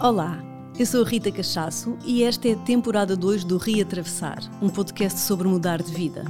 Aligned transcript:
Olá, 0.00 0.38
eu 0.78 0.86
sou 0.86 1.04
a 1.04 1.08
Rita 1.08 1.28
Cachaço 1.28 1.98
e 2.04 2.22
esta 2.22 2.46
é 2.46 2.52
a 2.52 2.58
temporada 2.58 3.16
2 3.16 3.42
do 3.42 3.58
Reatravessar, 3.58 4.38
um 4.62 4.68
podcast 4.68 5.18
sobre 5.18 5.48
mudar 5.48 5.82
de 5.82 5.90
vida. 5.90 6.24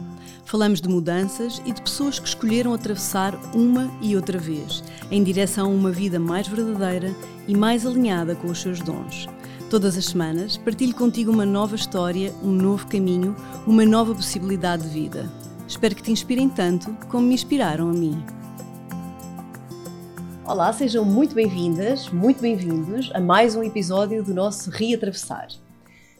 Falamos 0.46 0.80
de 0.80 0.88
mudanças 0.88 1.60
e 1.66 1.72
de 1.72 1.82
pessoas 1.82 2.18
que 2.18 2.26
escolheram 2.26 2.72
atravessar 2.72 3.38
uma 3.54 3.90
e 4.00 4.16
outra 4.16 4.38
vez, 4.38 4.82
em 5.10 5.22
direção 5.22 5.66
a 5.66 5.74
uma 5.74 5.90
vida 5.90 6.18
mais 6.18 6.48
verdadeira 6.48 7.14
e 7.46 7.54
mais 7.54 7.84
alinhada 7.84 8.34
com 8.34 8.48
os 8.48 8.58
seus 8.58 8.80
dons. 8.80 9.26
Todas 9.68 9.98
as 9.98 10.06
semanas 10.06 10.56
partilho 10.56 10.94
contigo 10.94 11.30
uma 11.30 11.44
nova 11.44 11.76
história, 11.76 12.32
um 12.42 12.50
novo 12.50 12.86
caminho, 12.86 13.36
uma 13.66 13.84
nova 13.84 14.14
possibilidade 14.14 14.84
de 14.84 14.88
vida. 14.88 15.30
Espero 15.68 15.94
que 15.94 16.02
te 16.02 16.10
inspirem 16.10 16.48
tanto 16.48 16.90
como 17.10 17.26
me 17.26 17.34
inspiraram 17.34 17.90
a 17.90 17.92
mim. 17.92 18.37
Olá, 20.48 20.72
sejam 20.72 21.04
muito 21.04 21.34
bem-vindas, 21.34 22.08
muito 22.08 22.40
bem-vindos 22.40 23.10
a 23.12 23.20
mais 23.20 23.54
um 23.54 23.62
episódio 23.62 24.24
do 24.24 24.32
nosso 24.32 24.70
Reatravessar. 24.70 25.48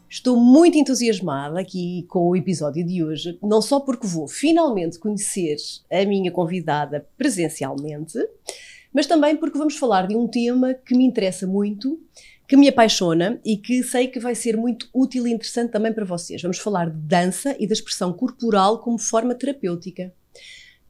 Estou 0.07 0.37
muito 0.37 0.77
entusiasmada 0.77 1.59
aqui 1.59 2.05
com 2.11 2.29
o 2.29 2.37
episódio 2.37 2.85
de 2.85 3.03
hoje, 3.03 3.39
não 3.43 3.63
só 3.63 3.81
porque 3.81 4.07
vou 4.07 4.29
finalmente 4.29 4.99
conhecer 4.99 5.57
a 5.91 6.05
minha 6.05 6.31
convidada 6.31 7.09
presencialmente, 7.17 8.19
mas 8.93 9.07
também 9.07 9.35
porque 9.35 9.57
vamos 9.57 9.79
falar 9.79 10.07
de 10.07 10.15
um 10.15 10.29
tema 10.29 10.75
que 10.75 10.95
me 10.95 11.07
interessa 11.07 11.47
muito, 11.47 11.99
que 12.47 12.55
me 12.55 12.69
apaixona 12.69 13.41
e 13.43 13.57
que 13.57 13.83
sei 13.83 14.09
que 14.09 14.21
vai 14.21 14.35
ser 14.35 14.59
muito 14.59 14.91
útil 14.93 15.27
e 15.27 15.33
interessante 15.33 15.71
também 15.71 15.95
para 15.95 16.05
vocês. 16.05 16.43
Vamos 16.43 16.59
falar 16.59 16.91
de 16.91 16.99
dança 16.99 17.57
e 17.59 17.67
da 17.67 17.73
expressão 17.73 18.13
corporal 18.13 18.81
como 18.83 18.99
forma 18.99 19.35
terapêutica. 19.35 20.13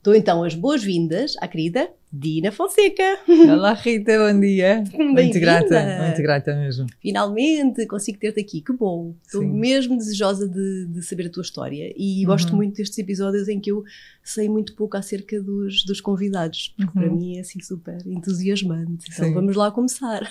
Dou 0.02 0.14
então 0.14 0.44
as 0.44 0.54
boas-vindas 0.54 1.34
à 1.40 1.48
querida 1.48 1.90
Dina 2.10 2.52
Fonseca. 2.52 3.18
Olá 3.52 3.74
Rita, 3.74 4.16
bom 4.16 4.40
dia. 4.40 4.82
Muito 4.96 5.38
grata, 5.40 6.04
muito 6.04 6.22
grata 6.22 6.54
mesmo. 6.54 6.86
Finalmente 7.02 7.84
consigo 7.86 8.18
ter-te 8.18 8.40
aqui, 8.40 8.60
que 8.62 8.72
bom. 8.72 9.14
Estou 9.26 9.42
Sim. 9.42 9.48
mesmo 9.48 9.98
desejosa 9.98 10.48
de, 10.48 10.86
de, 10.86 11.02
saber 11.02 11.26
a 11.26 11.30
tua 11.30 11.42
história 11.42 11.92
e 11.96 12.20
uhum. 12.20 12.30
gosto 12.30 12.54
muito 12.54 12.76
destes 12.76 12.96
episódios 12.96 13.48
em 13.48 13.60
que 13.60 13.72
eu 13.72 13.84
sei 14.22 14.48
muito 14.48 14.74
pouco 14.74 14.96
acerca 14.96 15.42
dos, 15.42 15.84
dos 15.84 16.00
convidados, 16.00 16.72
porque 16.76 16.98
uhum. 16.98 17.04
para 17.04 17.14
mim 17.14 17.36
é 17.36 17.40
assim 17.40 17.60
super 17.60 17.98
entusiasmante. 18.06 19.04
Então 19.12 19.26
Sim. 19.26 19.34
vamos 19.34 19.56
lá 19.56 19.70
começar. 19.72 20.22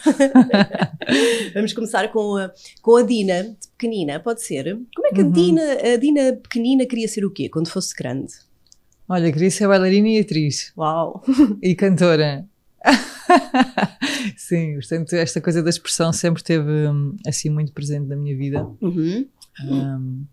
vamos 1.54 1.74
começar 1.74 2.08
com 2.08 2.38
a, 2.38 2.52
com 2.82 2.96
a 2.96 3.04
Dina, 3.04 3.56
pequenina, 3.78 4.20
pode 4.20 4.42
ser? 4.42 4.80
Como 4.96 5.08
é 5.08 5.12
que 5.12 5.22
uhum. 5.22 5.30
a, 5.30 5.34
Dina, 5.34 5.74
a 5.94 5.98
Dina 5.98 6.34
pequenina 6.42 6.86
queria 6.86 7.08
ser 7.08 7.26
o 7.26 7.30
quê 7.30 7.50
quando 7.50 7.68
fosse 7.68 7.94
grande? 7.94 8.47
Olha, 9.10 9.32
queria 9.32 9.50
ser 9.50 9.68
bailarina 9.68 10.10
e 10.10 10.20
atriz. 10.20 10.74
Uau! 10.78 11.24
E 11.62 11.76
cantora. 11.76 12.46
Sim, 14.38 14.76
portanto, 14.76 15.14
esta 15.14 15.42
coisa 15.42 15.64
da 15.64 15.70
expressão 15.70 16.12
sempre 16.14 16.42
esteve 16.42 16.88
hum, 16.88 17.16
assim 17.26 17.50
muito 17.50 17.72
presente 17.72 18.08
na 18.08 18.16
minha 18.16 18.36
vida. 18.36 18.68
Uhum. 18.82 19.28
Um, 19.64 20.26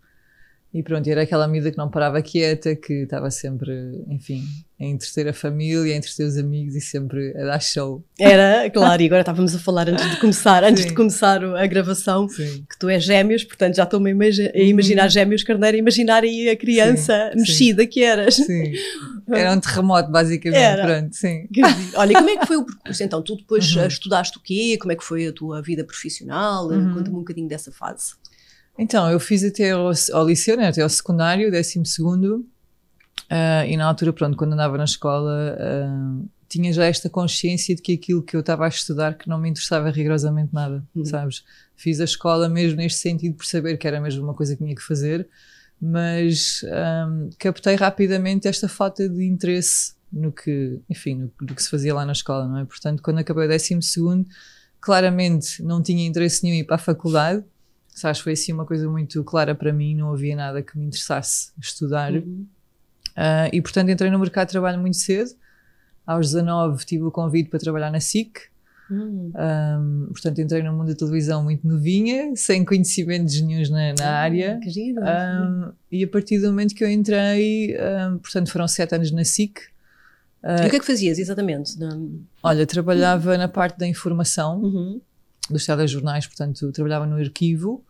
e 0.74 0.82
pronto, 0.82 1.08
era 1.08 1.22
aquela 1.22 1.44
amiga 1.44 1.70
que 1.70 1.78
não 1.78 1.88
parava 1.88 2.20
quieta, 2.20 2.74
que 2.74 3.04
estava 3.04 3.30
sempre, 3.30 3.72
enfim, 4.08 4.42
a 4.80 4.84
entreter 4.84 5.28
a 5.28 5.32
família, 5.32 5.94
a 5.94 5.96
entreter 5.96 6.26
os 6.26 6.36
amigos 6.36 6.74
e 6.74 6.80
sempre 6.80 7.32
a 7.36 7.44
dar 7.44 7.62
show. 7.62 8.04
Era, 8.18 8.68
claro, 8.70 9.00
e 9.00 9.06
agora 9.06 9.20
estávamos 9.20 9.54
a 9.54 9.58
falar 9.60 9.88
antes 9.88 10.10
de 10.10 10.16
começar, 10.16 10.64
antes 10.64 10.82
Sim. 10.82 10.88
de 10.88 10.94
começar 10.96 11.44
a 11.44 11.64
gravação, 11.68 12.28
Sim. 12.28 12.64
que 12.68 12.76
tu 12.76 12.88
és 12.88 13.04
gêmeos, 13.04 13.44
portanto 13.44 13.76
já 13.76 13.84
estou-me 13.84 14.10
a, 14.10 14.12
imagi 14.12 14.50
a 14.52 14.58
imaginar 14.58 15.04
uhum. 15.04 15.10
gêmeos 15.10 15.44
carneiro, 15.44 15.76
a 15.76 15.78
imaginar 15.78 16.24
aí 16.24 16.48
a 16.48 16.56
criança 16.56 17.30
Sim. 17.34 17.38
mexida 17.38 17.86
que 17.86 18.02
eras. 18.02 18.34
Sim. 18.34 18.72
Era 19.30 19.52
um 19.52 19.60
terremoto, 19.60 20.10
basicamente, 20.10 20.60
Era. 20.60 20.84
pronto, 20.84 21.14
sim. 21.14 21.48
Olha, 21.94 22.14
como 22.14 22.30
é 22.30 22.36
que 22.36 22.46
foi 22.46 22.56
o 22.56 22.64
percurso? 22.64 23.02
Então, 23.04 23.22
tu 23.22 23.36
depois 23.36 23.76
uhum. 23.76 23.86
estudaste 23.86 24.36
o 24.38 24.40
quê? 24.40 24.76
Como 24.80 24.90
é 24.90 24.96
que 24.96 25.04
foi 25.04 25.28
a 25.28 25.32
tua 25.32 25.62
vida 25.62 25.84
profissional? 25.84 26.66
Uhum. 26.66 26.94
Conta-me 26.94 27.16
um 27.16 27.20
bocadinho 27.20 27.48
dessa 27.48 27.70
fase. 27.70 28.14
Então, 28.78 29.10
eu 29.10 29.20
fiz 29.20 29.44
até 29.44 29.70
ao, 29.70 29.90
ao 30.12 30.26
liceu, 30.26 30.56
né, 30.56 30.68
até 30.68 30.82
ao 30.82 30.88
secundário, 30.88 31.50
décimo 31.50 31.86
segundo, 31.86 32.46
uh, 33.30 33.64
e 33.66 33.76
na 33.76 33.86
altura, 33.86 34.12
pronto, 34.12 34.36
quando 34.36 34.52
andava 34.52 34.76
na 34.76 34.84
escola, 34.84 35.56
uh, 35.56 36.28
tinha 36.48 36.72
já 36.72 36.84
esta 36.84 37.08
consciência 37.08 37.74
de 37.74 37.82
que 37.82 37.94
aquilo 37.94 38.22
que 38.22 38.36
eu 38.36 38.40
estava 38.40 38.64
a 38.64 38.68
estudar 38.68 39.14
que 39.14 39.28
não 39.28 39.38
me 39.38 39.48
interessava 39.48 39.90
rigorosamente 39.90 40.52
nada, 40.52 40.84
uhum. 40.94 41.04
sabes? 41.04 41.44
Fiz 41.76 42.00
a 42.00 42.04
escola 42.04 42.48
mesmo 42.48 42.76
neste 42.76 43.00
sentido 43.00 43.34
por 43.34 43.46
saber 43.46 43.76
que 43.76 43.86
era 43.86 44.00
mesmo 44.00 44.22
uma 44.22 44.34
coisa 44.34 44.54
que 44.54 44.62
tinha 44.62 44.74
que 44.74 44.82
fazer, 44.82 45.28
mas 45.80 46.60
um, 46.62 46.68
ah, 46.72 47.30
captei 47.38 47.74
rapidamente 47.74 48.46
esta 48.46 48.68
falta 48.68 49.08
de 49.08 49.24
interesse 49.24 49.94
no 50.12 50.30
que, 50.30 50.78
enfim, 50.88 51.16
no, 51.16 51.32
no, 51.40 51.54
que 51.54 51.62
se 51.62 51.68
fazia 51.68 51.92
lá 51.92 52.06
na 52.06 52.12
escola, 52.12 52.46
não 52.46 52.58
é? 52.58 52.64
Portanto, 52.64 53.02
quando 53.02 53.18
acabei 53.18 53.46
o 53.46 53.48
décimo 53.48 53.82
segundo, 53.82 54.24
claramente 54.80 55.60
não 55.62 55.82
tinha 55.82 56.06
interesse 56.06 56.44
nenhum 56.44 56.56
em 56.56 56.60
ir 56.60 56.64
para 56.64 56.76
a 56.76 56.78
faculdade, 56.78 57.44
Sabes, 57.94 58.20
foi 58.20 58.32
assim 58.32 58.52
uma 58.52 58.66
coisa 58.66 58.88
muito 58.90 59.22
clara 59.22 59.54
para 59.54 59.72
mim, 59.72 59.94
não 59.94 60.12
havia 60.12 60.34
nada 60.34 60.60
que 60.60 60.76
me 60.76 60.84
interessasse 60.84 61.52
estudar. 61.62 62.12
Uhum. 62.12 62.44
Uh, 63.10 63.48
e 63.52 63.62
portanto 63.62 63.88
entrei 63.88 64.10
no 64.10 64.18
mercado 64.18 64.48
de 64.48 64.52
trabalho 64.52 64.80
muito 64.80 64.96
cedo. 64.96 65.30
Aos 66.04 66.32
19 66.32 66.84
tive 66.84 67.04
o 67.04 67.10
convite 67.12 67.48
para 67.48 67.60
trabalhar 67.60 67.92
na 67.92 68.00
SIC. 68.00 68.40
Uhum. 68.90 69.32
Um, 69.34 70.06
portanto, 70.08 70.40
entrei 70.40 70.62
no 70.62 70.74
mundo 70.74 70.88
da 70.88 70.94
televisão 70.94 71.42
muito 71.42 71.66
novinha, 71.66 72.36
sem 72.36 72.64
conhecimentos 72.64 73.40
nenhums 73.40 73.70
na, 73.70 73.94
na 73.94 74.10
ah, 74.10 74.20
área. 74.20 74.60
Que 74.60 74.68
Um, 75.00 75.72
e 75.90 76.04
a 76.04 76.08
partir 76.08 76.38
do 76.38 76.48
momento 76.48 76.74
que 76.74 76.84
eu 76.84 76.90
entrei, 76.90 77.74
um, 77.78 78.18
portanto, 78.18 78.50
foram 78.50 78.68
sete 78.68 78.94
anos 78.94 79.10
na 79.10 79.24
SIC. 79.24 79.58
Uh, 80.42 80.64
e 80.64 80.66
o 80.66 80.70
que 80.70 80.76
é 80.76 80.78
que 80.80 80.84
fazias 80.84 81.18
exatamente? 81.18 81.78
Olha, 82.42 82.66
trabalhava 82.66 83.32
uhum. 83.32 83.38
na 83.38 83.48
parte 83.48 83.78
da 83.78 83.86
informação. 83.86 84.60
Uhum 84.60 85.00
dos 85.50 85.66
telejornais, 85.66 86.26
portanto, 86.26 86.70
trabalhava 86.72 87.06
no 87.06 87.16
arquivo, 87.16 87.84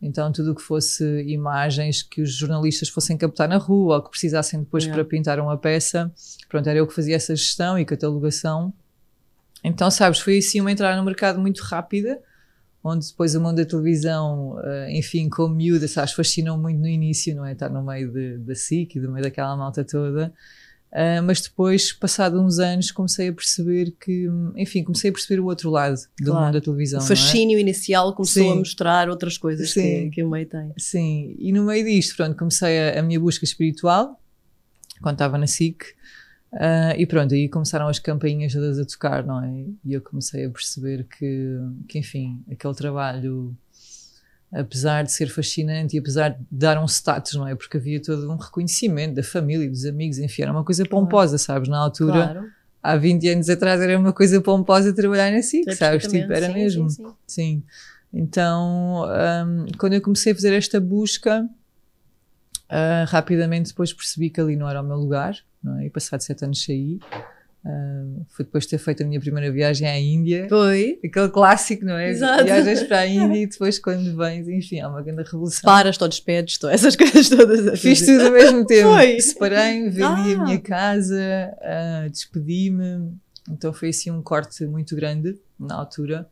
então 0.00 0.32
tudo 0.32 0.52
o 0.52 0.54
que 0.54 0.62
fosse 0.62 1.22
imagens 1.22 2.02
que 2.02 2.22
os 2.22 2.32
jornalistas 2.34 2.88
fossem 2.88 3.16
captar 3.16 3.48
na 3.48 3.56
rua 3.56 3.96
ou 3.96 4.02
que 4.02 4.10
precisassem 4.10 4.60
depois 4.60 4.84
yeah. 4.84 5.00
para 5.00 5.08
pintar 5.08 5.38
uma 5.38 5.56
peça, 5.56 6.12
pronto, 6.48 6.68
era 6.68 6.78
eu 6.78 6.86
que 6.86 6.94
fazia 6.94 7.16
essa 7.16 7.34
gestão 7.36 7.78
e 7.78 7.84
catalogação. 7.84 8.72
Então, 9.62 9.90
sabes, 9.90 10.18
foi 10.18 10.38
assim 10.38 10.60
uma 10.60 10.72
entrada 10.72 10.96
no 10.96 11.04
mercado 11.04 11.40
muito 11.40 11.60
rápida, 11.62 12.20
onde 12.82 13.06
depois 13.06 13.36
o 13.36 13.40
mundo 13.40 13.56
da 13.56 13.64
televisão, 13.64 14.56
uh, 14.56 14.88
enfim, 14.90 15.28
como 15.28 15.54
miúda, 15.54 15.86
sabes, 15.86 16.12
fascinou 16.12 16.58
muito 16.58 16.80
no 16.80 16.88
início, 16.88 17.34
não 17.36 17.46
é? 17.46 17.52
Estar 17.52 17.68
no 17.68 17.82
meio 17.82 18.10
de, 18.10 18.38
da 18.38 18.56
SIC 18.56 18.96
e 18.96 19.00
no 19.00 19.12
meio 19.12 19.22
daquela 19.22 19.56
malta 19.56 19.84
toda. 19.84 20.32
Uh, 20.92 21.22
mas 21.24 21.40
depois, 21.40 21.90
passado 21.90 22.38
uns 22.38 22.58
anos, 22.58 22.90
comecei 22.90 23.28
a 23.28 23.32
perceber 23.32 23.94
que, 23.98 24.28
enfim, 24.54 24.84
comecei 24.84 25.08
a 25.08 25.12
perceber 25.12 25.40
o 25.40 25.46
outro 25.46 25.70
lado 25.70 25.96
do 26.20 26.26
claro. 26.26 26.44
mundo 26.44 26.52
da 26.52 26.60
televisão. 26.60 27.00
O 27.00 27.02
é? 27.02 27.06
fascínio 27.06 27.56
é? 27.56 27.62
inicial 27.62 28.14
começou 28.14 28.42
Sim. 28.42 28.52
a 28.52 28.54
mostrar 28.56 29.08
outras 29.08 29.38
coisas 29.38 29.72
que, 29.72 30.10
que 30.10 30.22
o 30.22 30.28
meio 30.28 30.46
tem. 30.46 30.70
Sim, 30.76 31.34
e 31.38 31.50
no 31.50 31.64
meio 31.64 31.82
disto, 31.82 32.14
pronto, 32.14 32.36
comecei 32.36 32.90
a, 32.90 33.00
a 33.00 33.02
minha 33.02 33.18
busca 33.18 33.42
espiritual, 33.42 34.20
quando 35.00 35.14
estava 35.14 35.38
na 35.38 35.46
SIC, 35.46 35.82
uh, 36.52 36.94
e 36.98 37.06
pronto, 37.06 37.32
aí 37.32 37.48
começaram 37.48 37.88
as 37.88 37.98
campainhas 37.98 38.52
todas 38.52 38.78
a 38.78 38.84
tocar, 38.84 39.24
não 39.24 39.42
é? 39.42 39.64
E 39.86 39.94
eu 39.94 40.02
comecei 40.02 40.44
a 40.44 40.50
perceber 40.50 41.04
que, 41.04 41.56
que 41.88 41.98
enfim, 41.98 42.44
aquele 42.50 42.74
trabalho 42.74 43.56
apesar 44.52 45.02
de 45.02 45.10
ser 45.10 45.28
fascinante 45.28 45.96
e 45.96 45.98
apesar 45.98 46.30
de 46.30 46.38
dar 46.50 46.78
um 46.78 46.84
status, 46.84 47.34
não 47.34 47.48
é? 47.48 47.54
Porque 47.54 47.78
havia 47.78 48.00
todo 48.00 48.30
um 48.30 48.36
reconhecimento 48.36 49.14
da 49.14 49.22
família, 49.22 49.68
dos 49.68 49.86
amigos, 49.86 50.18
enfim, 50.18 50.42
era 50.42 50.52
uma 50.52 50.62
coisa 50.62 50.84
pomposa, 50.84 51.38
sabes? 51.38 51.68
Na 51.68 51.78
altura, 51.78 52.12
claro. 52.12 52.50
há 52.82 52.96
20 52.96 53.28
anos 53.30 53.48
atrás, 53.48 53.80
era 53.80 53.98
uma 53.98 54.12
coisa 54.12 54.40
pomposa 54.42 54.92
trabalhar 54.92 55.32
na 55.32 55.40
SIC, 55.40 55.72
sabes? 55.74 56.06
Tipo, 56.06 56.30
era 56.30 56.48
sim, 56.48 56.52
mesmo. 56.52 56.90
Sim, 56.90 57.04
sim. 57.04 57.14
sim. 57.26 57.62
Então, 58.12 59.06
um, 59.06 59.66
quando 59.78 59.94
eu 59.94 60.02
comecei 60.02 60.32
a 60.32 60.34
fazer 60.34 60.52
esta 60.52 60.78
busca, 60.78 61.48
uh, 62.72 63.06
rapidamente 63.06 63.70
depois 63.70 63.90
percebi 63.90 64.28
que 64.28 64.38
ali 64.38 64.54
não 64.54 64.68
era 64.68 64.82
o 64.82 64.84
meu 64.84 64.98
lugar, 64.98 65.34
não 65.62 65.78
é? 65.78 65.86
E 65.86 65.90
passado 65.90 66.20
sete 66.20 66.44
anos 66.44 66.62
saí. 66.62 67.00
Uh, 67.64 68.26
foi 68.28 68.44
depois 68.44 68.64
de 68.64 68.70
ter 68.70 68.78
feito 68.78 69.04
a 69.04 69.06
minha 69.06 69.20
primeira 69.20 69.50
viagem 69.52 69.86
à 69.86 69.98
Índia. 69.98 70.48
Foi. 70.48 70.98
Aquele 71.04 71.28
clássico, 71.28 71.84
não 71.84 71.96
é? 71.96 72.10
Exato. 72.10 72.44
Viagens 72.44 72.82
para 72.82 73.00
a 73.00 73.06
Índia 73.06 73.42
e 73.42 73.46
depois 73.46 73.78
quando 73.78 74.16
vens, 74.16 74.48
enfim, 74.48 74.80
há 74.80 74.88
uma 74.88 75.00
grande 75.00 75.22
revolução. 75.22 75.62
Paras, 75.62 75.96
todos 75.96 76.18
pedes, 76.18 76.58
essas 76.64 76.96
coisas 76.96 77.28
todas. 77.28 77.80
Fiz 77.80 78.04
tudo 78.04 78.26
ao 78.26 78.32
mesmo 78.32 78.64
tempo. 78.66 78.90
Foi. 78.90 79.20
Separei-me, 79.20 79.90
vendi 79.90 80.02
ah. 80.02 80.40
a 80.40 80.44
minha 80.44 80.60
casa, 80.60 81.16
uh, 81.16 82.10
despedi-me. 82.10 83.12
Então 83.48 83.72
foi 83.72 83.90
assim 83.90 84.10
um 84.10 84.22
corte 84.22 84.64
muito 84.66 84.96
grande 84.96 85.38
na 85.58 85.76
altura. 85.76 86.28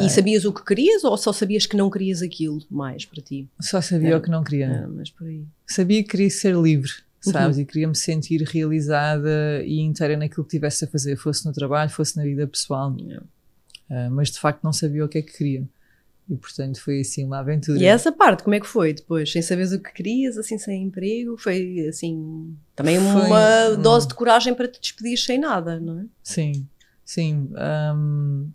E 0.00 0.10
sabias 0.10 0.44
o 0.44 0.52
que 0.52 0.64
querias 0.64 1.04
ou 1.04 1.16
só 1.16 1.32
sabias 1.32 1.64
que 1.64 1.76
não 1.76 1.88
querias 1.88 2.20
aquilo 2.20 2.60
mais 2.68 3.04
para 3.04 3.22
ti? 3.22 3.48
Só 3.60 3.80
sabia 3.80 4.16
o 4.16 4.20
que 4.20 4.28
não 4.28 4.42
queria. 4.42 4.84
Ah, 4.84 4.88
mas 4.88 5.10
por 5.10 5.28
aí. 5.28 5.44
Sabia 5.64 6.02
que 6.02 6.08
queria 6.08 6.30
ser 6.30 6.56
livre 6.56 7.05
sabes? 7.30 7.56
Uhum. 7.56 7.62
E 7.62 7.66
queria 7.66 7.88
me 7.88 7.96
sentir 7.96 8.42
realizada 8.42 9.62
e 9.64 9.80
inteira 9.80 10.16
naquilo 10.16 10.44
que 10.44 10.50
tivesse 10.50 10.84
a 10.84 10.88
fazer, 10.88 11.16
fosse 11.16 11.44
no 11.46 11.52
trabalho, 11.52 11.90
fosse 11.90 12.16
na 12.16 12.22
vida 12.22 12.46
pessoal. 12.46 12.94
Yeah. 12.98 13.24
Uh, 13.90 14.10
mas 14.10 14.30
de 14.30 14.38
facto 14.38 14.62
não 14.62 14.72
sabia 14.72 15.04
o 15.04 15.08
que 15.08 15.18
é 15.18 15.22
que 15.22 15.32
queria. 15.32 15.68
E 16.28 16.36
portanto 16.36 16.80
foi 16.80 17.00
assim 17.00 17.24
uma 17.24 17.38
aventura. 17.38 17.78
E 17.78 17.84
essa 17.84 18.10
parte, 18.10 18.42
como 18.42 18.54
é 18.54 18.60
que 18.60 18.66
foi 18.66 18.92
depois? 18.92 19.30
Sem 19.30 19.42
saber 19.42 19.66
o 19.72 19.78
que 19.78 19.92
querias, 19.92 20.36
assim, 20.36 20.58
sem 20.58 20.82
emprego? 20.82 21.36
Foi 21.38 21.86
assim, 21.88 22.56
também 22.74 22.98
foi, 22.98 23.26
uma 23.26 23.68
um... 23.70 23.80
dose 23.80 24.08
de 24.08 24.14
coragem 24.14 24.52
para 24.52 24.66
te 24.66 24.80
despedir 24.80 25.16
sem 25.18 25.38
nada, 25.38 25.78
não 25.78 26.00
é? 26.00 26.04
Sim, 26.24 26.66
sim. 27.04 27.48
Um, 27.94 28.50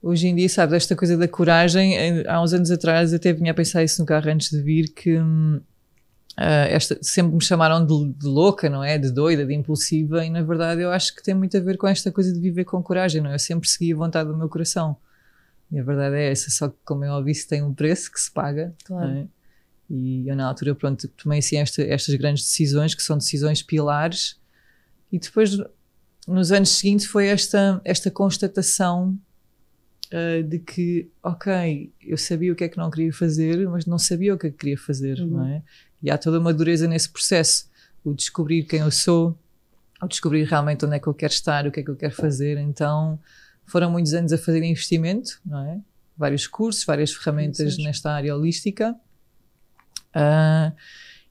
hoje 0.00 0.28
em 0.28 0.34
dia, 0.34 0.48
sabes, 0.48 0.76
esta 0.76 0.96
coisa 0.96 1.14
da 1.18 1.28
coragem, 1.28 2.24
há 2.26 2.40
uns 2.42 2.54
anos 2.54 2.70
atrás 2.70 3.12
até 3.12 3.34
vinha 3.34 3.50
a 3.50 3.54
pensar 3.54 3.84
isso 3.84 4.00
no 4.00 4.06
carro 4.06 4.30
antes 4.30 4.48
de 4.48 4.62
vir, 4.62 4.88
que 4.88 5.18
uh, 6.38 6.68
esta, 6.70 6.96
sempre 7.02 7.34
me 7.34 7.42
chamaram 7.42 7.84
de, 7.84 8.12
de, 8.12 8.26
louca, 8.26 8.70
não 8.70 8.84
é? 8.84 8.96
De 8.96 9.10
doida, 9.10 9.44
de 9.44 9.54
impulsiva, 9.54 10.24
e 10.24 10.30
na 10.30 10.42
verdade 10.42 10.82
eu 10.82 10.90
acho 10.90 11.14
que 11.14 11.22
tem 11.22 11.34
muito 11.34 11.56
a 11.56 11.60
ver 11.60 11.76
com 11.76 11.88
esta 11.88 12.12
coisa 12.12 12.32
de 12.32 12.38
viver 12.40 12.64
com 12.64 12.82
coragem, 12.82 13.20
não 13.20 13.30
é? 13.30 13.34
Eu 13.34 13.38
sempre 13.38 13.68
segui 13.68 13.92
a 13.92 13.96
vontade 13.96 14.30
do 14.30 14.36
meu 14.36 14.48
coração. 14.48 14.96
E 15.70 15.78
a 15.78 15.82
verdade 15.82 16.16
é 16.16 16.30
essa, 16.30 16.50
só 16.50 16.68
que 16.68 16.76
como 16.84 17.04
eu 17.04 17.12
ouvi, 17.12 17.32
isso 17.32 17.46
tem 17.48 17.62
um 17.62 17.74
preço 17.74 18.10
que 18.10 18.20
se 18.20 18.30
paga, 18.30 18.74
claro. 18.84 19.10
É? 19.10 19.26
E 19.90 20.28
eu 20.28 20.36
na 20.36 20.46
altura, 20.46 20.74
pronto, 20.74 21.08
tomei 21.08 21.38
assim 21.38 21.56
esta, 21.56 21.82
estas 21.82 22.14
grandes 22.14 22.44
decisões, 22.44 22.94
que 22.94 23.02
são 23.02 23.16
decisões 23.18 23.62
pilares, 23.62 24.38
e 25.10 25.18
depois, 25.18 25.58
nos 26.26 26.52
anos 26.52 26.70
seguintes, 26.70 27.06
foi 27.06 27.26
esta, 27.26 27.80
esta 27.84 28.10
constatação 28.10 29.18
uh, 30.12 30.42
de 30.42 30.58
que, 30.58 31.10
ok, 31.22 31.90
eu 32.02 32.18
sabia 32.18 32.52
o 32.52 32.56
que 32.56 32.64
é 32.64 32.68
que 32.68 32.76
não 32.76 32.90
queria 32.90 33.12
fazer, 33.12 33.66
mas 33.68 33.86
não 33.86 33.98
sabia 33.98 34.34
o 34.34 34.38
que 34.38 34.48
é 34.48 34.50
que 34.50 34.58
queria 34.58 34.78
fazer, 34.78 35.18
uhum. 35.20 35.26
não 35.26 35.46
é? 35.46 35.62
E 36.02 36.10
há 36.10 36.18
toda 36.18 36.38
uma 36.38 36.52
dureza 36.52 36.86
nesse 36.86 37.08
processo. 37.08 37.68
O 38.04 38.14
descobrir 38.14 38.64
quem 38.64 38.80
eu 38.80 38.90
sou, 38.90 39.36
o 40.00 40.06
descobrir 40.06 40.44
realmente 40.44 40.84
onde 40.84 40.96
é 40.96 40.98
que 40.98 41.06
eu 41.06 41.14
quero 41.14 41.32
estar, 41.32 41.66
o 41.66 41.72
que 41.72 41.80
é 41.80 41.82
que 41.82 41.90
eu 41.90 41.96
quero 41.96 42.14
fazer. 42.14 42.58
Então, 42.58 43.18
foram 43.66 43.90
muitos 43.90 44.14
anos 44.14 44.32
a 44.32 44.38
fazer 44.38 44.62
investimento, 44.62 45.40
não 45.44 45.58
é? 45.66 45.80
Vários 46.16 46.46
cursos, 46.46 46.84
várias 46.84 47.12
ferramentas 47.12 47.74
Sim, 47.74 47.84
nesta 47.84 48.10
área 48.10 48.34
holística. 48.34 48.94
Uh, 50.14 50.74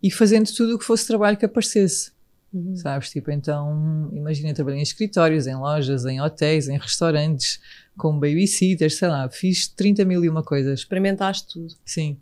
e 0.01 0.11
fazendo 0.11 0.49
tudo 0.53 0.75
o 0.75 0.79
que 0.79 0.85
fosse 0.85 1.07
trabalho 1.07 1.37
que 1.37 1.45
aparecesse. 1.45 2.11
Uhum. 2.53 2.75
Sabes? 2.75 3.09
Tipo, 3.09 3.31
então, 3.31 4.09
imagina, 4.13 4.53
trabalhei 4.53 4.79
em 4.79 4.83
escritórios, 4.83 5.47
em 5.47 5.55
lojas, 5.55 6.05
em 6.05 6.21
hotéis, 6.21 6.69
em 6.69 6.77
restaurantes, 6.77 7.59
com 7.97 8.13
babysitters, 8.13 8.95
sei 8.95 9.07
lá, 9.07 9.29
fiz 9.29 9.67
30 9.67 10.05
mil 10.05 10.23
e 10.23 10.29
uma 10.29 10.43
coisas. 10.43 10.79
Experimentaste 10.79 11.47
tudo. 11.51 11.73
Sim. 11.85 12.17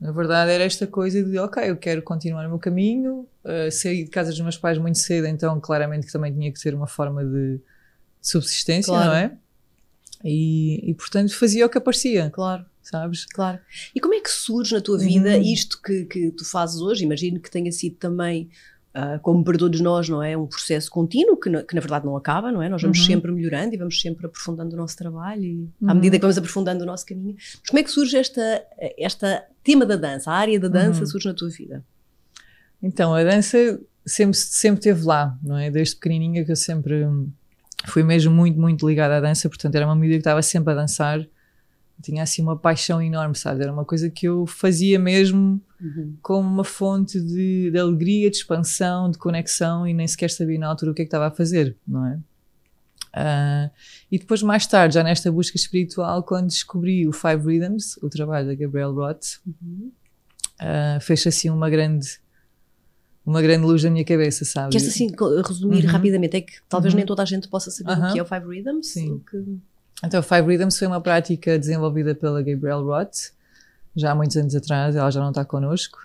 Na 0.00 0.12
verdade, 0.12 0.50
era 0.50 0.64
esta 0.64 0.86
coisa 0.86 1.22
de, 1.22 1.38
ok, 1.38 1.70
eu 1.70 1.76
quero 1.76 2.02
continuar 2.02 2.46
o 2.46 2.48
meu 2.48 2.58
caminho, 2.58 3.28
uh, 3.44 3.70
saí 3.70 4.04
de 4.04 4.10
casa 4.10 4.30
dos 4.30 4.40
meus 4.40 4.56
pais 4.56 4.78
muito 4.78 4.98
cedo, 4.98 5.26
então, 5.26 5.60
claramente, 5.60 6.06
que 6.06 6.12
também 6.12 6.32
tinha 6.32 6.50
que 6.50 6.60
ter 6.60 6.74
uma 6.74 6.86
forma 6.86 7.22
de 7.22 7.60
subsistência, 8.20 8.92
claro. 8.92 9.10
não 9.10 9.14
é? 9.14 9.32
E, 10.24 10.90
e, 10.90 10.94
portanto, 10.94 11.34
fazia 11.36 11.66
o 11.66 11.68
que 11.68 11.76
aparecia. 11.76 12.30
Claro. 12.30 12.64
Sabes? 12.82 13.26
Claro. 13.26 13.58
E 13.94 14.00
como 14.00 14.14
é 14.14 14.20
que 14.20 14.30
surge 14.30 14.74
na 14.74 14.80
tua 14.80 14.98
vida 14.98 15.36
uhum. 15.36 15.42
isto 15.42 15.80
que, 15.82 16.04
que 16.06 16.30
tu 16.30 16.44
fazes 16.44 16.80
hoje? 16.80 17.04
Imagino 17.04 17.38
que 17.38 17.50
tenha 17.50 17.70
sido 17.70 17.96
também 17.96 18.50
Uh, 18.92 19.20
como 19.20 19.44
para 19.44 19.56
todos 19.56 19.80
nós, 19.80 20.08
não 20.08 20.20
é? 20.20 20.36
Um 20.36 20.48
processo 20.48 20.90
contínuo 20.90 21.36
que, 21.36 21.48
na, 21.48 21.62
que 21.62 21.76
na 21.76 21.80
verdade 21.80 22.04
não 22.04 22.16
acaba, 22.16 22.50
não 22.50 22.60
é? 22.60 22.68
Nós 22.68 22.82
vamos 22.82 22.98
uhum. 22.98 23.06
sempre 23.06 23.30
melhorando 23.30 23.72
e 23.72 23.78
vamos 23.78 24.00
sempre 24.00 24.26
aprofundando 24.26 24.74
o 24.74 24.76
nosso 24.76 24.96
trabalho 24.96 25.44
e, 25.44 25.70
uhum. 25.80 25.90
à 25.90 25.94
medida 25.94 26.16
que 26.16 26.22
vamos 26.22 26.36
aprofundando 26.36 26.82
o 26.82 26.86
nosso 26.86 27.06
caminho. 27.06 27.36
Mas 27.36 27.68
como 27.68 27.78
é 27.78 27.84
que 27.84 27.90
surge 27.90 28.16
esta, 28.16 28.66
esta 28.98 29.46
tema 29.62 29.84
da 29.86 29.96
dança, 29.96 30.30
a 30.30 30.34
área 30.34 30.58
da 30.58 30.68
dança 30.68 31.00
uhum. 31.00 31.06
surge 31.06 31.28
na 31.28 31.34
tua 31.34 31.48
vida? 31.48 31.84
Então, 32.82 33.14
a 33.14 33.22
dança 33.22 33.80
sempre, 34.06 34.36
sempre 34.36 34.78
esteve 34.78 35.04
lá, 35.04 35.38
não 35.42 35.56
é? 35.58 35.70
Desde 35.70 35.96
pequenininha 35.96 36.44
que 36.44 36.52
eu 36.52 36.56
sempre 36.56 37.06
fui 37.86 38.02
mesmo 38.02 38.32
muito, 38.32 38.58
muito 38.58 38.88
ligada 38.88 39.16
à 39.16 39.20
dança, 39.20 39.48
portanto 39.48 39.74
era 39.74 39.86
uma 39.86 39.96
medida 39.96 40.16
que 40.16 40.20
estava 40.20 40.42
sempre 40.42 40.72
a 40.72 40.76
dançar 40.76 41.26
tinha 42.00 42.22
assim 42.22 42.42
uma 42.42 42.56
paixão 42.56 43.00
enorme, 43.00 43.36
sabe? 43.36 43.62
Era 43.62 43.72
uma 43.72 43.84
coisa 43.84 44.10
que 44.10 44.26
eu 44.26 44.46
fazia 44.46 44.98
mesmo 44.98 45.60
uhum. 45.80 46.16
como 46.22 46.48
uma 46.48 46.64
fonte 46.64 47.20
de, 47.20 47.70
de, 47.70 47.78
alegria, 47.78 48.30
de 48.30 48.36
expansão, 48.36 49.10
de 49.10 49.18
conexão 49.18 49.86
e 49.86 49.92
nem 49.92 50.08
sequer 50.08 50.30
sabia 50.30 50.58
na 50.58 50.68
altura 50.68 50.92
o 50.92 50.94
que 50.94 51.02
é 51.02 51.04
que 51.04 51.08
estava 51.08 51.26
a 51.26 51.30
fazer, 51.30 51.76
não 51.86 52.06
é? 52.06 52.18
Uh, 53.14 53.70
e 54.10 54.18
depois, 54.18 54.42
mais 54.42 54.66
tarde, 54.66 54.94
já 54.94 55.02
nesta 55.02 55.30
busca 55.32 55.56
espiritual, 55.56 56.22
quando 56.22 56.46
descobri 56.46 57.08
o 57.08 57.12
Five 57.12 57.44
Rhythms, 57.44 57.96
o 58.02 58.08
trabalho 58.08 58.46
da 58.46 58.54
Gabrielle 58.54 58.94
Roth, 58.94 59.38
uhum. 59.46 59.90
uh, 60.60 61.00
fez 61.00 61.26
assim 61.26 61.50
uma 61.50 61.68
grande 61.68 62.20
uma 63.24 63.42
grande 63.42 63.64
luz 63.64 63.84
na 63.84 63.90
minha 63.90 64.04
cabeça, 64.04 64.44
sabe? 64.44 64.72
Queres 64.72 64.88
assim 64.88 65.08
resumir 65.46 65.84
uhum. 65.84 65.90
rapidamente? 65.90 66.36
É 66.36 66.40
que 66.40 66.54
talvez 66.68 66.94
uhum. 66.94 66.98
nem 66.98 67.06
toda 67.06 67.22
a 67.22 67.26
gente 67.26 67.48
possa 67.48 67.70
saber 67.70 67.92
o 67.92 68.12
que 68.12 68.18
é 68.18 68.22
o 68.22 68.24
Five 68.24 68.46
Rhythms? 68.46 68.88
Sim. 68.88 69.22
Que... 69.30 69.58
Então, 70.04 70.22
Five 70.22 70.42
Rhythms 70.42 70.78
foi 70.78 70.86
uma 70.88 71.00
prática 71.00 71.58
desenvolvida 71.58 72.14
pela 72.14 72.42
Gabrielle 72.42 72.82
Roth, 72.82 73.32
já 73.94 74.12
há 74.12 74.14
muitos 74.14 74.36
anos 74.36 74.54
atrás, 74.54 74.96
ela 74.96 75.10
já 75.10 75.20
não 75.20 75.30
está 75.30 75.44
connosco, 75.44 75.98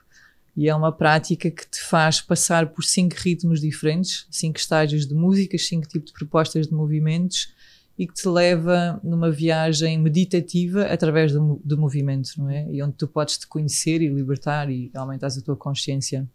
e 0.55 0.69
é 0.69 0.75
uma 0.75 0.91
prática 0.91 1.51
que 1.51 1.67
te 1.67 1.81
faz 1.81 2.21
passar 2.21 2.67
por 2.67 2.83
cinco 2.83 3.15
ritmos 3.17 3.59
diferentes, 3.59 4.25
cinco 4.31 4.57
estágios 4.57 5.05
de 5.05 5.13
músicas, 5.13 5.67
cinco 5.67 5.87
tipos 5.87 6.11
de 6.11 6.13
propostas 6.13 6.67
de 6.67 6.73
movimentos, 6.73 7.53
e 7.97 8.07
que 8.07 8.13
te 8.13 8.27
leva 8.27 8.99
numa 9.03 9.31
viagem 9.31 9.97
meditativa 9.97 10.83
através 10.85 11.31
do, 11.31 11.61
do 11.63 11.77
movimento, 11.77 12.29
não 12.37 12.49
é? 12.49 12.69
E 12.69 12.83
onde 12.83 12.95
tu 12.95 13.07
podes 13.07 13.37
te 13.37 13.47
conhecer 13.47 14.01
e 14.01 14.07
libertar 14.07 14.69
e 14.69 14.91
aumentar 14.93 15.27
a 15.27 15.41
tua 15.41 15.55
consciência. 15.55 16.27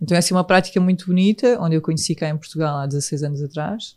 Então 0.00 0.16
é 0.16 0.18
assim 0.18 0.34
uma 0.34 0.44
prática 0.44 0.80
muito 0.80 1.06
bonita, 1.06 1.60
onde 1.60 1.76
eu 1.76 1.82
conheci 1.82 2.14
cá 2.14 2.28
em 2.28 2.36
Portugal 2.36 2.78
há 2.78 2.86
16 2.86 3.22
anos 3.22 3.42
atrás, 3.42 3.96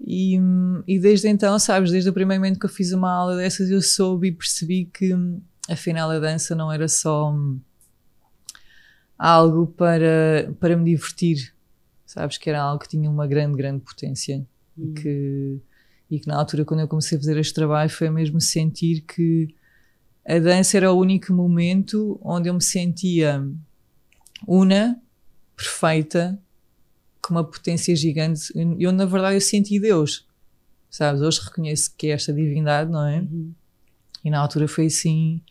e, 0.00 0.38
e 0.86 0.98
desde 0.98 1.28
então, 1.28 1.58
sabes, 1.58 1.90
desde 1.90 2.08
o 2.08 2.12
primeiro 2.12 2.40
momento 2.40 2.58
que 2.58 2.66
eu 2.66 2.70
fiz 2.70 2.92
uma 2.92 3.12
aula 3.12 3.36
dessas, 3.36 3.70
eu 3.70 3.82
soube 3.82 4.28
e 4.28 4.32
percebi 4.32 4.86
que 4.86 5.12
afinal 5.68 6.10
a 6.10 6.18
dança 6.18 6.54
não 6.54 6.72
era 6.72 6.88
só 6.88 7.34
algo 9.20 9.66
para, 9.66 10.50
para 10.58 10.74
me 10.78 10.92
divertir, 10.92 11.54
sabes, 12.06 12.38
que 12.38 12.48
era 12.48 12.62
algo 12.62 12.82
que 12.82 12.88
tinha 12.88 13.10
uma 13.10 13.26
grande, 13.26 13.54
grande 13.54 13.84
potência 13.84 14.46
hum. 14.78 14.82
e, 14.82 14.92
que, 14.94 15.60
e 16.10 16.20
que 16.20 16.26
na 16.26 16.36
altura, 16.36 16.64
quando 16.64 16.80
eu 16.80 16.88
comecei 16.88 17.18
a 17.18 17.20
fazer 17.20 17.36
este 17.36 17.52
trabalho, 17.52 17.90
foi 17.90 18.08
mesmo 18.08 18.40
sentir 18.40 19.02
que 19.02 19.54
a 20.26 20.38
dança 20.38 20.78
era 20.78 20.90
o 20.90 20.98
único 20.98 21.34
momento 21.34 22.18
onde 22.22 22.48
eu 22.48 22.54
me 22.54 22.62
sentia 22.62 23.46
una, 24.48 24.98
perfeita 25.54 26.40
com 27.20 27.34
uma 27.34 27.44
potência 27.44 27.94
gigante. 27.94 28.50
Eu, 28.78 28.90
na 28.90 29.04
verdade, 29.04 29.36
eu 29.36 29.40
senti 29.42 29.78
Deus, 29.78 30.26
sabes? 30.88 31.20
Hoje 31.20 31.42
reconheço 31.44 31.94
que 31.94 32.06
é 32.06 32.12
esta 32.12 32.32
divindade, 32.32 32.90
não 32.90 33.06
é? 33.06 33.20
Uhum. 33.20 33.52
E 34.24 34.30
na 34.30 34.40
altura 34.40 34.66
foi 34.66 34.86
assim. 34.86 35.42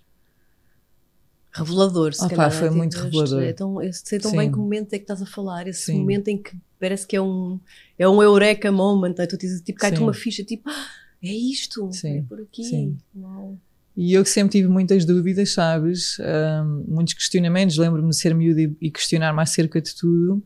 Revelador, 1.51 2.13
se 2.13 2.25
Opa, 2.25 2.35
calhar. 2.35 2.51
foi 2.51 2.69
muito 2.69 2.97
revelador. 2.97 3.41
É 3.41 3.53
tão, 3.53 3.81
eu 3.81 3.91
sei 3.91 4.19
tão 4.19 4.31
Sim. 4.31 4.37
bem 4.37 4.51
que 4.51 4.57
momento 4.57 4.93
é 4.93 4.97
que 4.97 5.03
estás 5.03 5.21
a 5.21 5.25
falar, 5.25 5.67
esse 5.67 5.85
Sim. 5.85 5.99
momento 5.99 6.27
em 6.27 6.37
que 6.37 6.55
parece 6.79 7.07
que 7.07 7.15
é 7.15 7.21
um, 7.21 7.59
é 7.97 8.07
um 8.07 8.21
eureka 8.21 8.71
moment, 8.71 9.15
é? 9.17 9.25
tu 9.25 9.37
dizes, 9.37 9.61
tipo, 9.61 9.79
cai-te 9.79 9.99
uma 9.99 10.13
ficha, 10.13 10.43
tipo, 10.43 10.69
ah, 10.69 10.87
é 11.23 11.33
isto, 11.33 11.91
Sim. 11.91 12.19
é 12.19 12.21
por 12.21 12.39
aqui. 12.39 12.63
Sim. 12.63 12.97
Uau. 13.15 13.57
E 13.97 14.13
eu 14.13 14.23
que 14.23 14.29
sempre 14.29 14.53
tive 14.53 14.69
muitas 14.69 15.03
dúvidas, 15.03 15.51
sabes? 15.51 16.17
Um, 16.19 16.85
muitos 16.87 17.13
questionamentos. 17.15 17.75
Lembro-me 17.75 18.09
de 18.09 18.15
ser 18.15 18.33
miúdo 18.33 18.57
e, 18.57 18.77
e 18.79 18.89
questionar-me 18.89 19.41
acerca 19.41 19.81
de 19.81 19.93
tudo. 19.93 20.41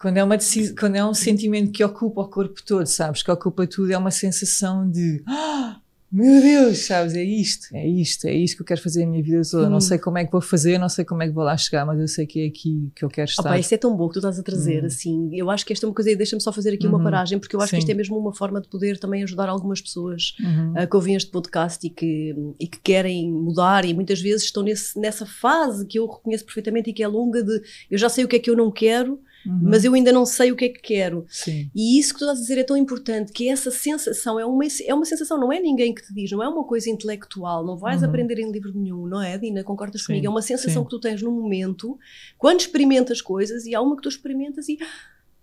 Quando 0.00 0.16
é, 0.16 0.24
uma 0.24 0.36
quando 0.78 0.96
é 0.96 1.04
um 1.04 1.14
sentimento 1.14 1.70
que 1.70 1.84
ocupa 1.84 2.22
o 2.22 2.28
corpo 2.28 2.60
todo, 2.66 2.86
sabes? 2.86 3.22
Que 3.22 3.30
ocupa 3.30 3.68
tudo, 3.68 3.92
é 3.92 3.96
uma 3.96 4.10
sensação 4.10 4.90
de 4.90 5.22
ah, 5.28 5.80
meu 6.14 6.40
Deus, 6.40 6.78
sabes? 6.78 7.14
É 7.14 7.24
isto, 7.24 7.74
é 7.74 7.86
isto, 7.86 8.26
é 8.26 8.32
isto 8.32 8.56
que 8.56 8.62
eu 8.62 8.66
quero 8.66 8.80
fazer 8.80 9.02
a 9.02 9.06
minha 9.06 9.20
vida 9.20 9.42
toda. 9.50 9.66
Hum. 9.66 9.70
Não 9.70 9.80
sei 9.80 9.98
como 9.98 10.16
é 10.16 10.24
que 10.24 10.30
vou 10.30 10.40
fazer, 10.40 10.78
não 10.78 10.88
sei 10.88 11.04
como 11.04 11.24
é 11.24 11.26
que 11.26 11.32
vou 11.32 11.42
lá 11.42 11.56
chegar, 11.56 11.84
mas 11.84 11.98
eu 11.98 12.06
sei 12.06 12.24
que 12.24 12.44
é 12.44 12.46
aqui 12.46 12.92
que 12.94 13.04
eu 13.04 13.08
quero 13.08 13.28
estar. 13.28 13.42
Opa, 13.42 13.58
isso 13.58 13.74
é 13.74 13.76
tão 13.76 13.96
bom 13.96 14.06
que 14.06 14.14
tu 14.14 14.18
estás 14.20 14.38
a 14.38 14.42
trazer, 14.44 14.84
hum. 14.84 14.86
assim. 14.86 15.30
Eu 15.32 15.50
acho 15.50 15.66
que 15.66 15.72
esta 15.72 15.84
é 15.84 15.88
uma 15.88 15.94
coisa, 15.94 16.14
deixa-me 16.14 16.40
só 16.40 16.52
fazer 16.52 16.72
aqui 16.72 16.86
uma 16.86 16.98
uhum. 16.98 17.04
paragem, 17.04 17.38
porque 17.40 17.56
eu 17.56 17.60
acho 17.60 17.70
Sim. 17.70 17.76
que 17.76 17.80
isto 17.80 17.90
é 17.90 17.94
mesmo 17.94 18.16
uma 18.16 18.32
forma 18.32 18.60
de 18.60 18.68
poder 18.68 18.96
também 18.98 19.24
ajudar 19.24 19.48
algumas 19.48 19.80
pessoas 19.80 20.36
uhum. 20.40 20.72
uh, 20.80 20.88
que 20.88 20.94
ouvem 20.94 21.16
este 21.16 21.30
podcast 21.32 21.84
e 21.84 21.90
que, 21.90 22.36
e 22.60 22.68
que 22.68 22.78
querem 22.80 23.32
mudar 23.32 23.84
e 23.84 23.92
muitas 23.92 24.20
vezes 24.20 24.44
estão 24.44 24.62
nesse, 24.62 24.96
nessa 24.98 25.26
fase 25.26 25.84
que 25.84 25.98
eu 25.98 26.06
reconheço 26.06 26.44
perfeitamente 26.44 26.90
e 26.90 26.92
que 26.92 27.02
é 27.02 27.08
longa 27.08 27.42
de 27.42 27.60
eu 27.90 27.98
já 27.98 28.08
sei 28.08 28.24
o 28.24 28.28
que 28.28 28.36
é 28.36 28.38
que 28.38 28.50
eu 28.50 28.56
não 28.56 28.70
quero 28.70 29.18
Uhum. 29.46 29.58
mas 29.62 29.84
eu 29.84 29.92
ainda 29.92 30.10
não 30.10 30.24
sei 30.24 30.50
o 30.50 30.56
que 30.56 30.64
é 30.64 30.68
que 30.68 30.80
quero. 30.80 31.26
Sim. 31.28 31.70
E 31.74 31.98
isso 31.98 32.14
que 32.14 32.20
tu 32.20 32.24
estás 32.24 32.38
a 32.38 32.42
dizer 32.42 32.58
é 32.58 32.64
tão 32.64 32.76
importante, 32.76 33.32
que 33.32 33.48
essa 33.48 33.70
sensação 33.70 34.38
é 34.38 34.46
uma, 34.46 34.64
é 34.86 34.94
uma 34.94 35.04
sensação, 35.04 35.38
não 35.38 35.52
é 35.52 35.60
ninguém 35.60 35.94
que 35.94 36.02
te 36.02 36.14
diz, 36.14 36.30
não 36.30 36.42
é 36.42 36.48
uma 36.48 36.64
coisa 36.64 36.88
intelectual, 36.88 37.64
não 37.64 37.76
vais 37.76 38.02
uhum. 38.02 38.08
aprender 38.08 38.38
em 38.38 38.50
livro 38.50 38.72
nenhum, 38.74 39.06
não 39.06 39.22
é, 39.22 39.36
Dina? 39.36 39.62
Concordas 39.62 40.00
Sim. 40.00 40.06
comigo? 40.06 40.26
É 40.26 40.30
uma 40.30 40.42
sensação 40.42 40.82
Sim. 40.82 40.84
que 40.84 40.90
tu 40.90 40.98
tens 40.98 41.22
no 41.22 41.30
momento, 41.30 41.98
quando 42.38 42.60
experimentas 42.60 43.20
coisas, 43.20 43.66
e 43.66 43.74
há 43.74 43.80
uma 43.80 43.96
que 43.96 44.02
tu 44.02 44.08
experimentas 44.08 44.68
e 44.68 44.78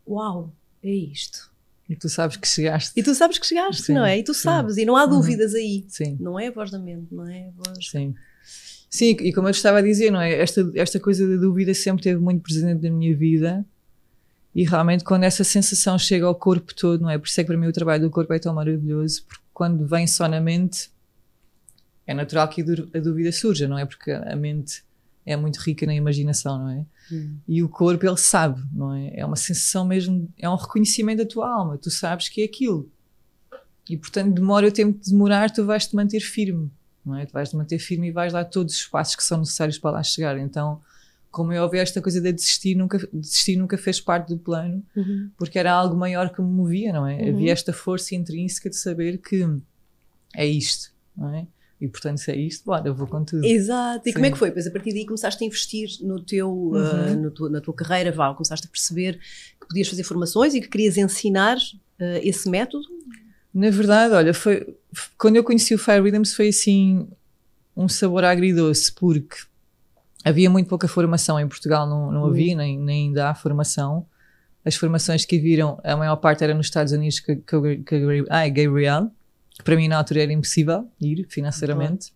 uau, 0.08 0.52
é 0.84 0.92
isto. 0.92 1.52
E 1.88 1.96
tu 1.96 2.08
sabes 2.08 2.38
que 2.38 2.48
chegaste. 2.48 2.94
E 2.98 3.04
tu 3.04 3.14
sabes 3.14 3.38
que 3.38 3.46
chegaste, 3.46 3.84
sim, 3.84 3.94
não 3.94 4.06
é? 4.06 4.18
E 4.18 4.24
tu 4.24 4.34
sabes, 4.34 4.78
e 4.78 4.86
não 4.86 4.96
há 4.96 5.04
uhum. 5.04 5.10
dúvidas 5.10 5.52
uhum. 5.52 5.60
aí. 5.60 5.86
Sim. 5.90 6.18
Não 6.20 6.40
é 6.40 6.48
a 6.48 6.52
voz 6.52 6.72
da 6.72 6.80
mente, 6.80 7.14
não 7.14 7.28
é 7.28 7.50
a 7.50 7.52
voz. 7.52 7.90
Sim. 7.90 8.16
Sim, 8.90 9.12
e 9.22 9.32
como 9.32 9.48
eu 9.48 9.52
estava 9.52 9.80
a 9.80 9.82
dizer, 9.82 10.12
não 10.12 10.20
é? 10.20 10.34
Esta, 10.34 10.70
esta 10.76 11.00
coisa 11.00 11.28
da 11.28 11.38
dúvida 11.38 11.74
sempre 11.74 12.02
esteve 12.02 12.20
muito 12.20 12.42
presente 12.42 12.84
na 12.84 12.96
minha 12.96 13.16
vida 13.16 13.66
e 14.54 14.64
realmente, 14.66 15.04
quando 15.04 15.24
essa 15.24 15.44
sensação 15.44 15.98
chega 15.98 16.26
ao 16.26 16.36
corpo 16.36 16.76
todo, 16.76 17.02
não 17.02 17.10
é? 17.10 17.18
Por 17.18 17.28
isso 17.28 17.40
é 17.40 17.44
que 17.44 17.48
para 17.48 17.58
mim 17.58 17.68
o 17.68 17.74
trabalho 17.74 18.04
do 18.04 18.10
corpo 18.10 18.34
é 18.34 18.40
tão 18.40 18.54
maravilhoso, 18.54 19.24
porque 19.26 19.44
quando 19.54 19.86
vem 19.86 20.06
só 20.06 20.28
na 20.28 20.42
mente, 20.42 20.90
é 22.06 22.14
natural 22.14 22.48
que 22.50 22.62
a 22.62 23.00
dúvida 23.00 23.32
surja, 23.32 23.68
não 23.68 23.78
é? 23.78 23.86
Porque 23.86 24.12
a 24.12 24.36
mente 24.36 24.84
é 25.26 25.38
muito 25.38 25.58
rica 25.58 25.86
na 25.86 25.94
imaginação, 25.94 26.60
não 26.60 26.70
é? 26.70 26.86
Hum. 27.12 27.38
E 27.48 27.64
o 27.64 27.70
corpo, 27.70 28.06
ele 28.06 28.18
sabe, 28.18 28.62
não 28.74 28.94
é? 28.94 29.20
É 29.20 29.26
uma 29.26 29.38
sensação 29.38 29.86
mesmo, 29.86 30.28
é 30.38 30.50
um 30.50 30.56
reconhecimento 30.56 31.20
da 31.20 31.26
tua 31.26 31.50
alma, 31.50 31.78
tu 31.78 31.90
sabes 31.90 32.28
que 32.28 32.42
é 32.42 32.46
aquilo. 32.46 32.90
E 33.90 33.96
portanto, 33.98 34.34
demora 34.34 34.68
o 34.68 34.72
tempo 34.72 35.00
de 35.00 35.12
demorar, 35.12 35.50
tu 35.52 35.66
vais-te 35.66 35.96
manter 35.96 36.20
firme, 36.20 36.70
não 37.06 37.16
é? 37.16 37.26
Tu 37.26 37.32
vais-te 37.32 37.56
manter 37.56 37.80
firme 37.80 38.10
e 38.10 38.12
vais 38.12 38.34
dar 38.34 38.46
todos 38.46 38.76
os 38.76 38.88
passos 38.88 39.16
que 39.16 39.24
são 39.24 39.40
necessários 39.40 39.78
para 39.78 39.92
lá 39.92 40.04
chegar. 40.04 40.38
Então, 40.38 40.82
como 41.32 41.54
eu 41.54 41.64
ouvi 41.64 41.78
esta 41.80 42.02
coisa 42.02 42.20
de 42.20 42.32
desistir, 42.34 42.76
nunca, 42.76 42.98
desistir 43.14 43.56
nunca 43.56 43.78
fez 43.78 44.00
parte 44.02 44.28
do 44.30 44.38
plano, 44.38 44.84
Uhum. 44.96 45.30
porque 45.38 45.58
era 45.58 45.72
algo 45.72 45.96
maior 45.96 46.30
que 46.34 46.42
me 46.42 46.48
movia, 46.50 46.92
não 46.92 47.08
é? 47.08 47.16
Uhum. 47.22 47.30
Havia 47.30 47.52
esta 47.54 47.72
força 47.72 48.14
intrínseca 48.16 48.70
de 48.70 48.76
saber 48.76 49.18
que 49.18 49.48
é 50.36 50.46
isto, 50.46 50.92
não 51.16 51.34
é? 51.34 51.48
E 51.80 51.88
portanto, 51.88 52.20
se 52.20 52.30
é 52.32 52.36
isto, 52.36 52.64
bora, 52.66 52.88
eu 52.88 52.94
vou 52.94 53.08
com 53.08 53.24
tudo. 53.24 53.44
Exato. 53.44 54.08
E 54.08 54.14
como 54.14 54.26
é 54.26 54.28
Sim. 54.28 54.34
que 54.34 54.38
foi? 54.40 54.52
Pois 54.52 54.68
a 54.68 54.72
partir 54.72 54.92
daí 54.94 55.04
começaste 55.06 55.44
a 55.44 55.48
investir 55.48 55.90
no 56.02 56.22
teu, 56.22 56.48
Uhum. 56.52 57.14
uh, 57.14 57.20
no 57.22 57.32
tu- 57.32 57.50
na 57.50 57.60
tua 57.60 57.74
carreira, 57.74 58.12
vá, 58.12 58.32
começaste 58.36 58.68
a 58.68 58.70
perceber 58.70 59.18
que 59.60 59.66
podias 59.68 59.88
fazer 59.88 60.04
formações 60.04 60.54
e 60.54 60.62
que 60.62 60.68
querias 60.68 60.96
ensinar 60.98 61.58
uh, 61.58 62.20
esse 62.22 62.48
método. 62.50 62.86
Na 63.54 63.70
verdade, 63.72 64.14
olha, 64.14 64.34
foi 64.34 64.76
quando 65.18 65.38
eu 65.38 65.44
conheci 65.44 65.74
o 65.74 65.78
Fire 65.80 66.02
Rhythms 66.02 66.34
foi 66.36 66.50
assim 66.50 67.08
um 67.76 67.90
sabor 67.90 68.24
agridoce, 68.26 68.92
porque 68.94 69.38
havia 70.24 70.50
muito 70.50 70.68
pouca 70.68 70.88
formação 70.88 71.40
em 71.40 71.48
Portugal, 71.48 71.88
não, 71.88 72.12
não 72.12 72.22
Uhum. 72.24 72.30
havia, 72.30 72.56
nem, 72.56 72.78
nem 72.80 73.08
ainda 73.08 73.30
há 73.30 73.36
formação. 73.36 74.06
As 74.64 74.76
formações 74.76 75.26
que 75.26 75.40
viram, 75.40 75.80
a 75.84 75.96
maior 75.98 76.16
parte 76.18 76.44
era 76.44 76.54
nos 76.54 76.68
Estados 76.68 76.94
Unidos 76.94 77.20
que, 77.20 77.36
que, 77.38 77.78
que, 77.78 78.26
ah, 78.30 78.48
Gabriel, 78.48 79.10
que 79.58 79.64
para 79.64 79.76
mim 79.76 79.88
na 79.88 79.98
altura 79.98 80.22
era 80.24 80.32
impossível 80.34 80.88
ir 81.02 81.26
financeiramente. 81.30 82.14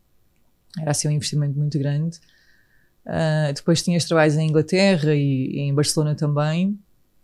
Era 0.79 0.91
assim 0.91 1.07
um 1.07 1.11
investimento 1.11 1.57
muito 1.57 1.79
grande. 1.79 2.19
Ah, 3.05 3.51
depois 3.53 3.81
tinha 3.81 3.97
os 3.97 4.05
trabalhos 4.05 4.35
em 4.35 4.47
Inglaterra 4.47 5.13
e, 5.15 5.51
e 5.55 5.59
em 5.61 5.73
Barcelona 5.73 6.13
também, 6.15 6.77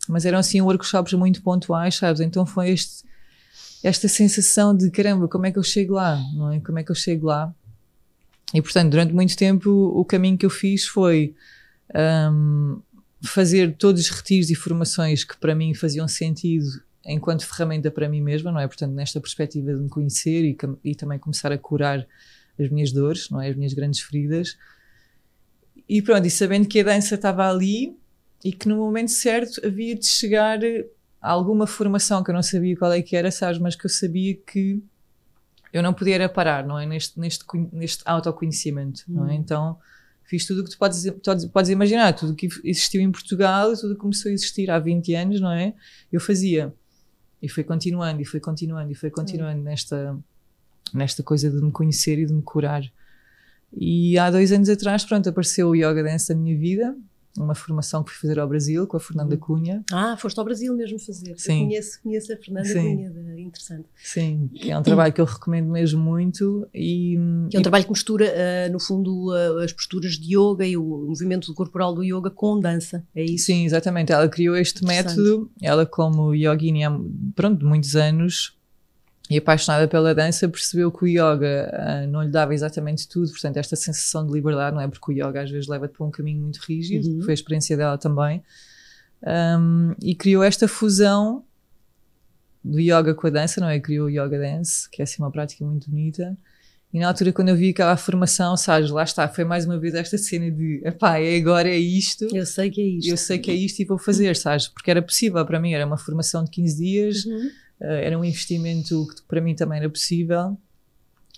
mas 0.10 0.26
eram 0.26 0.40
assim 0.40 0.60
workshops 0.62 1.14
muito 1.14 1.42
pontuais, 1.44 1.96
sabes? 1.96 2.20
Então 2.22 2.44
foi 2.46 2.70
este, 2.72 3.04
esta 3.84 4.08
sensação 4.08 4.76
de 4.76 4.90
caramba, 4.90 5.28
como 5.28 5.46
é 5.46 5.52
que 5.52 5.60
eu 5.60 5.64
chego 5.64 5.94
lá? 5.96 6.20
Não 6.34 6.52
é? 6.52 6.60
Como 6.60 6.80
é 6.80 6.84
que 6.84 6.90
eu 6.92 6.96
chego 6.96 7.28
lá? 7.28 7.54
E 8.54 8.62
portanto, 8.62 8.92
durante 8.92 9.14
muito 9.14 9.36
tempo, 9.36 9.70
o 9.70 10.04
caminho 10.04 10.38
que 10.38 10.46
eu 10.46 10.50
fiz 10.50 10.86
foi 10.86 11.34
ahm, 11.94 12.80
fazer 13.24 13.76
todos 13.78 14.02
os 14.02 14.10
retiros 14.10 14.50
e 14.50 14.56
formações 14.56 15.24
que 15.24 15.38
para 15.38 15.56
mim 15.56 15.74
faziam 15.74 16.08
sentido 16.08 16.82
enquanto 17.06 17.46
ferramenta 17.46 17.90
para 17.90 18.08
mim 18.08 18.22
mesma, 18.22 18.52
não 18.52 18.60
é? 18.60 18.68
Portanto, 18.68 18.94
nesta 18.94 19.20
perspectiva 19.20 19.74
de 19.74 19.82
me 19.82 19.90
conhecer 19.90 20.44
e, 20.44 20.58
e 20.84 20.96
também 20.96 21.18
começar 21.18 21.52
a 21.52 21.58
curar 21.58 22.06
as 22.60 22.70
minhas 22.70 22.92
dores, 22.92 23.30
não 23.30 23.42
é? 23.42 23.50
As 23.50 23.56
minhas 23.56 23.74
grandes 23.74 24.02
feridas. 24.02 24.58
E 25.88 26.02
pronto, 26.02 26.26
e 26.26 26.30
sabendo 26.30 26.68
que 26.68 26.80
a 26.80 26.84
dança 26.84 27.16
estava 27.16 27.50
ali 27.50 27.98
e 28.44 28.52
que 28.52 28.68
no 28.68 28.78
momento 28.78 29.12
certo 29.12 29.66
havia 29.66 29.96
de 29.96 30.06
chegar 30.06 30.60
alguma 31.22 31.68
formação 31.68 32.24
que 32.24 32.30
eu 32.30 32.36
não 32.36 32.44
sabia 32.44 32.76
qual 32.76 32.92
é 32.92 33.02
que 33.02 33.16
era, 33.16 33.32
sabes? 33.32 33.60
Mas 33.60 33.76
que 33.76 33.86
eu 33.86 33.90
sabia 33.90 34.36
que 34.36 34.82
eu 35.74 35.82
não 35.82 35.94
podia 35.94 36.16
era 36.16 36.30
parar, 36.30 36.66
não 36.66 36.78
é? 36.78 36.86
Neste, 36.86 37.20
neste, 37.20 37.46
neste 37.72 38.04
autoconhecimento, 38.06 39.04
não 39.08 39.28
é? 39.28 39.32
Hum. 39.32 39.36
Então 39.36 39.78
fiz 40.26 40.46
tudo 40.46 40.62
o 40.62 40.64
que 40.64 40.70
tu 40.72 40.78
podes, 40.78 41.10
podes, 41.24 41.46
podes 41.46 41.70
imaginar, 41.70 42.14
tudo 42.14 42.32
o 42.32 42.36
que 42.36 42.48
existiu 42.64 43.02
em 43.02 43.12
Portugal, 43.12 43.76
tudo 43.76 43.96
que 43.96 44.00
começou 44.02 44.30
a 44.30 44.34
existir 44.34 44.70
há 44.72 44.80
20 44.80 45.14
anos, 45.16 45.42
não 45.42 45.52
é? 45.52 45.74
Eu 46.12 46.22
fazia. 46.22 46.74
E 47.42 47.50
foi 47.50 47.64
continuando, 47.64 48.22
e 48.22 48.26
foi 48.26 48.40
continuando, 48.40 48.92
e 48.92 48.96
foi 48.96 49.10
continuando 49.10 49.62
nesta, 49.62 50.18
nesta 50.94 51.24
coisa 51.24 51.50
de 51.50 51.62
me 51.62 51.72
conhecer 51.72 52.20
e 52.20 52.26
de 52.26 52.34
me 52.34 52.42
curar. 52.42 52.84
E 53.76 54.18
há 54.18 54.30
dois 54.30 54.52
anos 54.52 54.70
atrás, 54.70 55.04
pronto, 55.04 55.28
apareceu 55.28 55.70
o 55.70 55.76
Yoga 55.76 56.04
Dance 56.04 56.34
na 56.34 56.40
minha 56.40 56.58
vida, 56.58 56.96
uma 57.38 57.56
formação 57.56 58.04
que 58.04 58.12
fui 58.12 58.28
fazer 58.28 58.40
ao 58.40 58.48
Brasil 58.48 58.86
com 58.86 58.98
a 58.98 59.00
Fernanda 59.00 59.36
Cunha. 59.38 59.84
Ah, 59.92 60.16
foste 60.18 60.38
ao 60.38 60.46
Brasil 60.46 60.76
mesmo 60.76 61.00
fazer. 61.00 61.38
Sim. 61.38 61.62
Eu 61.62 61.68
conheço, 61.68 62.02
conheço 62.04 62.34
a 62.34 62.38
Fernanda 62.38 62.68
Sim. 62.68 62.96
Cunha, 62.96 63.10
de- 63.10 63.31
interessante. 63.52 63.86
Sim, 64.04 64.50
que 64.56 64.72
é 64.72 64.78
um 64.78 64.82
trabalho 64.82 65.14
que 65.14 65.22
eu 65.22 65.26
recomendo 65.26 65.70
mesmo 65.70 66.00
muito. 66.02 66.68
E, 66.74 67.18
Que 67.50 67.58
é 67.58 67.60
um 67.60 67.64
trabalho 67.64 67.84
que 67.86 67.92
mistura, 67.92 68.26
uh, 68.26 68.72
no 68.72 68.80
fundo, 68.80 69.30
uh, 69.30 69.60
as 69.60 69.72
posturas 69.72 70.14
de 70.14 70.36
yoga 70.36 70.66
e 70.66 70.76
o 70.78 70.84
movimento 71.08 71.54
corporal 71.54 71.94
do 71.94 72.04
yoga 72.04 72.30
com 72.30 72.60
dança. 72.60 73.06
É 73.16 73.24
isso? 73.24 73.46
Sim, 73.48 73.66
exatamente. 73.66 74.12
Ela 74.12 74.28
criou 74.28 74.56
este 74.56 74.84
método, 74.86 75.52
ela 75.62 75.86
como 75.86 76.34
yogini 76.34 76.84
há 76.84 76.92
pronto, 77.36 77.66
muitos 77.66 77.96
anos 77.96 78.58
e 79.30 79.38
apaixonada 79.38 79.88
pela 79.88 80.14
dança, 80.14 80.50
percebeu 80.50 80.92
que 80.92 81.06
o 81.06 81.08
yoga 81.08 81.70
ah, 81.74 82.08
não 82.08 82.22
lhe 82.22 82.30
dava 82.30 82.54
exatamente 82.54 83.08
tudo, 83.08 83.30
portanto 83.32 83.56
esta 83.58 83.78
sensação 83.78 84.26
de 84.28 84.34
liberdade, 84.34 84.76
não 84.76 84.82
é? 84.82 84.88
Porque 84.90 85.12
o 85.12 85.14
yoga 85.14 85.42
às 85.44 85.50
vezes 85.50 85.70
leva-te 85.70 85.94
para 85.98 86.06
um 86.06 86.12
caminho 86.12 86.42
muito 86.42 86.58
rígido, 86.68 87.08
Uhum. 87.08 87.22
foi 87.22 87.32
a 87.32 87.34
experiência 87.34 87.78
dela 87.78 87.98
também, 87.98 88.42
Um, 89.24 89.94
e 90.02 90.16
criou 90.16 90.42
esta 90.44 90.68
fusão 90.68 91.44
do 92.64 92.80
yoga 92.80 93.14
com 93.14 93.28
a 93.28 93.30
dança, 93.30 93.60
não 93.62 93.68
é? 93.70 93.80
Criou 93.80 94.08
o 94.08 94.10
yoga 94.10 94.38
dance, 94.40 94.90
que 94.90 95.02
é 95.02 95.04
assim 95.04 95.22
uma 95.22 95.32
prática 95.32 95.66
muito 95.66 95.90
bonita. 95.90 96.38
E 96.94 97.00
na 97.00 97.08
altura, 97.08 97.32
quando 97.32 97.50
eu 97.50 97.56
vi 97.56 97.70
aquela 97.70 97.96
formação, 97.96 98.58
sabes, 98.58 98.90
lá 98.90 99.04
está, 99.04 99.28
foi 99.28 99.46
mais 99.46 99.66
uma 99.66 99.80
vez 99.80 99.94
esta 99.96 100.18
cena 100.18 100.52
de, 100.52 100.82
epá, 100.84 101.18
é 101.20 101.38
agora, 101.38 101.70
é 101.70 101.78
isto. 101.78 102.28
Eu 102.36 102.46
sei 102.46 102.70
que 102.70 102.82
é 102.82 102.86
isto. 102.86 103.10
Eu 103.10 103.16
sei 103.18 103.40
que 103.40 103.50
é 103.50 103.54
isto 103.54 103.80
e 103.82 103.86
vou 103.86 103.98
fazer, 103.98 104.36
sabes? 104.36 104.68
Porque 104.68 104.92
era 104.92 105.02
possível 105.02 105.46
para 105.46 105.60
mim, 105.60 105.72
era 105.74 105.86
uma 105.86 105.98
formação 105.98 106.44
de 106.44 106.52
15 106.52 106.78
dias, 106.78 107.26
Uhum. 107.26 107.50
eh, 107.80 108.08
era 108.08 108.20
um 108.20 108.26
investimento 108.26 109.08
que 109.08 109.22
para 109.26 109.40
mim 109.40 109.56
também 109.56 109.80
era 109.80 109.90
possível. 109.90 110.58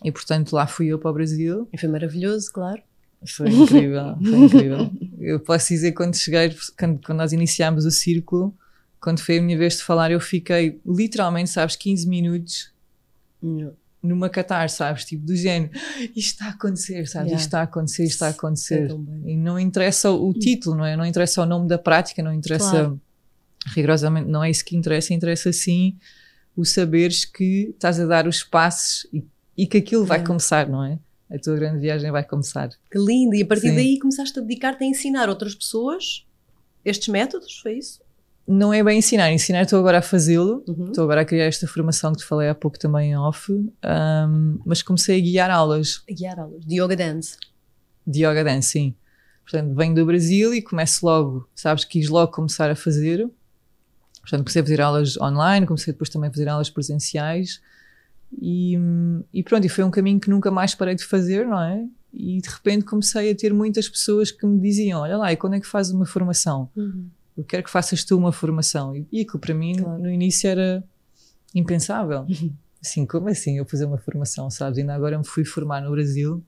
E 0.04 0.12
portanto 0.12 0.54
lá 0.54 0.66
fui 0.66 0.88
eu 0.88 0.98
para 0.98 1.12
o 1.12 1.14
Brasil. 1.14 1.68
E 1.72 1.78
foi 1.78 1.88
maravilhoso, 1.88 2.52
claro. 2.52 2.82
Foi 3.26 3.48
incrível, 3.50 4.18
foi 4.22 4.38
incrível. 4.40 4.92
Eu 5.18 5.40
posso 5.40 5.70
dizer 5.70 5.94
quando 5.94 6.14
cheguei, 6.18 6.54
quando, 6.78 7.00
quando 7.00 7.18
nós 7.20 7.32
iniciámos 7.32 7.86
o 7.86 7.92
círculo, 7.92 8.54
quando 9.04 9.20
foi 9.20 9.38
a 9.38 9.42
minha 9.42 9.58
vez 9.58 9.76
de 9.78 9.84
falar, 9.84 10.12
eu 10.12 10.20
fiquei 10.22 10.80
literalmente, 10.86 11.50
sabes, 11.50 11.76
15 11.76 12.08
minutos 12.08 12.72
numa 14.02 14.30
catar, 14.30 14.70
sabes? 14.70 15.04
Tipo, 15.04 15.26
do 15.26 15.36
género, 15.36 15.72
isto 16.16 16.34
está 16.36 16.46
a 16.46 16.50
acontecer, 16.52 17.06
sabes? 17.08 17.28
Yeah. 17.28 17.36
Isto 17.36 17.46
está 17.48 17.60
a 17.60 17.64
acontecer, 17.64 18.04
isto 18.04 18.14
está 18.14 18.28
a 18.28 18.30
acontecer. 18.30 18.88
Tão 18.88 19.02
bem. 19.02 19.34
E 19.34 19.38
não 19.38 19.60
interessa 19.60 20.10
o 20.10 20.34
título, 20.34 20.78
não 20.78 20.86
é? 20.86 20.96
Não 20.96 21.06
interessa 21.06 21.42
o 21.42 21.46
nome 21.46 21.68
da 21.68 21.78
prática, 21.78 22.24
não 22.24 22.34
interessa 22.34 22.70
Claro. 22.70 23.02
rigorosamente, 23.74 24.30
não 24.30 24.42
é 24.44 24.50
isso 24.50 24.64
que 24.64 24.76
interessa, 24.78 25.14
interessa 25.14 25.52
sim 25.52 25.98
o 26.56 26.64
saberes 26.64 27.26
que 27.26 27.72
estás 27.74 28.00
a 28.00 28.06
dar 28.06 28.28
os 28.28 28.42
passos 28.44 29.06
e, 29.12 29.24
e 29.58 29.68
que 29.68 29.78
aquilo 29.78 30.06
vai 30.06 30.18
Yeah. 30.20 30.28
começar, 30.28 30.70
não 30.70 30.84
é? 30.84 30.98
A 31.30 31.40
tua 31.40 31.56
grande 31.56 31.80
viagem 31.80 32.12
vai 32.12 32.24
começar. 32.24 32.70
Que 32.92 33.00
lindo! 33.00 33.34
E 33.36 33.42
a 33.42 33.46
partir 33.46 33.70
Sim. 33.70 33.76
daí 33.76 34.00
começaste 34.00 34.38
a 34.38 34.42
dedicar-te 34.42 34.84
a 34.84 34.88
ensinar 34.88 35.28
outras 35.30 35.56
pessoas 35.56 36.26
estes 36.86 37.08
métodos, 37.08 37.58
foi 37.60 37.78
isso? 37.80 38.03
Não 38.46 38.74
é 38.74 38.84
bem 38.84 39.00
ensinar, 39.00 39.32
ensinar 39.32 39.62
estou 39.62 39.80
agora 39.80 40.00
a 40.00 40.02
fazê-lo, 40.02 40.64
Uhum. 40.68 40.88
estou 40.88 41.06
agora 41.06 41.22
a 41.22 41.26
criar 41.26 41.46
esta 41.46 41.66
formação 41.66 42.12
que 42.12 42.20
te 42.20 42.26
falei 42.26 42.50
há 42.50 42.56
pouco 42.56 42.78
também 42.78 43.12
em 43.12 43.18
off, 43.18 43.52
ahm, 43.82 44.58
mas 44.66 44.82
comecei 44.82 45.18
a 45.18 45.22
guiar 45.22 45.50
aulas. 45.50 46.04
A 46.10 46.14
guiar 46.14 46.40
aulas 46.40 46.66
de 46.66 46.76
yoga 46.82 46.96
dance. 46.96 47.38
de 48.06 48.20
yoga 48.26 48.44
dance, 48.44 48.70
sim. 48.70 48.96
Portanto, 49.44 49.74
venho 49.76 49.96
do 49.96 50.06
Brasil 50.06 50.54
e 50.54 50.62
começo 50.62 51.06
logo, 51.06 51.48
sabes, 51.56 51.86
quis 51.86 52.10
logo 52.10 52.32
começar 52.34 52.70
a 52.70 52.76
fazer. 52.76 53.30
Portanto, 54.22 54.40
comecei 54.42 54.62
a 54.62 54.66
fazer 54.66 54.82
aulas 54.82 55.18
online, 55.18 55.66
comecei 55.66 55.94
depois 55.94 56.10
também 56.10 56.30
a 56.30 56.32
fazer 56.32 56.48
aulas 56.50 56.70
presenciais. 56.70 57.62
E, 58.42 58.78
e 59.34 59.44
pronto, 59.44 59.66
e 59.66 59.70
foi 59.70 59.84
um 59.84 59.92
caminho 59.92 60.20
que 60.20 60.30
nunca 60.30 60.50
mais 60.52 60.74
parei 60.76 60.96
de 60.96 61.04
fazer, 61.04 61.46
não 61.46 61.62
é? 61.62 61.86
E 62.14 62.42
de 62.42 62.50
repente 62.50 62.84
comecei 62.86 63.32
a 63.32 63.36
ter 63.36 63.54
muitas 63.54 63.88
pessoas 63.90 64.32
que 64.32 64.46
me 64.46 64.60
diziam: 64.60 65.02
Olha 65.02 65.18
lá, 65.18 65.32
e 65.32 65.38
quando 65.38 65.56
é 65.56 65.60
que 65.60 65.68
fazes 65.68 65.92
uma 65.94 66.06
formação? 66.06 66.70
Eu 67.38 67.44
quero 67.44 67.64
que 67.64 67.70
faças 67.70 68.04
tu 68.04 68.18
uma 68.18 68.32
formação. 68.32 68.96
E, 69.12 69.22
aquilo 69.22 69.40
para 69.40 69.54
mim 69.54 69.76
Claro. 69.76 70.00
no 70.02 70.10
início 70.10 70.48
era 70.50 70.84
impensável. 71.54 72.26
Assim, 72.82 73.06
como 73.06 73.30
assim 73.30 73.58
eu 73.58 73.66
fazer 73.66 73.86
uma 73.86 73.98
formação, 73.98 74.50
sabes? 74.50 74.78
Ainda 74.80 74.94
agora 74.94 75.18
me 75.18 75.26
fui 75.26 75.46
formar 75.46 75.82
no 75.82 75.92
Brasil. 75.92 76.44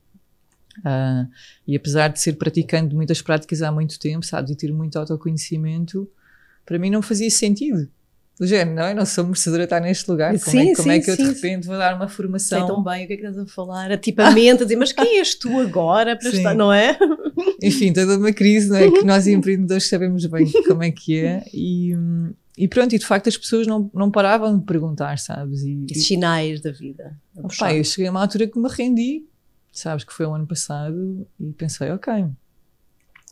ah, 0.84 1.26
e 1.66 1.76
apesar 1.76 2.10
de 2.10 2.20
ser 2.20 2.34
praticante 2.34 2.90
de 2.90 2.96
muitas 2.96 3.22
práticas 3.22 3.62
há 3.62 3.72
muito 3.72 3.98
tempo, 3.98 4.26
sabes? 4.26 4.52
E 4.52 4.56
ter 4.58 4.74
muito 4.74 4.98
autoconhecimento, 5.00 6.10
para 6.66 6.78
mim 6.78 6.90
não 6.90 7.02
fazia 7.02 7.30
sentido. 7.32 7.90
Do 8.38 8.46
género, 8.46 8.76
não, 8.76 8.90
eu 8.90 8.96
não 8.96 9.06
sou 9.06 9.24
merecedora 9.24 9.64
de 9.64 9.66
estar 9.68 9.80
neste 9.80 10.12
lugar. 10.12 10.38
Como, 10.38 10.52
Sim, 10.52 10.72
é, 10.72 10.76
como 10.76 10.92
é 10.92 10.96
sim, 10.96 11.02
que 11.06 11.12
eu 11.12 11.16
de 11.16 11.26
sim, 11.26 11.34
repente 11.34 11.68
vou 11.68 11.78
dar 11.78 11.96
uma 11.96 12.08
Sei 12.08 12.16
formação? 12.18 12.68
tão 12.68 12.84
bem 12.84 13.06
o 13.06 13.08
que 13.08 13.14
é 13.14 13.18
que 13.18 13.26
estás 13.26 13.38
a 13.38 13.46
falar, 13.46 13.92
atipamente, 13.94 14.62
a 14.62 14.66
dizer, 14.66 14.76
mas 14.76 14.92
quem 14.92 15.20
és 15.20 15.36
tu 15.36 15.58
agora 15.58 16.18
para 16.18 16.30
estar, 16.30 16.54
não 16.54 16.72
é? 16.72 16.98
Enfim, 17.64 17.94
toda 17.94 18.18
uma 18.18 18.34
crise, 18.34 18.70
não 18.70 18.76
é? 18.76 18.92
Que 18.92 19.04
nós 19.06 19.26
empreendedores 19.28 19.88
sabemos 19.88 20.26
bem 20.26 20.52
como 20.68 20.84
é 20.84 20.92
que 20.92 21.18
é. 21.18 21.46
E, 21.54 21.94
e 22.58 22.68
pronto, 22.68 22.94
e 22.94 23.00
de 23.00 23.06
facto 23.06 23.30
as 23.30 23.38
pessoas 23.38 23.68
não, 23.68 23.90
não 23.94 24.12
paravam 24.12 24.60
de 24.60 24.66
perguntar, 24.66 25.18
sabes? 25.18 25.62
E, 25.64 25.86
Esses 25.90 26.06
sinais 26.06 26.60
da 26.60 26.72
vida. 26.72 27.18
Opa, 27.38 27.74
eu 27.74 27.86
cheguei 27.86 28.08
a 28.08 28.12
uma 28.12 28.22
altura 28.22 28.48
que 28.48 28.60
me 28.60 28.68
rendi, 28.70 29.26
sabes, 29.72 30.04
que 30.04 30.12
foi 30.12 30.26
o 30.26 30.34
ano 30.34 30.46
passado, 30.46 31.26
e 31.40 31.54
pensei, 31.54 31.90
ok, 31.90 32.26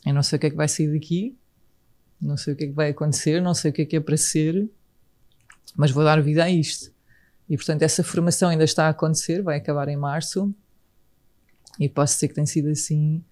eu 0.05 0.13
não 0.13 0.23
sei 0.23 0.37
o 0.37 0.39
que 0.39 0.47
é 0.47 0.49
que 0.49 0.55
vai 0.55 0.69
sair 0.69 0.93
daqui, 0.93 1.35
não 2.21 2.37
sei 2.37 2.53
o 2.53 2.55
que 2.55 2.63
é 2.63 2.67
que 2.67 2.73
vai 2.73 2.89
acontecer, 2.91 3.41
não 3.41 3.53
sei 3.53 3.71
o 3.71 3.73
que 3.73 3.81
é 3.81 3.85
que 3.85 3.95
é 3.97 3.99
para 3.99 4.15
ser, 4.15 4.69
mas 5.75 5.91
vou 5.91 6.03
dar 6.03 6.21
vida 6.21 6.43
a 6.43 6.49
isto. 6.49 6.91
E 7.49 7.57
portanto, 7.57 7.81
essa 7.81 8.03
formação 8.03 8.49
ainda 8.49 8.63
está 8.63 8.85
a 8.87 8.89
acontecer, 8.89 9.41
vai 9.41 9.57
acabar 9.57 9.87
em 9.89 9.97
março, 9.97 10.53
e 11.79 11.89
posso 11.89 12.13
dizer 12.15 12.27
que 12.29 12.35
tem 12.35 12.45
sido 12.45 12.69
assim 12.69 13.23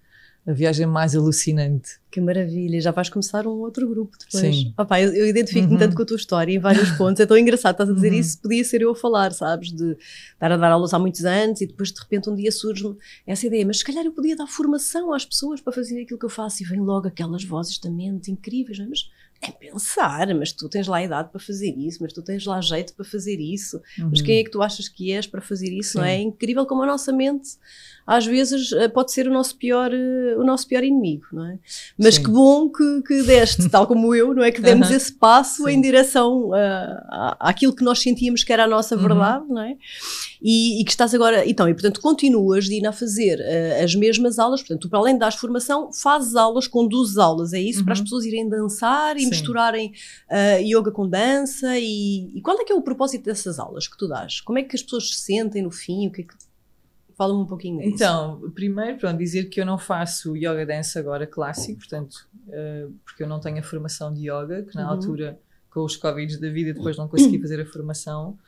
a 0.46 0.52
viagem 0.54 0.88
mais 0.88 1.16
alucinante. 1.16 2.00
Que 2.10 2.20
maravilha, 2.20 2.82
já 2.82 2.90
vais 2.90 3.10
começar 3.10 3.46
um 3.46 3.60
outro 3.60 3.88
grupo 3.88 4.18
depois. 4.18 4.56
Sim. 4.56 4.74
Opa, 4.76 5.00
eu, 5.00 5.14
eu 5.14 5.28
identifico-me 5.28 5.74
Uhum. 5.74 5.78
tanto 5.80 5.96
com 5.96 6.02
a 6.02 6.06
tua 6.06 6.18
história 6.18 6.52
em 6.52 6.58
vários 6.58 6.90
pontos. 6.98 7.20
É 7.20 7.28
tão 7.28 7.38
engraçado, 7.38 7.74
estás 7.74 7.88
a 7.92 7.94
dizer 7.94 8.12
Uhum. 8.12 8.20
isso, 8.20 8.42
podia 8.42 8.64
ser 8.64 8.82
eu 8.82 8.90
a 8.90 8.96
falar, 8.96 9.32
sabes? 9.34 9.72
De 9.72 9.96
estar 10.34 10.52
a 10.52 10.58
dar 10.58 10.72
aulas 10.72 10.96
há 10.96 11.00
muitos 11.00 11.24
anos 11.26 11.62
e 11.62 11.68
depois 11.68 11.92
de 11.92 12.02
repente 12.02 12.28
um 12.28 12.34
dia 12.36 12.52
surge-me 12.52 12.98
essa 13.28 13.46
ideia, 13.46 13.64
mas 13.68 13.78
se 13.78 13.86
calhar 13.86 14.04
eu 14.04 14.12
podia 14.14 14.36
dar 14.36 14.48
formação 14.48 15.14
às 15.14 15.24
pessoas 15.24 15.62
para 15.62 15.72
fazer 15.74 16.02
aquilo 16.02 16.18
que 16.18 16.26
eu 16.26 16.30
faço 16.30 16.64
e 16.64 16.66
vem 16.66 16.80
logo 16.80 17.08
aquelas 17.08 17.44
vozes 17.44 17.78
da 17.78 17.92
mente 17.92 18.32
incríveis, 18.32 18.80
não 18.80 18.86
é? 18.86 18.90
mas 18.90 19.12
é 19.42 19.52
pensar, 19.52 20.28
mas 20.36 20.52
tu 20.52 20.70
tens 20.70 20.88
lá 20.88 20.98
a 20.98 21.04
idade 21.04 21.30
para 21.32 21.40
fazer 21.40 21.74
isso, 21.78 22.00
mas 22.02 22.14
tu 22.14 22.22
tens 22.22 22.46
lá 22.46 22.62
jeito 22.62 22.94
para 22.94 23.04
fazer 23.06 23.40
isso, 23.40 23.82
mas 23.98 24.20
Uhum. 24.20 24.26
quem 24.26 24.38
é 24.40 24.44
que 24.44 24.52
tu 24.52 24.62
achas 24.62 24.88
que 24.88 25.12
és 25.12 25.26
para 25.26 25.42
fazer 25.42 25.72
isso, 25.72 25.98
não 25.98 26.04
é? 26.04 26.16
É 26.18 26.22
incrível 26.22 26.66
como 26.66 26.84
a 26.84 26.86
nossa 26.86 27.12
mente 27.12 27.50
às 28.06 28.26
vezes 28.26 28.72
eh, 28.74 28.88
pode 28.88 29.12
ser 29.12 29.28
o 29.28 29.32
nosso 29.32 29.56
pior, 29.56 29.92
eh, 29.94 30.36
o 30.38 30.44
nosso 30.44 30.68
pior 30.68 30.84
inimigo, 30.84 31.26
não 31.32 31.46
é? 31.46 31.60
Mas 31.98 32.16
Sim. 32.16 32.24
que 32.24 32.30
bom 32.32 32.70
que, 32.70 33.02
que 33.04 33.24
deste, 33.24 33.70
tal 33.70 33.86
como 33.88 34.14
eu, 34.14 34.34
não 34.34 34.44
é? 34.44 34.52
Que 34.52 34.62
demos 34.62 34.88
Aham. 34.88 34.96
esse 34.96 35.14
passo 35.14 35.64
Sim. 35.66 35.72
em 35.74 35.82
direção 35.82 36.52
ah, 36.54 37.38
à- 37.40 37.50
àquilo 37.50 37.76
que 37.76 37.84
nós 37.84 38.00
sentíamos 38.00 38.44
que 38.44 38.52
era 38.52 38.66
a 38.66 38.68
nossa 38.68 38.96
Uhum. 38.96 39.02
verdade, 39.02 39.46
não 39.48 39.62
é? 39.62 39.78
E, 40.44 40.82
e 40.82 40.84
que 40.84 40.90
estás 40.90 41.14
agora, 41.14 41.48
então, 41.48 41.70
e 41.70 41.74
portanto 41.74 42.02
continuas, 42.02 42.66
Dina, 42.66 42.90
a 42.90 42.92
fazer 42.92 43.40
eh, 43.42 43.84
as 43.84 43.94
mesmas 43.94 44.40
aulas, 44.40 44.62
portanto, 44.62 44.82
tu 44.82 44.90
para 44.90 44.98
além 44.98 45.14
de 45.14 45.20
dar 45.20 45.32
formação, 45.32 45.94
fazes 45.94 46.36
aulas, 46.36 46.68
conduzes 46.68 47.18
aulas, 47.20 47.54
é 47.54 47.60
isso? 47.62 47.84
Para 47.84 47.94
as 47.94 48.00
Uhum. 48.00 48.06
pessoas 48.06 48.26
irem 48.26 48.50
dançar 48.50 49.16
e 49.18 49.22
Sim. 49.22 49.30
misturarem 49.30 49.94
ah, 50.28 50.56
yoga 50.56 50.90
com 50.92 51.08
dança 51.08 51.78
e, 51.78 52.36
e 52.36 52.42
qual 52.42 52.60
é 52.60 52.64
que 52.66 52.74
é 52.74 52.76
o 52.76 52.82
propósito 52.82 53.24
dessas 53.26 53.60
aulas 53.60 53.88
que 53.88 53.96
tu 53.96 54.08
dás? 54.08 54.42
Como 54.42 54.58
é 54.58 54.64
que 54.64 54.76
as 54.76 54.82
pessoas 54.82 55.10
se 55.14 55.20
sentem 55.20 55.62
no 55.62 55.70
fim? 55.70 56.08
O 56.08 56.12
que 56.12 56.22
é 56.22 56.24
que... 56.24 56.34
Fala-me 57.16 57.42
um 57.42 57.46
pouquinho 57.46 57.78
disso. 57.80 57.94
Então, 57.94 58.52
primeiro, 58.56 58.98
pronto, 58.98 59.20
dizer 59.20 59.44
que 59.46 59.62
eu 59.62 59.66
não 59.66 59.78
faço 59.78 60.36
yoga 60.36 60.66
dance 60.66 60.98
agora 60.98 61.28
clássico, 61.28 61.78
portanto, 61.78 62.28
eh, 62.50 62.88
porque 63.06 63.22
eu 63.22 63.28
não 63.28 63.40
tenho 63.40 63.60
a 63.60 63.64
formação 63.64 64.12
de 64.12 64.22
yoga, 64.22 64.64
que 64.64 64.74
na 64.76 64.86
Uhum. 64.86 64.90
altura, 64.90 65.40
com 65.70 65.82
os 65.86 65.96
Covid 65.96 66.40
da 66.40 66.50
vida, 66.50 66.74
depois 66.74 66.98
não 66.98 67.08
consegui 67.08 67.38
fazer 67.40 67.62
a 67.62 67.66
formação. 67.68 68.40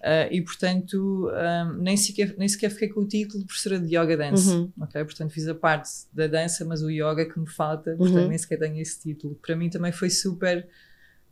Eh, 0.00 0.28
e 0.36 0.42
portanto, 0.42 1.28
ah, 1.34 1.72
nem, 1.78 1.96
sequer, 1.96 2.34
nem 2.38 2.48
sequer 2.48 2.70
fiquei 2.70 2.88
com 2.88 3.00
o 3.00 3.06
título 3.08 3.40
de 3.40 3.46
professora 3.46 3.78
de 3.80 3.96
yoga 3.96 4.16
dance. 4.16 4.48
Uhum. 4.50 4.72
ok? 4.80 5.04
Portanto, 5.04 5.32
fiz 5.32 5.48
a 5.48 5.54
parte 5.54 5.88
da 6.12 6.26
dança, 6.26 6.64
mas 6.64 6.82
o 6.82 6.90
yoga 6.90 7.26
que 7.26 7.38
me 7.38 7.48
falta, 7.48 7.94
portanto, 7.96 8.18
Uhum. 8.22 8.28
nem 8.28 8.38
sequer 8.38 8.58
tenho 8.58 8.80
esse 8.80 9.00
título. 9.00 9.34
Para 9.36 9.56
mim 9.56 9.68
também 9.70 9.92
foi 9.92 10.10
super 10.10 10.66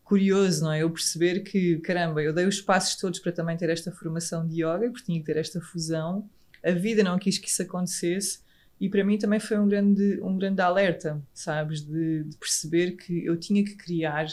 curioso, 0.04 0.64
não 0.64 0.72
é? 0.72 0.82
Eu 0.82 0.90
perceber 0.90 1.40
que, 1.40 1.78
caramba, 1.78 2.22
eu 2.22 2.32
dei 2.32 2.46
os 2.46 2.60
passos 2.60 2.96
todos 2.96 3.18
para 3.18 3.32
também 3.32 3.56
ter 3.56 3.68
esta 3.70 3.90
formação 3.90 4.46
de 4.46 4.62
yoga, 4.62 4.88
porque 4.90 5.04
tinha 5.04 5.18
que 5.18 5.26
ter 5.26 5.36
esta 5.36 5.60
fusão. 5.60 6.28
A 6.64 6.70
vida 6.72 7.02
não 7.02 7.18
quis 7.18 7.38
que 7.38 7.48
isso 7.48 7.62
acontecesse. 7.62 8.40
E 8.80 8.88
para 8.90 9.02
mim 9.02 9.16
também 9.18 9.40
foi 9.40 9.58
um 9.58 9.66
grande, 9.66 10.20
um 10.22 10.36
grande 10.36 10.60
alerta, 10.60 11.20
sabes? 11.32 11.80
De, 11.80 12.24
de 12.24 12.36
perceber 12.36 12.92
que 12.92 13.24
eu 13.24 13.36
tinha 13.36 13.64
que 13.64 13.74
criar 13.74 14.26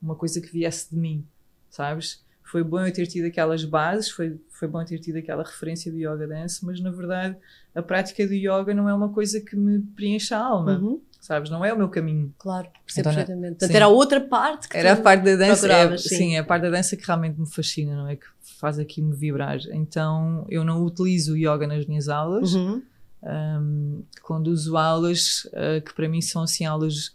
uma 0.00 0.16
coisa 0.16 0.40
que 0.40 0.50
viesse 0.50 0.90
de 0.90 0.96
mim, 0.96 1.24
sabes? 1.68 2.24
Foi 2.52 2.62
bom 2.62 2.80
eu 2.84 2.92
ter 2.92 3.06
tido 3.06 3.24
aquelas 3.28 3.64
bases, 3.64 4.10
foi, 4.10 4.38
foi 4.50 4.68
bom 4.68 4.82
eu 4.82 4.86
ter 4.86 4.98
tido 4.98 5.16
aquela 5.16 5.42
referência 5.42 5.90
do 5.90 5.96
yoga 5.96 6.26
dance, 6.28 6.62
mas 6.66 6.78
na 6.82 6.90
verdade 6.90 7.34
a 7.74 7.80
prática 7.80 8.26
do 8.26 8.34
yoga 8.34 8.74
não 8.74 8.86
é 8.86 8.92
uma 8.92 9.08
coisa 9.08 9.40
que 9.40 9.56
me 9.56 9.78
preenche 9.96 10.34
a 10.34 10.38
alma, 10.44 10.72
Uhum, 10.78 11.00
sabes? 11.18 11.48
Não 11.50 11.64
é 11.64 11.72
o 11.72 11.78
meu 11.78 11.88
caminho. 11.88 12.30
claro, 12.36 12.68
percebo 12.84 13.08
Então, 13.08 13.14
perfeitamente. 13.24 13.58
Portanto, 13.58 13.74
era 13.74 13.84
a 13.86 13.88
outra 13.88 14.20
parte 14.20 14.68
que 14.68 14.76
Era 14.76 14.92
a 14.92 14.96
parte 14.96 15.24
da 15.24 15.36
dança, 15.36 15.66
é, 15.72 15.96
sim. 15.96 16.08
sim. 16.16 16.34
é 16.36 16.40
a 16.40 16.44
parte 16.44 16.64
da 16.64 16.70
dança 16.70 16.94
que 16.94 17.06
realmente 17.06 17.40
me 17.40 17.50
fascina, 17.50 17.96
não 17.96 18.06
é? 18.06 18.16
Que 18.16 18.26
faz 18.42 18.78
aqui 18.78 19.00
me 19.00 19.16
vibrar. 19.16 19.58
Então 19.72 20.44
eu 20.50 20.62
não 20.62 20.84
utilizo 20.84 21.32
o 21.32 21.36
yoga 21.38 21.66
nas 21.66 21.86
minhas 21.86 22.10
aulas, 22.10 22.52
Uhum, 22.52 22.82
um, 23.22 24.02
conduzo 24.20 24.76
aulas 24.76 25.46
uh, 25.54 25.80
que 25.82 25.94
para 25.94 26.06
mim 26.06 26.20
são 26.20 26.42
assim 26.42 26.66
aulas. 26.66 27.14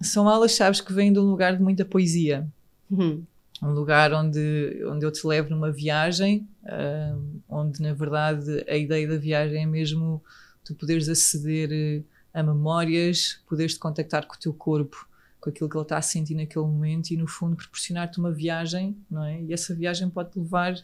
São 0.00 0.28
aulas, 0.28 0.52
sabes, 0.52 0.80
que 0.80 0.92
vêm 0.92 1.12
de 1.12 1.18
um 1.18 1.24
lugar 1.24 1.56
de 1.56 1.62
muita 1.62 1.84
poesia. 1.84 2.46
uhum, 2.90 3.24
Um 3.62 3.70
lugar 3.70 4.12
onde, 4.12 4.82
onde 4.86 5.06
eu 5.06 5.12
te 5.12 5.24
levo 5.26 5.50
numa 5.50 5.70
viagem, 5.70 6.48
um, 6.64 7.40
onde 7.48 7.80
na 7.80 7.92
verdade 7.92 8.64
a 8.68 8.76
ideia 8.76 9.06
da 9.08 9.16
viagem 9.16 9.62
é 9.62 9.66
mesmo 9.66 10.22
tu 10.64 10.74
poderes 10.74 11.08
aceder 11.08 11.70
eh, 11.72 12.02
a 12.34 12.42
memórias, 12.42 13.40
poderes 13.48 13.74
te 13.74 13.78
contactar 13.80 14.26
com 14.26 14.34
o 14.34 14.38
teu 14.38 14.52
corpo, 14.52 15.08
com 15.40 15.50
aquilo 15.50 15.68
que 15.68 15.76
ele 15.76 15.82
está 15.82 15.98
a 15.98 16.02
sentir 16.02 16.34
naquele 16.34 16.64
momento 16.64 17.10
e 17.10 17.16
no 17.16 17.26
fundo 17.26 17.54
proporcionar-te 17.56 18.18
uma 18.18 18.32
viagem, 18.32 18.96
não 19.10 19.24
é? 19.24 19.40
E 19.42 19.52
essa 19.52 19.74
viagem 19.74 20.08
pode 20.10 20.30
te 20.32 20.38
levar 20.38 20.74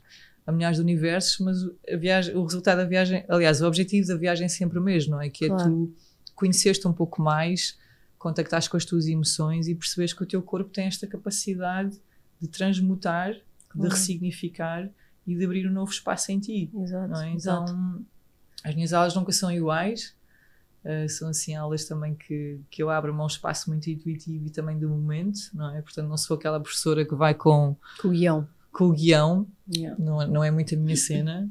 a 0.47 0.53
milhares 0.53 0.79
de 0.79 0.83
universos, 0.83 1.39
mas 1.41 1.63
o- 1.63 1.77
a 1.93 1.97
viagem, 1.97 2.35
o 2.37 2.43
resultado 2.45 2.79
da 2.79 2.85
viagem, 2.85 3.25
aliás, 3.29 3.61
o 3.61 3.67
objetivo 3.67 4.07
da 4.09 4.17
viagem 4.17 4.47
é 4.47 4.49
sempre 4.49 4.79
o 4.79 4.83
mesmo, 4.83 5.13
não 5.13 5.21
é? 5.23 5.29
Que 5.29 5.47
é 5.47 5.49
Claro. 5.49 5.65
tu 5.65 5.95
conheceste 6.35 6.87
um 6.87 6.93
pouco 6.93 7.21
mais, 7.23 7.77
contactares 8.19 8.67
com 8.69 8.77
as 8.77 8.85
tuas 8.85 9.07
emoções 9.07 9.69
e 9.69 9.75
perceberes 9.75 10.13
que 10.13 10.23
o 10.23 10.27
teu 10.27 10.43
corpo 10.43 10.71
tem 10.71 10.87
esta 10.87 11.07
capacidade 11.07 11.97
de 12.41 12.49
transmutar, 12.49 13.33
de 13.75 13.89
ressignificar 13.89 14.89
e 15.27 15.35
de 15.35 15.45
abrir 15.45 15.67
um 15.69 15.73
novo 15.73 15.91
espaço 15.93 16.33
em 16.33 16.39
ti. 16.41 16.71
exato, 16.75 17.15
é? 17.17 17.35
exato. 17.35 17.73
Então, 17.73 18.05
as 18.65 18.75
minhas 18.75 18.93
aulas 18.93 19.15
nunca 19.15 19.33
são 19.33 19.51
iguais. 19.51 20.15
uh, 20.85 21.09
são 21.09 21.29
assim 21.29 21.55
aulas 21.55 21.85
também 21.85 22.15
que, 22.15 22.61
que 22.71 22.83
eu 22.83 22.89
abro 22.91 23.15
um 23.15 23.27
espaço 23.27 23.69
muito 23.71 23.89
intuitivo 23.91 24.47
e 24.47 24.51
também 24.51 24.79
do 24.79 24.89
momento, 24.89 25.39
não 25.55 25.75
é? 25.75 25.83
Portanto, 25.83 26.09
não 26.09 26.17
sou 26.17 26.37
aquela 26.37 26.59
professora 26.61 27.05
que 27.05 27.15
vai 27.15 27.35
com, 27.35 27.77
Com 28.01 28.09
o 28.09 28.11
guião. 28.13 28.49
com 28.73 28.85
o 28.89 28.93
guião, 28.93 29.47
Yeah. 29.75 30.03
não, 30.03 30.23
é- 30.23 30.27
não 30.27 30.43
é 30.45 30.51
muito 30.51 30.75
a 30.75 30.79
minha 30.79 30.97
cena. 30.97 31.47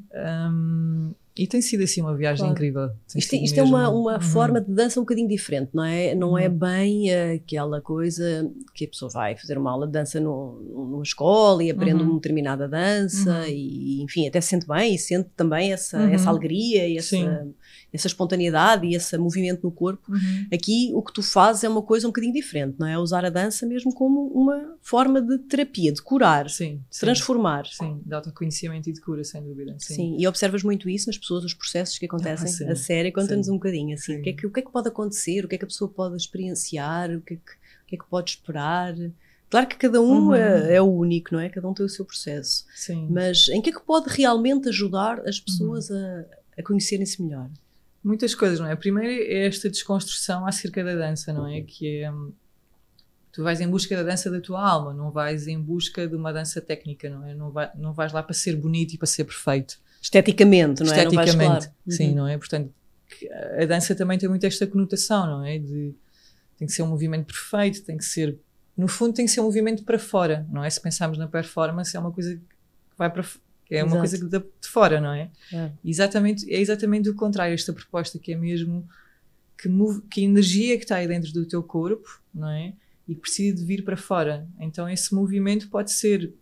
Um, 0.50 1.14
e 1.38 1.46
tem 1.46 1.60
sido 1.62 1.84
assim 1.84 2.00
uma 2.00 2.16
viagem 2.16 2.38
Claro. 2.44 2.52
incrível. 2.52 2.88
Tem 2.88 3.18
Isto, 3.18 3.34
isto 3.36 3.58
é 3.60 3.62
uma, 3.62 3.88
uma 3.88 4.14
Uhum. 4.14 4.20
forma 4.20 4.60
de 4.60 4.72
dança 4.72 4.98
um 4.98 5.02
bocadinho 5.04 5.28
diferente, 5.28 5.70
não 5.72 5.84
é? 5.84 6.14
Não 6.14 6.36
é 6.36 6.48
Uhum. 6.48 6.58
bem 6.58 7.10
eh, 7.10 7.32
aquela 7.34 7.80
coisa 7.80 8.50
que 8.74 8.84
a 8.84 8.88
pessoa 8.88 9.10
vai 9.10 9.36
fazer 9.36 9.56
uma 9.56 9.70
aula 9.70 9.86
de 9.86 9.92
dança 9.92 10.18
no, 10.20 10.60
numa 10.90 11.02
escola 11.02 11.62
e 11.62 11.70
aprende 11.70 12.02
Uhum. 12.02 12.08
uma 12.10 12.14
determinada 12.16 12.68
dança 12.68 13.30
Uhum. 13.40 13.46
e, 13.48 14.02
enfim, 14.02 14.26
até 14.26 14.40
se 14.40 14.48
sente 14.48 14.66
bem 14.66 14.94
e 14.94 14.98
sente 14.98 15.28
também 15.36 15.72
essa, 15.72 15.98
Uhum. 15.98 16.08
essa 16.08 16.28
alegria 16.28 16.88
e 16.88 17.00
Sim. 17.02 17.28
Essa, 17.92 18.06
espontaneidade 18.06 18.86
e 18.86 18.94
esse 18.94 19.16
movimento 19.16 19.62
no 19.62 19.70
corpo. 19.70 20.12
Uhum. 20.12 20.46
Aqui 20.52 20.90
o 20.94 21.02
que 21.02 21.12
tu 21.12 21.22
fazes 21.22 21.64
é 21.64 21.68
uma 21.68 21.82
coisa 21.82 22.06
um 22.06 22.10
bocadinho 22.10 22.32
diferente, 22.32 22.76
não 22.78 22.86
é? 22.86 22.98
Usar 22.98 23.24
a 23.24 23.30
dança 23.30 23.66
mesmo 23.66 23.92
como 23.94 24.26
uma 24.28 24.76
forma 24.80 25.20
de 25.22 25.38
terapia, 25.38 25.92
de 25.92 26.02
curar, 26.02 26.48
Sim, 26.50 26.82
sim, 26.90 27.00
transformar. 27.00 27.66
sim, 27.66 28.00
de 28.04 28.14
autoconhecimento 28.14 28.88
e 28.90 28.92
de 28.92 29.00
cura, 29.00 29.24
sem 29.24 29.42
dúvida. 29.42 29.74
Sim. 29.78 29.94
Sim, 29.94 30.16
e 30.18 30.26
observas 30.26 30.62
muito 30.62 30.88
isso 30.88 31.06
nas 31.08 31.16
pessoas, 31.18 31.44
os 31.44 31.54
processos 31.54 31.98
que 31.98 32.06
acontecem. 32.06 32.46
sim. 32.48 32.68
a 32.68 32.76
sério, 32.76 33.12
conta-nos 33.12 33.48
um 33.48 33.54
bocadinho 33.54 33.94
assim, 33.94 34.14
Sim. 34.14 34.20
o 34.20 34.22
que, 34.22 34.30
é 34.30 34.32
que, 34.32 34.46
o 34.46 34.50
que 34.50 34.60
é 34.60 34.62
que 34.62 34.70
pode 34.72 34.88
acontecer, 34.88 35.44
o 35.44 35.48
que 35.48 35.54
é 35.54 35.58
que 35.58 35.64
a 35.64 35.68
pessoa 35.68 35.90
pode 35.90 36.16
experienciar, 36.16 37.10
o 37.10 37.20
que 37.20 37.34
é 37.34 37.36
que, 37.36 37.42
o 37.52 37.86
que, 37.88 37.94
é 37.96 37.98
que 37.98 38.04
pode 38.08 38.30
esperar. 38.30 38.94
Claro 39.50 39.66
que 39.66 39.76
cada 39.76 40.00
um 40.00 40.26
Uhum. 40.26 40.34
é, 40.34 40.74
é 40.76 40.82
o 40.82 40.84
único, 40.86 41.32
não 41.32 41.40
é? 41.40 41.48
Cada 41.48 41.66
um 41.66 41.72
tem 41.72 41.86
o 41.86 41.88
seu 41.88 42.04
processo. 42.04 42.66
Sim. 42.74 43.08
Mas 43.10 43.48
em 43.48 43.62
que 43.62 43.70
é 43.70 43.72
que 43.72 43.80
pode 43.80 44.10
realmente 44.10 44.68
ajudar 44.68 45.20
as 45.26 45.38
Uhum. 45.38 45.44
pessoas 45.46 45.90
a, 45.90 46.24
a 46.58 46.62
conhecerem-se 46.62 47.22
melhor? 47.22 47.48
Muitas 48.08 48.34
coisas, 48.34 48.58
não 48.58 48.66
é? 48.66 48.74
Primeiro 48.74 49.10
é 49.10 49.46
esta 49.46 49.68
desconstrução 49.68 50.46
acerca 50.46 50.82
da 50.82 50.94
dança, 50.94 51.30
não 51.32 51.46
é? 51.46 51.60
Que 51.60 52.00
é. 52.02 52.10
hum, 52.10 52.32
Tu 53.30 53.42
vais 53.42 53.60
em 53.60 53.68
busca 53.68 53.94
da 53.94 54.02
dança 54.02 54.30
da 54.30 54.40
tua 54.40 54.60
alma, 54.66 54.92
não 54.94 55.10
vais 55.10 55.46
em 55.46 55.60
busca 55.60 56.08
de 56.08 56.16
uma 56.16 56.32
dança 56.32 56.60
técnica, 56.60 57.08
não 57.10 57.24
é? 57.26 57.34
Não, 57.34 57.50
vai, 57.50 57.70
não 57.76 57.92
vais 57.92 58.12
lá 58.12 58.22
para 58.22 58.32
ser 58.34 58.56
bonito 58.56 58.94
e 58.94 58.98
para 58.98 59.06
ser 59.06 59.24
perfeito. 59.24 59.78
Esteticamente, 60.00 60.82
não 60.82 60.92
é? 60.92 61.04
Não 61.04 61.12
Esteticamente, 61.12 61.66
claro. 61.66 61.72
sim, 61.88 62.08
Uhum. 62.08 62.14
não 62.16 62.26
é? 62.26 62.38
Portanto, 62.38 62.72
a 63.60 63.64
dança 63.66 63.94
também 63.94 64.18
tem 64.18 64.28
muito 64.28 64.44
esta 64.44 64.66
conotação, 64.66 65.26
não 65.26 65.44
é? 65.44 65.58
De 65.58 65.94
tem 66.56 66.66
que 66.66 66.72
ser 66.72 66.82
um 66.82 66.88
movimento 66.88 67.26
perfeito, 67.26 67.84
tem 67.84 67.96
que 67.98 68.04
ser, 68.04 68.36
no 68.76 68.88
fundo, 68.88 69.12
tem 69.14 69.26
que 69.26 69.30
ser 69.30 69.40
um 69.40 69.44
movimento 69.44 69.84
para 69.84 69.98
fora, 69.98 70.44
não 70.50 70.64
é? 70.64 70.70
Se 70.70 70.80
pensarmos 70.80 71.18
na 71.18 71.28
performance, 71.28 71.94
é 71.96 72.00
uma 72.00 72.10
coisa 72.10 72.34
que 72.34 72.42
vai 72.96 73.08
para 73.10 73.22
que 73.68 73.74
é 73.76 73.84
uma 73.84 73.88
Exato. 73.88 74.00
coisa 74.00 74.18
que 74.18 74.24
dá 74.24 74.38
de 74.38 74.68
fora, 74.68 75.00
não 75.00 75.12
é? 75.12 75.30
É. 75.52 75.70
Exatamente, 75.84 76.50
é 76.50 76.58
exatamente 76.58 77.10
o 77.10 77.14
contrário, 77.14 77.54
esta 77.54 77.72
proposta 77.72 78.18
que 78.18 78.32
é 78.32 78.36
mesmo 78.36 78.88
que, 79.58 79.68
move, 79.68 80.00
que 80.10 80.22
energia 80.22 80.76
que 80.78 80.84
está 80.84 80.96
aí 80.96 81.06
dentro 81.06 81.32
do 81.32 81.44
teu 81.44 81.62
corpo, 81.62 82.22
não 82.32 82.48
é? 82.48 82.72
E 83.06 83.14
que 83.14 83.20
precisa 83.20 83.54
de 83.54 83.64
vir 83.64 83.84
para 83.84 83.96
fora. 83.96 84.48
Então 84.58 84.88
esse 84.88 85.14
movimento 85.14 85.68
pode 85.68 85.92
ser 85.92 86.32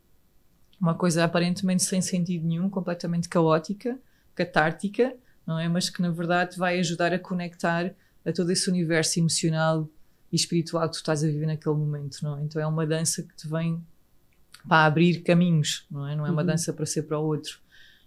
uma 0.81 0.95
coisa 0.95 1.25
aparentemente 1.25 1.83
sem 1.83 2.01
sentido 2.01 2.47
nenhum, 2.47 2.71
completamente 2.71 3.29
caótica, 3.29 3.99
catártica, 4.35 5.17
não 5.47 5.59
é? 5.59 5.69
Mas 5.69 5.91
que 5.91 6.01
na 6.01 6.11
verdade 6.11 6.57
vai 6.57 6.79
ajudar 6.79 7.13
a 7.13 7.19
conectar 7.19 7.93
a 8.25 8.33
todo 8.33 8.51
esse 8.51 8.69
universo 8.71 9.19
emocional 9.19 9.89
e 10.31 10.37
espiritual 10.37 10.87
que 10.89 10.95
tu 10.95 10.99
estás 10.99 11.25
a 11.25 11.27
viver 11.27 11.47
naquele 11.47 11.75
momento, 11.75 12.19
não 12.23 12.39
é? 12.39 12.43
Então 12.43 12.61
é 12.61 12.67
uma 12.67 12.87
dança 12.87 13.23
que 13.23 13.35
te 13.35 13.49
vem 13.49 13.83
para 14.69 14.85
abrir 14.87 15.21
caminhos, 15.23 15.87
não 15.91 16.07
é? 16.07 16.17
Não 16.17 16.27
é 16.27 16.31
uma 16.31 16.43
Uhum. 16.43 16.47
dança 16.49 16.73
para 16.73 16.87
ser 16.87 17.03
para 17.03 17.19
o 17.19 17.25
outro. 17.25 17.59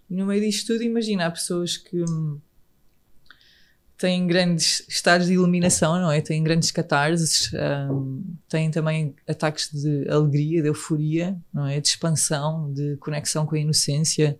E 0.08 0.14
no 0.14 0.26
meio 0.26 0.40
disto 0.42 0.66
tudo, 0.72 0.82
imagina, 0.82 1.26
há 1.26 1.30
pessoas 1.30 1.76
que 1.76 2.02
hum, 2.02 2.38
têm 3.96 4.26
grandes 4.26 4.84
estados 4.88 5.26
de 5.26 5.34
iluminação, 5.34 6.00
não 6.00 6.10
é? 6.10 6.20
Têm 6.20 6.42
grandes 6.42 6.70
catarses, 6.70 7.50
hum, 7.90 8.24
têm 8.48 8.70
também 8.70 9.14
ataques 9.28 9.70
de 9.72 10.08
alegria, 10.08 10.62
de 10.62 10.68
euforia, 10.68 11.36
não 11.52 11.66
é? 11.66 11.80
De 11.80 11.88
expansão, 11.88 12.72
de 12.72 12.96
conexão 12.96 13.44
com 13.46 13.54
a 13.54 13.58
inocência, 13.58 14.38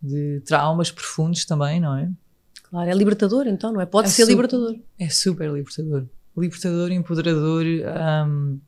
de 0.00 0.40
traumas 0.44 0.90
profundos 0.92 1.44
também, 1.44 1.80
não 1.80 1.96
é? 1.96 2.10
Claro, 2.64 2.90
é 2.90 2.94
libertador 2.94 3.46
então, 3.46 3.72
não 3.72 3.80
é? 3.80 3.86
Pode 3.86 4.08
É 4.08 4.10
ser 4.10 4.26
libertador. 4.26 4.76
É 4.98 5.08
super 5.08 5.50
libertador. 5.50 6.04
Libertador, 6.36 6.92
empoderador, 6.92 7.64
hum, 7.64 8.60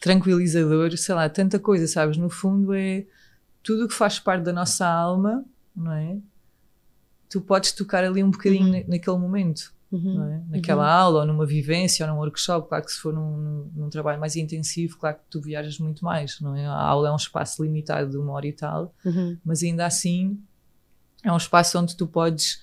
tranquilizador, 0.00 0.96
sei 0.96 1.14
lá, 1.14 1.28
tanta 1.28 1.58
coisa, 1.58 1.86
sabes? 1.86 2.16
No 2.16 2.28
fundo 2.30 2.72
é 2.74 3.04
tudo 3.62 3.84
o 3.84 3.88
que 3.88 3.94
faz 3.94 4.18
parte 4.18 4.42
da 4.44 4.52
nossa 4.52 4.86
alma, 4.86 5.44
não 5.74 5.92
é? 5.92 6.18
Tu 7.28 7.40
podes 7.40 7.72
tocar 7.72 8.04
ali 8.04 8.22
um 8.22 8.30
bocadinho 8.30 8.66
Uhum. 8.66 8.72
na- 8.72 8.84
naquele 8.88 9.18
momento, 9.18 9.74
Uhum. 9.90 10.14
não 10.14 10.24
é? 10.30 10.42
Naquela 10.50 10.88
aula, 10.88 11.20
ou 11.20 11.26
numa 11.26 11.44
vivência, 11.44 12.06
ou 12.06 12.12
num 12.12 12.18
workshop. 12.18 12.68
Claro 12.68 12.84
que 12.84 12.92
se 12.92 12.98
for 13.00 13.12
num, 13.12 13.36
num- 13.36 13.70
num 13.74 13.90
trabalho 13.90 14.20
mais 14.20 14.36
intensivo, 14.36 14.96
claro 14.98 15.16
que 15.16 15.22
tu 15.28 15.40
viajas 15.40 15.78
muito 15.78 16.04
mais, 16.04 16.40
não 16.40 16.54
é? 16.54 16.66
A 16.66 16.72
aula 16.72 17.08
é 17.08 17.12
um 17.12 17.16
espaço 17.16 17.62
limitado 17.64 18.10
de 18.10 18.16
uma 18.16 18.32
hora 18.32 18.46
e 18.46 18.52
tal, 18.52 18.94
Uhum. 19.04 19.36
mas 19.44 19.62
ainda 19.62 19.84
assim 19.86 20.40
é 21.24 21.32
um 21.32 21.36
espaço 21.36 21.78
onde 21.78 21.96
tu 21.96 22.06
podes. 22.06 22.60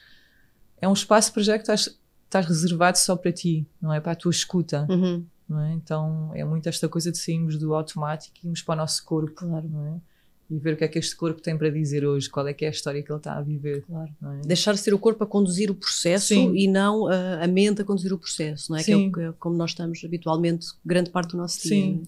É 0.82 0.88
um 0.88 0.94
espaço 0.94 1.34
para 1.34 1.44
já 1.44 1.54
que 1.58 1.64
estás, 1.64 2.00
estás 2.26 2.46
reservado 2.46 2.98
só 2.98 3.16
para 3.18 3.32
ti, 3.34 3.68
não 3.82 3.92
é? 3.94 4.00
Para 4.00 4.14
a 4.14 4.16
tua 4.16 4.32
escuta, 4.32 4.88
Uhum. 4.90 5.26
É? 5.52 5.74
Então 5.74 6.32
é 6.34 6.44
muito 6.44 6.68
esta 6.70 6.88
coisa 6.90 7.12
de 7.12 7.18
sairmos 7.18 7.58
do 7.58 7.74
automático 7.74 8.36
e 8.44 8.48
irmos 8.48 8.62
para 8.62 8.74
o 8.74 8.78
nosso 8.78 9.04
corpo, 9.06 9.34
Claro. 9.46 9.70
é? 9.88 10.14
E 10.54 10.60
ver 10.60 10.74
o 10.74 10.78
que 10.78 10.84
é 10.84 10.88
que 10.88 11.00
este 11.00 11.16
corpo 11.16 11.42
tem 11.42 11.58
para 11.58 11.70
dizer 11.70 12.06
hoje, 12.06 12.30
qual 12.30 12.48
é 12.48 12.54
que 12.54 12.66
é 12.66 12.68
a 12.68 12.72
história 12.72 13.02
que 13.02 13.12
ele 13.12 13.18
está 13.18 13.38
a 13.38 13.42
viver, 13.42 13.82
Claro. 13.84 14.12
é? 14.22 14.42
Deixar 14.48 14.78
ser 14.78 14.94
o 14.94 15.00
corpo 15.00 15.24
a 15.24 15.28
conduzir 15.28 15.72
o 15.72 15.76
processo 15.76 16.28
Sim. 16.28 16.54
e 16.56 16.68
não 16.68 17.08
a, 17.08 17.44
a 17.44 17.48
mente 17.48 17.82
a 17.82 17.86
conduzir 17.86 18.14
o 18.14 18.18
processo, 18.20 18.72
não 18.72 18.78
é? 18.78 18.84
Que 18.84 18.92
é, 18.92 18.96
Sim. 18.96 19.08
o 19.08 19.12
que- 19.12 19.34
como 19.40 19.56
nós 19.56 19.72
estamos 19.72 20.04
habitualmente 20.04 20.68
grande 20.86 21.10
parte 21.10 21.32
do 21.32 21.38
nosso 21.38 21.62
dia. 21.62 21.70
Sim. 21.72 22.04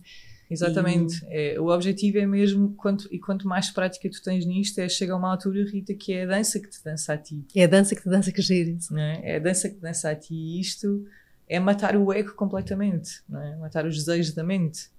é? 0.49 0.53
Exatamente. 0.53 1.25
É, 1.27 1.59
o 1.59 1.69
objetivo 1.69 2.19
é 2.19 2.25
mesmo, 2.27 2.73
quanto, 2.75 3.07
e 3.11 3.17
quanto 3.17 3.47
mais 3.47 3.71
prática 3.71 4.07
tu 4.09 4.21
tens 4.21 4.45
nisto, 4.45 4.77
é 4.79 4.87
chega 4.87 5.13
a 5.13 5.17
uma 5.17 5.31
altura, 5.31 5.63
Rita, 5.65 5.95
que 5.95 6.13
é 6.13 6.23
a 6.23 6.27
dança 6.27 6.59
que 6.59 6.69
te 6.69 6.83
dança 6.83 7.13
a 7.13 7.17
ti. 7.17 7.43
É 7.55 7.63
a 7.63 7.67
dança 7.67 7.95
que 7.95 8.03
te 8.03 8.09
dança 8.09 8.31
que 8.31 8.41
gira 8.43 8.77
não 8.91 8.99
é? 8.99 9.21
É 9.23 9.35
a 9.37 9.39
dança 9.39 9.67
que 9.69 9.77
dança 9.79 10.09
a 10.11 10.15
ti 10.15 10.35
e 10.35 10.59
isto 10.59 11.03
é 11.47 11.59
matar 11.59 11.95
o 11.95 12.11
ego 12.11 12.33
completamente, 12.33 13.21
não 13.29 13.41
é? 13.41 13.55
Matar 13.55 13.85
os 13.85 13.95
desejos 13.95 14.33
da 14.33 14.43
mente. 14.43 14.89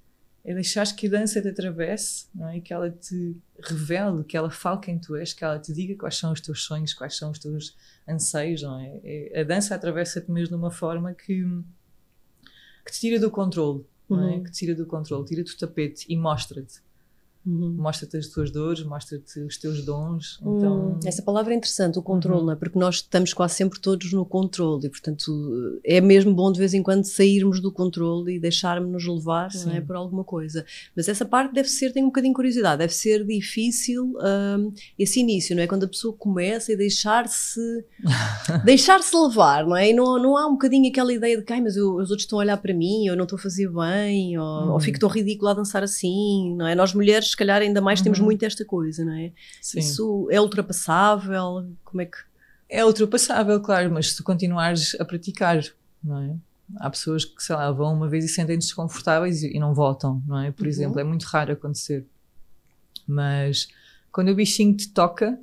É 0.45 0.55
deixar 0.55 0.87
que 0.95 1.09
a 1.09 1.11
dança 1.11 1.43
te 1.43 1.49
atravesse, 1.49 2.29
não 2.33 2.49
é? 2.49 2.59
E 2.59 2.61
que 2.61 2.73
ela 2.73 2.89
te 2.89 3.37
revele, 3.65 4.23
que 4.23 4.37
ela 4.37 4.49
fale 4.49 4.81
quem 4.81 4.97
tu 4.97 5.17
és, 5.17 5.33
que 5.33 5.45
ela 5.45 5.59
te 5.59 5.73
diga 5.73 5.97
quais 5.97 6.17
são 6.17 6.33
os 6.33 6.41
teus 6.41 6.63
sonhos, 6.63 6.95
quais 6.95 7.17
são 7.17 7.33
os 7.33 7.39
teus 7.41 7.77
anseios, 8.07 8.63
não 8.63 8.79
é? 8.79 9.01
É- 9.03 9.41
a 9.41 9.45
dança 9.45 9.75
atravessa-te 9.75 10.31
mesmo 10.31 10.57
de 10.57 10.63
uma 10.63 10.71
forma 10.71 11.13
que, 11.15 11.43
que 12.85 12.93
te 12.93 13.01
tira 13.01 13.19
do 13.19 13.29
controle, 13.29 13.85
não 14.09 14.23
é? 14.23 14.37
Uhum. 14.37 14.45
Que 14.45 14.51
te 14.53 14.59
tira 14.59 14.75
do 14.77 14.87
controle, 14.87 15.27
tira-te 15.27 15.53
o 15.53 15.59
tapete 15.59 16.07
e 16.09 16.17
mostra-te. 16.17 16.81
Uhum. 17.47 17.77
Mostra-te 17.79 18.17
as 18.17 18.27
tuas 18.27 18.51
dores, 18.51 18.83
mostra-te 18.83 19.39
os 19.41 19.57
teus 19.57 19.85
dons. 19.85 20.39
Hum, 20.43 20.57
Então, 20.57 21.01
essa 21.05 21.23
palavra 21.23 21.55
é 21.55 21.57
interessante, 21.57 21.99
o 21.99 22.03
controle, 22.03 22.41
Uhum. 22.41 22.47
não 22.47 22.53
é? 22.53 22.57
porque 22.57 22.79
nós 22.79 22.97
estamos 22.97 23.33
quase 23.33 23.55
sempre 23.55 23.79
todos 23.81 24.13
no 24.13 24.25
controle 24.27 24.87
e, 24.87 24.91
portanto, 24.91 25.81
é 25.85 26.01
mesmo 26.01 26.35
bom 26.35 26.51
de 26.51 26.59
vez 26.59 26.75
em 26.75 26.83
quando 26.83 27.05
sairmos 27.05 27.61
do 27.63 27.71
controle 27.71 28.35
e 28.35 28.41
deixarmos-nos 28.41 29.07
levar 29.07 29.49
não 29.65 29.73
é? 29.73 29.81
Por 29.81 29.95
alguma 29.95 30.25
coisa. 30.25 30.65
Mas 30.97 31.09
essa 31.09 31.25
parte 31.25 31.55
deve 31.55 31.69
ser, 31.69 31.93
tenho 31.93 32.07
um 32.07 32.09
bocadinho 32.09 32.33
de 32.33 32.37
curiosidade, 32.37 32.79
deve 32.79 32.93
ser 32.93 33.25
difícil 33.25 34.15
hum, 34.59 34.73
esse 34.99 35.21
início, 35.21 35.55
não 35.55 35.63
é? 35.63 35.67
Quando 35.69 35.85
a 35.85 35.89
pessoa 35.89 36.13
começa 36.17 36.73
e 36.73 36.77
deixar-se 36.77 37.61
deixar-se 38.65 39.17
levar, 39.17 39.65
não 39.65 39.77
é? 39.77 39.91
E 39.91 39.95
não, 39.95 40.19
não 40.21 40.37
há 40.37 40.47
um 40.47 40.53
bocadinho 40.53 40.89
aquela 40.91 41.13
ideia 41.13 41.37
de 41.37 41.45
que, 41.45 41.53
ai, 41.53 41.61
mas 41.61 41.77
eu- 41.77 41.95
os 41.95 42.11
outros 42.11 42.23
estão 42.23 42.39
a 42.39 42.43
olhar 42.43 42.57
para 42.57 42.75
mim, 42.75 43.07
eu 43.07 43.17
não 43.17 43.23
estou 43.25 43.39
a 43.39 43.43
fazer 43.43 43.69
bem, 43.71 44.37
ou, 44.39 44.45
ou 44.45 44.73
Uhum. 44.75 44.81
fico 44.81 44.99
tão 44.99 45.09
ridícula 45.09 45.53
a 45.53 45.55
dançar 45.55 45.83
assim, 45.83 46.55
não 46.57 46.67
é? 46.67 46.75
Nós 46.75 46.93
mulheres, 46.95 47.35
se 47.37 47.39
calhar, 47.39 47.61
ainda 47.61 47.83
mais 47.83 48.01
temos 48.01 48.19
Uhum. 48.19 48.25
muito 48.25 48.43
esta 48.47 48.65
coisa, 48.65 49.05
não 49.05 49.13
é? 49.13 49.31
sim. 49.61 49.79
Isso 49.81 50.27
é 50.31 50.41
ultrapassável? 50.41 51.71
Como 51.85 52.01
é 52.01 52.07
que. 52.07 52.17
É 52.69 52.83
ultrapassável, 52.85 53.61
claro, 53.61 53.93
mas 53.93 54.11
se 54.11 54.17
tu 54.17 54.25
continuares 54.25 54.97
a 54.99 55.05
praticar, 55.05 55.63
não 56.03 56.19
é? 56.19 56.35
Há 56.79 56.89
pessoas 56.91 57.25
que, 57.27 57.41
sei 57.43 57.55
lá, 57.55 57.71
vão 57.71 57.93
uma 57.95 58.09
vez 58.09 58.25
e 58.25 58.29
sentem-se 58.29 58.69
desconfortáveis 58.69 59.43
e, 59.43 59.55
e 59.55 59.61
não 59.61 59.75
voltam, 59.75 60.23
não 60.27 60.39
é? 60.41 60.51
Por 60.51 60.63
Uhum. 60.65 60.69
exemplo, 60.71 60.99
é 60.99 61.05
muito 61.05 61.25
raro 61.25 61.53
acontecer. 61.53 62.07
Mas 63.07 63.69
quando 64.11 64.31
o 64.31 64.35
bichinho 64.35 64.75
te 64.75 64.89
toca, 64.89 65.39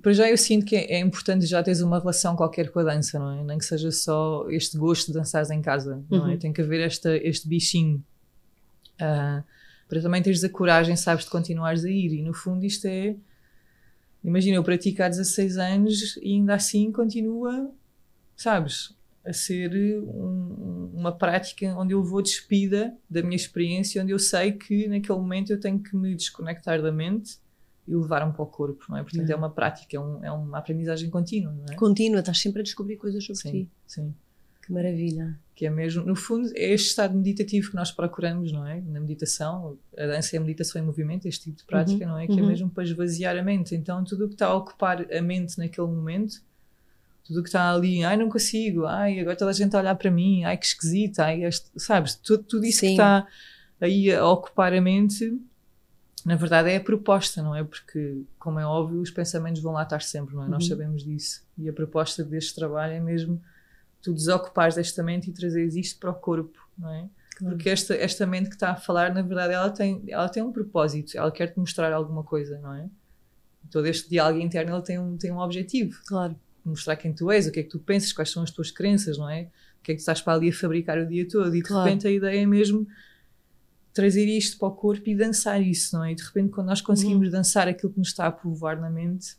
para 0.00 0.12
já 0.12 0.30
eu 0.30 0.38
sinto 0.38 0.64
que 0.66 0.74
é, 0.76 0.94
é 0.94 1.00
importante 1.00 1.46
já 1.46 1.62
teres 1.62 1.80
uma 1.80 1.98
relação 1.98 2.34
qualquer 2.36 2.70
com 2.70 2.78
a 2.80 2.84
dança, 2.84 3.18
não 3.18 3.32
é? 3.40 3.42
Nem 3.44 3.58
que 3.58 3.64
seja 3.64 3.90
só 3.90 4.46
este 4.48 4.78
gosto 4.78 5.08
de 5.08 5.14
dançares 5.14 5.50
em 5.50 5.60
casa, 5.60 6.02
não 6.10 6.28
é? 6.28 6.32
Uhum. 6.32 6.38
Tem 6.38 6.52
que 6.52 6.62
haver 6.62 6.80
esta, 6.80 7.16
este 7.16 7.46
bichinho. 7.48 8.02
ah, 9.00 9.42
para 9.88 10.00
também 10.02 10.22
teres 10.22 10.42
a 10.44 10.48
coragem, 10.48 10.96
sabes, 10.96 11.24
de 11.24 11.30
continuares 11.30 11.84
a 11.84 11.90
ir. 11.90 12.12
E 12.14 12.22
no 12.22 12.32
fundo 12.34 12.64
isto 12.64 12.86
é. 12.86 13.16
Imagina, 14.24 14.56
eu 14.56 14.64
pratico 14.64 15.02
há 15.02 15.08
16 15.08 15.56
anos 15.56 16.16
e 16.16 16.32
ainda 16.34 16.54
assim 16.54 16.90
continua, 16.90 17.70
sabes, 18.36 18.94
a 19.24 19.32
ser 19.32 19.72
um- 20.02 20.90
uma 20.94 21.12
prática 21.12 21.66
onde 21.78 21.94
eu 21.94 22.02
vou 22.02 22.20
despida 22.22 22.96
da 23.08 23.22
minha 23.22 23.36
experiência, 23.36 24.02
onde 24.02 24.12
eu 24.12 24.18
sei 24.18 24.52
que 24.52 24.88
naquele 24.88 25.18
momento 25.18 25.50
eu 25.52 25.60
tenho 25.60 25.78
que 25.78 25.94
me 25.96 26.14
desconectar 26.14 26.82
da 26.82 26.90
mente 26.90 27.38
e 27.86 27.94
levar-me 27.94 28.32
para 28.32 28.42
o 28.42 28.46
corpo, 28.46 28.84
não 28.88 28.96
é? 28.96 29.02
Portanto, 29.02 29.26
Uhum. 29.28 29.32
é 29.32 29.36
uma 29.36 29.50
prática, 29.50 29.96
é, 29.96 30.00
um- 30.00 30.24
é 30.24 30.32
uma 30.32 30.58
aprendizagem 30.58 31.08
contínua, 31.08 31.52
não 31.52 31.64
é? 31.72 31.76
Contínua, 31.76 32.18
estás 32.18 32.40
sempre 32.40 32.60
a 32.60 32.64
descobrir 32.64 32.96
coisas 32.96 33.22
sobre 33.24 33.40
Sim, 33.40 33.50
ti. 33.52 33.70
sim. 33.86 34.14
Que 34.66 34.72
maravilha. 34.72 35.38
Que 35.54 35.64
é 35.64 35.70
mesmo, 35.70 36.04
no 36.04 36.16
fundo, 36.16 36.50
é 36.54 36.72
este 36.72 36.88
estado 36.88 37.16
meditativo 37.16 37.70
que 37.70 37.76
nós 37.76 37.90
procuramos, 37.92 38.50
não 38.52 38.66
é? 38.66 38.80
Na 38.80 39.00
meditação, 39.00 39.78
a 39.96 40.06
dança 40.06 40.36
é 40.36 40.38
a 40.38 40.42
meditação 40.42 40.82
em 40.82 40.84
movimento, 40.84 41.26
este 41.26 41.44
tipo 41.44 41.58
de 41.58 41.64
prática, 41.64 42.04
não 42.04 42.18
é? 42.18 42.26
Que 42.26 42.32
é 42.32 42.42
uhum. 42.42 42.48
mesmo 42.48 42.68
para 42.68 42.82
esvaziar 42.82 43.36
a 43.38 43.42
mente. 43.42 43.74
Então, 43.74 44.02
tudo 44.04 44.24
o 44.24 44.28
que 44.28 44.34
está 44.34 44.48
a 44.48 44.54
ocupar 44.54 45.06
a 45.10 45.22
mente 45.22 45.56
naquele 45.56 45.86
momento, 45.86 46.42
tudo 47.24 47.40
o 47.40 47.42
que 47.42 47.48
está 47.48 47.72
ali, 47.72 48.04
ai, 48.04 48.16
não 48.16 48.28
consigo, 48.28 48.84
ai, 48.86 49.20
agora 49.20 49.36
toda 49.36 49.50
a 49.50 49.54
gente 49.54 49.74
a 49.74 49.78
olhar 49.78 49.94
para 49.94 50.10
mim, 50.10 50.44
ai, 50.44 50.56
que 50.56 50.66
esquisita, 50.66 51.24
ai, 51.24 51.44
este, 51.44 51.70
sabes? 51.76 52.16
Tudo, 52.16 52.42
tudo 52.42 52.66
isso 52.66 52.80
Sim. 52.80 52.86
que 52.88 52.92
está 52.92 53.26
aí 53.80 54.12
a 54.12 54.26
ocupar 54.28 54.74
a 54.74 54.80
mente, 54.80 55.40
na 56.24 56.34
verdade 56.36 56.70
é 56.70 56.76
a 56.76 56.80
proposta, 56.80 57.42
não 57.42 57.54
é? 57.54 57.64
Porque, 57.64 58.22
como 58.38 58.58
é 58.58 58.66
óbvio, 58.66 59.00
os 59.00 59.10
pensamentos 59.10 59.62
vão 59.62 59.72
lá 59.72 59.84
estar 59.84 60.02
sempre, 60.02 60.34
não 60.34 60.44
é? 60.44 60.48
Nós 60.48 60.64
Uhum. 60.64 60.70
sabemos 60.70 61.04
disso. 61.04 61.42
E 61.56 61.68
a 61.68 61.72
proposta 61.72 62.22
deste 62.24 62.54
trabalho 62.54 62.92
é 62.92 63.00
mesmo 63.00 63.40
tu 64.02 64.12
desocupares 64.12 64.74
desta 64.76 65.02
mente 65.02 65.30
e 65.30 65.32
trazeres 65.32 65.74
isto 65.74 65.98
para 65.98 66.10
o 66.10 66.14
corpo, 66.14 66.58
não 66.78 66.90
é? 66.90 67.08
Porque 67.38 67.68
esta, 67.68 67.94
esta 67.94 68.26
mente 68.26 68.48
que 68.48 68.54
está 68.54 68.70
a 68.70 68.76
falar, 68.76 69.12
na 69.12 69.20
verdade, 69.20 69.52
ela 69.52 69.68
tem, 69.70 70.02
ela 70.08 70.28
tem 70.28 70.42
um 70.42 70.50
propósito, 70.52 71.16
ela 71.18 71.30
quer 71.30 71.48
te 71.52 71.58
mostrar 71.58 71.92
alguma 71.92 72.24
coisa, 72.24 72.58
não 72.60 72.72
é? 72.72 72.88
Todo 73.70 73.86
este 73.86 74.08
diálogo 74.08 74.40
interno 74.40 74.74
ele 74.76 74.82
tem 74.82 74.98
um, 74.98 75.16
tem 75.18 75.30
um 75.32 75.38
objetivo, 75.38 76.00
Claro. 76.06 76.34
mostrar 76.64 76.96
quem 76.96 77.12
tu 77.12 77.30
és, 77.30 77.46
o 77.46 77.52
que 77.52 77.60
é 77.60 77.62
que 77.62 77.68
tu 77.68 77.78
pensas, 77.78 78.12
quais 78.12 78.30
são 78.30 78.42
as 78.42 78.50
tuas 78.50 78.70
crenças, 78.70 79.18
não 79.18 79.28
é? 79.28 79.50
O 79.80 79.82
que 79.82 79.92
é 79.92 79.94
que 79.94 79.98
tu 79.98 80.00
estás 80.00 80.22
para 80.22 80.32
ali 80.34 80.48
a 80.48 80.52
fabricar 80.52 80.98
o 80.98 81.06
dia 81.06 81.28
todo 81.28 81.54
e 81.54 81.60
de 81.60 81.68
Claro. 81.68 81.84
repente 81.84 82.06
a 82.06 82.10
ideia 82.10 82.42
é 82.42 82.46
mesmo 82.46 82.86
trazer 83.92 84.26
isto 84.26 84.58
para 84.58 84.68
o 84.68 84.72
corpo 84.72 85.08
e 85.08 85.14
dançar 85.16 85.60
isso, 85.60 85.96
não 85.96 86.04
é? 86.04 86.12
E 86.12 86.14
de 86.14 86.22
repente 86.22 86.50
quando 86.50 86.68
nós 86.68 86.80
Uhum. 86.80 86.86
conseguimos 86.86 87.30
dançar 87.30 87.66
aquilo 87.68 87.92
que 87.92 87.98
nos 87.98 88.08
está 88.08 88.26
a 88.26 88.32
povoar 88.32 88.80
na 88.80 88.88
mente, 88.90 89.36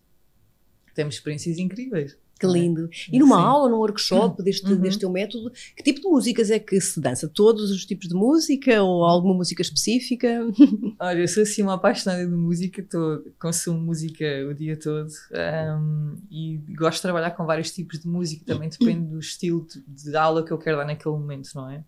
temos 0.93 1.15
experiências 1.15 1.58
incríveis. 1.58 2.17
Que 2.39 2.45
é? 2.45 2.50
lindo. 2.50 2.89
E 3.12 3.19
numa 3.19 3.38
Sim. 3.38 3.43
aula, 3.43 3.69
num 3.69 3.78
workshop 3.78 4.43
deste, 4.43 4.65
Uhum. 4.71 4.80
deste 4.80 5.00
teu 5.00 5.10
método, 5.12 5.52
que 5.76 5.84
tipo 5.84 6.02
de 6.02 6.08
músicas 6.08 6.50
é 6.52 6.60
que 6.60 6.80
se 6.80 7.00
dança? 7.00 7.28
Todos 7.28 7.71
os 7.71 7.86
tipos 7.86 8.08
de 8.08 8.13
música 8.15 8.82
ou 8.84 9.04
alguma 9.04 9.34
música 9.34 9.62
específica? 9.62 10.28
Olha, 11.00 11.19
eu 11.19 11.28
sou 11.28 11.43
assim 11.43 11.62
uma 11.63 11.76
apaixonada 11.76 12.26
de 12.26 12.32
música, 12.36 12.84
tô, 12.89 13.23
consumo 13.39 13.80
música 13.80 14.26
o 14.50 14.54
dia 14.54 14.78
todo 14.78 15.08
um, 15.32 16.15
e 16.30 16.58
gosto 16.76 16.97
de 16.97 17.02
trabalhar 17.04 17.32
com 17.32 17.45
vários 17.45 17.71
tipos 17.71 18.00
de 18.00 18.08
música, 18.08 18.43
também 18.45 18.69
depende 18.69 19.08
do 19.10 19.19
estilo 19.19 19.65
de, 19.67 20.10
de 20.10 20.15
aula 20.15 20.43
que 20.43 20.52
eu 20.52 20.58
quero 20.58 20.78
dar 20.78 20.86
naquele 20.86 21.15
momento, 21.15 21.50
não 21.56 21.69
é? 21.69 21.84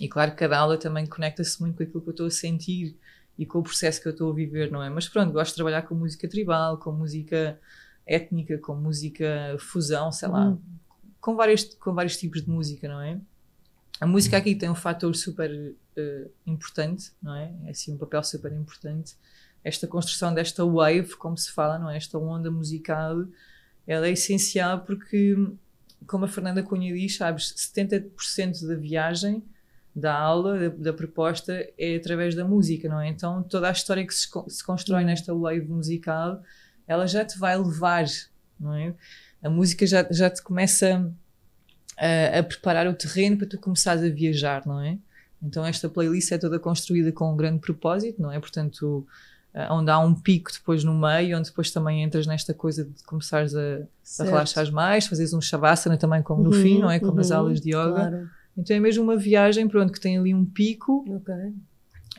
E 0.00 0.08
claro 0.08 0.32
que 0.32 0.38
cada 0.38 0.58
aula 0.58 0.76
também 0.78 1.06
conecta-se 1.06 1.60
muito 1.60 1.76
com 1.76 1.82
aquilo 1.82 2.00
que 2.02 2.08
eu 2.08 2.12
estou 2.12 2.26
a 2.26 2.30
sentir 2.30 2.96
e 3.38 3.46
com 3.46 3.58
o 3.58 3.62
processo 3.62 4.00
que 4.00 4.08
eu 4.08 4.12
estou 4.12 4.30
a 4.30 4.34
viver, 4.34 4.70
não 4.70 4.82
é? 4.82 4.90
Mas 4.90 5.08
pronto, 5.08 5.32
gosto 5.32 5.50
de 5.52 5.56
trabalhar 5.56 5.82
com 5.82 5.94
música 5.94 6.28
tribal, 6.28 6.78
com 6.78 6.92
música 6.92 7.58
étnica, 8.06 8.58
com 8.58 8.74
música 8.74 9.56
fusão, 9.58 10.10
sei 10.12 10.28
lá, 10.28 10.46
Uhum. 10.48 10.58
com, 11.20 11.36
vários, 11.36 11.64
com 11.74 11.92
vários 11.94 12.16
tipos 12.16 12.42
de 12.42 12.50
música, 12.50 12.88
não 12.88 13.00
é? 13.00 13.18
A 14.00 14.06
música 14.06 14.36
aqui 14.36 14.54
tem 14.56 14.68
um 14.68 14.74
fator 14.74 15.14
super 15.14 15.50
eh, 15.96 16.26
importante, 16.46 17.12
não 17.22 17.34
é? 17.36 17.52
É 17.66 17.70
assim 17.70 17.92
um 17.92 17.98
papel 17.98 18.22
super 18.24 18.52
importante. 18.52 19.14
Esta 19.62 19.86
construção 19.86 20.34
desta 20.34 20.64
wave, 20.66 21.14
como 21.16 21.36
se 21.38 21.52
fala, 21.52 21.78
não 21.78 21.88
é? 21.88 21.96
Esta 21.96 22.18
onda 22.18 22.50
musical, 22.50 23.24
ela 23.86 24.08
é 24.08 24.10
essencial 24.10 24.80
porque, 24.80 25.36
como 26.06 26.24
a 26.24 26.28
Fernanda 26.28 26.62
Cunha 26.64 26.92
diz, 26.92 27.16
sabes, 27.16 27.54
70% 27.56 28.66
da 28.66 28.74
viagem, 28.74 29.42
da 29.94 30.12
aula, 30.18 30.58
da, 30.58 30.68
da 30.70 30.92
proposta, 30.92 31.52
é 31.78 31.94
através 31.96 32.34
da 32.34 32.44
música, 32.44 32.88
não 32.88 32.98
é? 33.00 33.08
Então 33.08 33.42
toda 33.44 33.68
a 33.68 33.72
história 33.72 34.04
que 34.06 34.14
se, 34.14 34.28
se 34.48 34.64
constrói 34.64 35.02
Uhum. 35.02 35.06
nesta 35.06 35.32
wave 35.34 35.68
musical, 35.68 36.42
ela 36.86 37.06
já 37.06 37.24
te 37.24 37.38
vai 37.38 37.56
levar, 37.56 38.04
não 38.58 38.74
é? 38.74 38.94
A 39.42 39.50
música 39.50 39.86
já, 39.86 40.06
já 40.10 40.30
te 40.30 40.42
começa 40.42 41.12
a, 41.98 42.38
a 42.38 42.42
preparar 42.42 42.86
o 42.86 42.94
terreno 42.94 43.36
para 43.36 43.46
tu 43.46 43.58
começares 43.58 44.02
a 44.02 44.08
viajar, 44.08 44.66
não 44.66 44.80
é? 44.80 44.98
Então 45.42 45.64
esta 45.66 45.88
playlist 45.88 46.30
é 46.32 46.38
toda 46.38 46.58
construída 46.58 47.10
com 47.10 47.32
um 47.32 47.36
grande 47.36 47.58
propósito, 47.58 48.22
não 48.22 48.30
é? 48.30 48.38
Portanto, 48.38 49.04
uh, 49.54 49.72
onde 49.72 49.90
há 49.90 49.98
um 49.98 50.14
pico 50.14 50.52
depois 50.52 50.84
no 50.84 50.94
meio, 50.94 51.36
onde 51.36 51.48
depois 51.48 51.70
também 51.70 52.02
entras 52.02 52.26
nesta 52.26 52.54
coisa 52.54 52.84
de 52.84 53.02
começares 53.04 53.54
a, 53.54 53.80
a 54.20 54.24
relaxar 54.24 54.70
mais, 54.72 55.06
fazes 55.06 55.32
um 55.32 55.40
shavasana 55.40 55.96
também 55.96 56.22
como 56.22 56.42
no 56.44 56.50
Uhum, 56.50 56.62
fim, 56.62 56.78
não 56.80 56.90
é? 56.90 57.00
Como 57.00 57.14
nas 57.14 57.30
uhum, 57.30 57.36
aulas 57.38 57.60
de 57.60 57.70
yoga. 57.70 57.92
Claro. 57.92 58.30
Então 58.56 58.76
é 58.76 58.80
mesmo 58.80 59.02
uma 59.02 59.16
viagem, 59.16 59.66
pronto, 59.66 59.92
que 59.92 60.00
tem 60.00 60.16
ali 60.18 60.32
um 60.34 60.44
pico 60.44 61.04
Ok. 61.08 61.34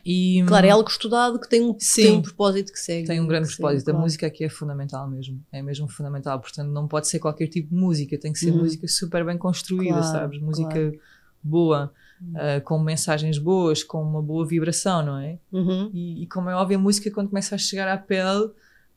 E 0.05 0.43
Claro, 0.47 0.65
é 0.67 0.69
algo 0.69 0.89
estudado 0.89 1.39
que 1.39 1.47
tem 1.49 1.61
um, 1.61 1.75
Sim. 1.79 2.01
tem 2.01 2.11
um 2.17 2.21
propósito 2.21 2.71
que 2.73 2.79
segue. 2.79 3.07
tem 3.07 3.19
um 3.21 3.27
grande 3.27 3.47
que 3.47 3.53
segue, 3.53 3.61
propósito. 3.61 3.87
A 3.89 3.91
claro. 3.91 4.03
música 4.03 4.27
aqui 4.27 4.43
é 4.43 4.49
fundamental 4.49 5.09
mesmo, 5.09 5.41
é 5.51 5.61
mesmo 5.61 5.87
fundamental. 5.87 6.39
Portanto, 6.39 6.69
não 6.69 6.87
pode 6.87 7.07
ser 7.07 7.19
qualquer 7.19 7.47
tipo 7.47 7.69
de 7.69 7.75
música, 7.75 8.17
tem 8.17 8.33
que 8.33 8.39
ser 8.39 8.51
Uhum. 8.51 8.57
música 8.59 8.87
super 8.87 9.25
bem 9.25 9.37
construída, 9.37 9.93
Claro, 9.99 10.07
sabes? 10.11 10.41
Música 10.41 10.69
claro. 10.73 10.99
boa, 11.41 11.93
Uhum. 12.21 12.33
ah, 12.35 12.61
com 12.61 12.79
mensagens 12.79 13.37
boas, 13.37 13.83
com 13.83 14.01
uma 14.01 14.21
boa 14.21 14.45
vibração, 14.45 15.05
não 15.05 15.17
é? 15.17 15.39
Uhum. 15.51 15.89
E, 15.93 16.23
e 16.23 16.27
como 16.27 16.49
é 16.49 16.55
óbvio, 16.55 16.77
a 16.77 16.81
música, 16.81 17.09
quando 17.11 17.29
começa 17.29 17.55
a 17.55 17.57
chegar 17.57 17.87
à 17.87 17.97
pele, 17.97 18.49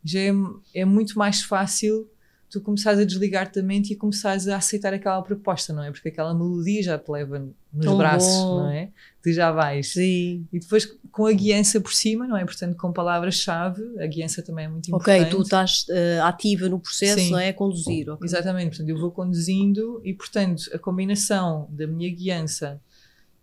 já 0.05 0.21
é, 0.21 0.33
é 0.75 0.85
muito 0.85 1.19
mais 1.19 1.43
fácil 1.43 2.09
tu 2.51 2.61
começares 2.61 3.01
a 3.01 3.05
desligar-te 3.05 3.61
da 3.61 3.63
mente 3.67 3.93
e 3.93 3.97
começares 3.97 4.47
a 4.49 4.57
aceitar 4.57 4.95
aquela 4.95 5.21
proposta, 5.23 5.73
não 5.73 5.83
é? 5.83 5.91
Porque 5.91 6.09
aquela 6.09 6.33
melodia 6.35 6.83
já 6.83 6.99
te 6.99 7.11
leva 7.11 7.39
nos 7.73 7.85
Tão 7.85 7.99
braços, 7.99 8.33
bom. 8.35 8.61
não 8.61 8.71
é? 8.71 8.91
Tu 9.23 9.33
já 9.33 9.51
vais. 9.51 9.93
Sim. 9.93 10.47
E 10.53 10.61
depois 10.61 10.87
com 11.11 11.27
a 11.27 11.33
guiança 11.33 11.81
por 11.81 11.93
cima, 11.93 12.27
não 12.27 12.37
é? 12.37 12.45
Portanto, 12.45 12.77
com 12.77 12.93
palavras-chave, 12.93 13.83
a 14.01 14.07
guiança 14.07 14.43
também 14.43 14.67
é 14.67 14.69
muito 14.69 14.95
Ok, 14.95 15.13
importante. 15.15 15.37
tu 15.37 15.43
estás 15.43 15.87
eh, 15.91 16.21
ativa 16.23 16.69
no 16.69 16.79
processo, 16.79 17.19
Sim. 17.21 17.31
não 17.33 17.39
é? 17.39 17.49
A 17.49 17.55
conduzir. 17.55 18.09
ok. 18.09 18.25
Exatamente, 18.27 18.69
portanto, 18.71 18.89
eu 18.89 18.99
vou 18.99 19.11
conduzindo 19.11 20.01
e, 20.05 20.15
portanto, 20.15 20.63
a 20.73 20.79
combinação 20.79 21.67
da 21.71 21.87
minha 21.87 22.09
guiança 22.15 22.81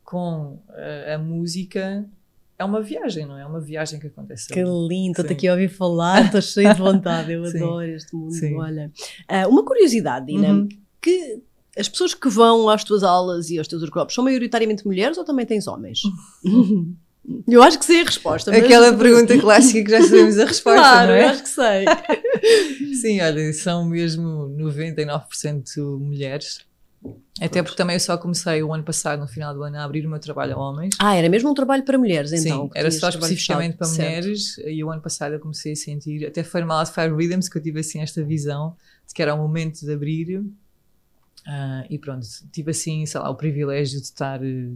com 0.04 0.60
eh, 0.76 1.14
a 1.16 1.18
música 1.18 2.06
é 2.58 2.64
uma 2.66 2.82
viagem, 2.82 3.26
não 3.26 3.38
é? 3.38 3.42
É 3.42 3.46
uma 3.46 3.60
viagem 3.60 4.00
que 4.00 4.08
acontece. 4.08 4.48
Que 4.54 4.62
lindo, 4.64 5.20
estou 5.22 5.34
aqui 5.34 5.48
a 5.48 5.52
ouvir 5.54 5.70
falar, 5.70 6.26
estou 6.26 6.42
cheio 6.42 6.74
de 6.74 6.80
vontade, 6.82 7.32
eu 7.34 7.46
Sim. 7.50 7.58
adoro 7.58 7.88
este 7.88 8.16
mundo. 8.16 8.34
Sim. 8.34 8.56
Olha, 8.58 8.92
Ah, 9.28 9.48
uma 9.48 9.64
curiosidade, 9.64 10.28
Dina, 10.28 10.50
Uhum. 10.54 10.70
que 11.02 11.40
as 11.78 11.90
pessoas 11.90 12.14
que 12.14 12.30
vão 12.30 12.70
às 12.70 12.84
tuas 12.84 13.04
aulas 13.04 13.50
e 13.50 13.58
aos 13.58 13.68
teus 13.68 13.82
workshops 13.82 14.14
são 14.16 14.24
maioritariamente 14.24 14.86
mulheres 14.86 15.18
ou 15.18 15.26
também 15.26 15.46
tens 15.46 15.68
homens? 15.68 16.02
eu 17.48 17.64
acho 17.64 17.80
que 17.80 17.86
sei 17.86 18.02
a 18.02 18.06
resposta. 18.06 18.52
mas- 18.52 18.64
Aquela 18.64 18.94
pergunta 18.96 19.38
clássica 19.40 19.84
que 19.84 19.90
já 19.92 20.02
sabemos 20.04 20.38
a 20.38 20.46
resposta, 20.46 20.80
claro, 20.80 21.08
não 21.08 21.16
eu 21.18 21.22
é? 21.22 21.26
acho 21.30 21.44
que 21.44 21.50
sei. 21.50 21.86
Sim, 23.02 23.22
olha, 23.22 23.52
são 23.54 23.86
mesmo 23.86 24.50
99% 24.58 25.64
mulheres. 26.00 26.60
Até 27.42 27.62
porque 27.62 27.76
também 27.76 27.96
eu 27.96 28.00
só 28.00 28.18
comecei 28.18 28.62
o 28.64 28.74
ano 28.74 28.84
passado, 28.84 29.20
no 29.20 29.28
final 29.28 29.54
do 29.54 29.64
ano, 29.64 29.78
a 29.78 29.84
abrir 29.84 30.06
o 30.06 30.10
meu 30.10 30.20
trabalho 30.20 30.56
a 30.56 30.58
homens. 30.58 30.96
Ah, 31.00 31.16
era 31.16 31.28
mesmo 31.28 31.50
um 31.50 31.54
trabalho 31.54 31.84
para 31.84 31.98
mulheres, 31.98 32.32
então? 32.32 32.66
Sim, 32.66 32.72
era 32.76 32.90
só 32.92 33.10
especificamente 33.10 33.76
para. 33.76 33.88
Certo. 33.88 34.06
mulheres 34.06 34.58
e 34.60 34.84
o 34.84 34.92
ano 34.92 35.02
passado 35.02 35.34
eu 35.34 35.40
comecei 35.40 35.74
a 35.74 35.76
sentir, 35.76 36.26
até 36.26 36.44
foi 36.44 36.62
numa 36.62 36.86
Fire 36.86 37.14
Rhythms 37.14 37.50
que 37.50 37.58
eu 37.58 37.62
tive 37.62 37.80
assim 37.80 38.02
esta 38.02 38.24
visão 38.24 38.76
de 39.08 39.14
que 39.14 39.22
era 39.22 39.34
o 39.34 39.38
momento 39.38 39.82
de 39.86 39.92
abrir 39.92 40.44
ah, 41.46 41.86
e 41.90 41.98
pronto, 41.98 42.26
tive 42.52 42.72
assim, 42.72 43.06
sei 43.06 43.20
lá, 43.20 43.30
o 43.30 43.36
privilégio 43.36 44.00
de 44.00 44.06
estar 44.06 44.42
eh, 44.44 44.72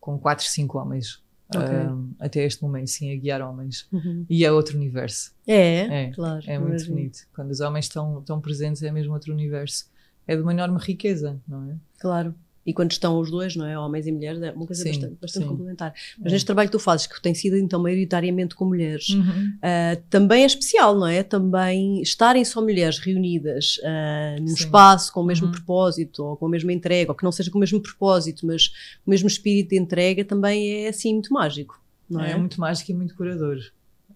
com 0.00 0.18
4, 0.18 0.44
5 0.44 0.78
homens 0.78 1.22
ah, 1.54 1.96
até 2.18 2.44
este 2.44 2.62
momento, 2.62 2.88
sim, 2.88 3.12
a 3.12 3.16
guiar 3.16 3.42
homens. 3.42 3.86
Uhum. 3.92 4.24
E 4.28 4.44
é 4.44 4.50
outro 4.50 4.76
universo, 4.76 5.32
É, 5.46 6.06
É, 6.06 6.10
claro. 6.12 6.42
é 6.46 6.58
muito 6.58 6.86
bonito. 6.86 7.20
Quando 7.34 7.50
os 7.50 7.60
homens 7.60 7.84
estão, 7.84 8.20
estão 8.20 8.40
presentes 8.40 8.82
é 8.82 8.90
mesmo 8.90 9.12
outro 9.12 9.32
universo. 9.32 9.86
É 10.26 10.36
de 10.36 10.42
uma 10.42 10.52
enorme 10.52 10.78
riqueza, 10.80 11.40
não 11.46 11.70
é? 11.70 11.76
Claro. 11.98 12.34
E 12.66 12.72
quando 12.72 12.92
estão 12.92 13.20
os 13.20 13.30
dois, 13.30 13.54
não 13.56 13.66
é? 13.66 13.78
Homens 13.78 14.06
e 14.06 14.12
mulheres, 14.12 14.40
é 14.40 14.50
uma 14.52 14.66
coisa 14.66 14.82
Sim, 14.82 14.88
bastante, 14.88 15.16
bastante 15.20 15.42
sim. 15.42 15.48
complementar. 15.50 15.92
Mas 16.18 16.28
É. 16.28 16.32
neste 16.32 16.46
trabalho 16.46 16.68
que 16.70 16.72
tu 16.72 16.78
fazes, 16.78 17.06
que 17.06 17.20
tem 17.20 17.34
sido 17.34 17.58
então 17.58 17.78
maioritariamente 17.82 18.54
com 18.54 18.64
mulheres, 18.64 19.10
Uhum. 19.10 19.52
ah, 19.60 19.98
também 20.08 20.44
é 20.44 20.46
especial, 20.46 20.98
não 20.98 21.06
é? 21.06 21.22
Também 21.22 22.00
estarem 22.00 22.42
só 22.42 22.62
mulheres 22.62 22.98
reunidas 22.98 23.78
ah, 23.84 24.36
num 24.40 24.46
Sim. 24.48 24.54
espaço 24.64 25.12
com 25.12 25.20
o 25.20 25.24
mesmo 25.26 25.44
Uhum. 25.48 25.52
propósito, 25.52 26.24
ou 26.24 26.38
com 26.38 26.46
a 26.46 26.48
mesma 26.48 26.72
entrega, 26.72 27.10
ou 27.10 27.14
que 27.14 27.22
não 27.22 27.30
seja 27.32 27.50
com 27.50 27.58
o 27.58 27.60
mesmo 27.60 27.82
propósito, 27.82 28.46
mas 28.46 28.68
com 28.68 29.08
o 29.08 29.10
mesmo 29.10 29.28
espírito 29.28 29.68
de 29.70 29.78
entrega, 29.78 30.24
também 30.24 30.86
é 30.86 30.88
assim 30.88 31.12
muito 31.12 31.34
mágico, 31.34 31.78
não 32.08 32.22
é? 32.22 32.30
É 32.32 32.36
muito 32.36 32.58
mágico 32.58 32.90
e 32.90 32.94
muito 32.94 33.14
curador. 33.14 33.58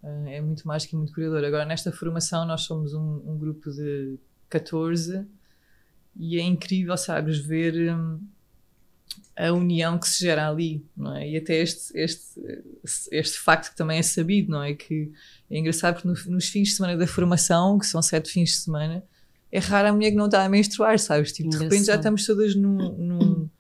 Eh, 0.03 0.37
É 0.37 0.41
muito 0.41 0.67
mágico 0.67 0.95
e 0.95 0.97
muito 0.97 1.13
curador. 1.13 1.45
Agora, 1.45 1.67
nesta 1.67 1.93
formação, 1.93 2.47
nós 2.47 2.63
somos 2.63 2.95
um, 2.95 3.21
um 3.27 3.37
grupo 3.37 3.71
de 3.71 4.17
14 4.49 5.27
e 6.17 6.39
é 6.39 6.43
incrível, 6.43 6.97
sabes, 6.97 7.39
ver 7.39 7.95
hum, 7.95 8.21
a 9.37 9.53
união 9.53 9.99
que 9.99 10.09
se 10.09 10.25
gera 10.25 10.49
ali, 10.49 10.85
não 10.97 11.15
é? 11.17 11.29
E 11.31 11.37
até 11.37 11.57
este, 11.61 11.97
este, 11.97 12.41
este 13.13 13.39
facto 13.39 13.71
que 13.71 13.77
também 13.77 13.99
é 13.99 14.03
sabido, 14.03 14.51
não 14.51 14.63
é? 14.63 14.75
Que 14.75 15.13
é 15.51 15.59
engraçado 15.59 15.95
porque 16.03 16.09
no- 16.29 16.35
nos 16.35 16.49
fins 16.49 16.69
de 16.71 16.75
semana 16.75 16.97
da 16.97 17.07
formação, 17.07 17.79
que 17.79 17.87
são 17.87 18.03
sete 18.03 18.31
fins 18.33 18.51
de 18.51 18.57
semana, 18.57 19.03
é 19.51 19.59
rara 19.61 19.91
a 19.91 19.93
mulher 19.93 20.11
que 20.11 20.17
não 20.17 20.27
está 20.27 20.45
a 20.45 20.49
menstruar, 20.49 20.99
sabes? 20.99 21.33
Tipo, 21.33 21.51
de 21.51 21.57
repente 21.57 21.71
já 21.87 21.95
Engraçado. 21.95 21.99
estamos 22.01 22.27
todas 22.27 22.55
num, 22.57 22.97
num, 22.99 23.51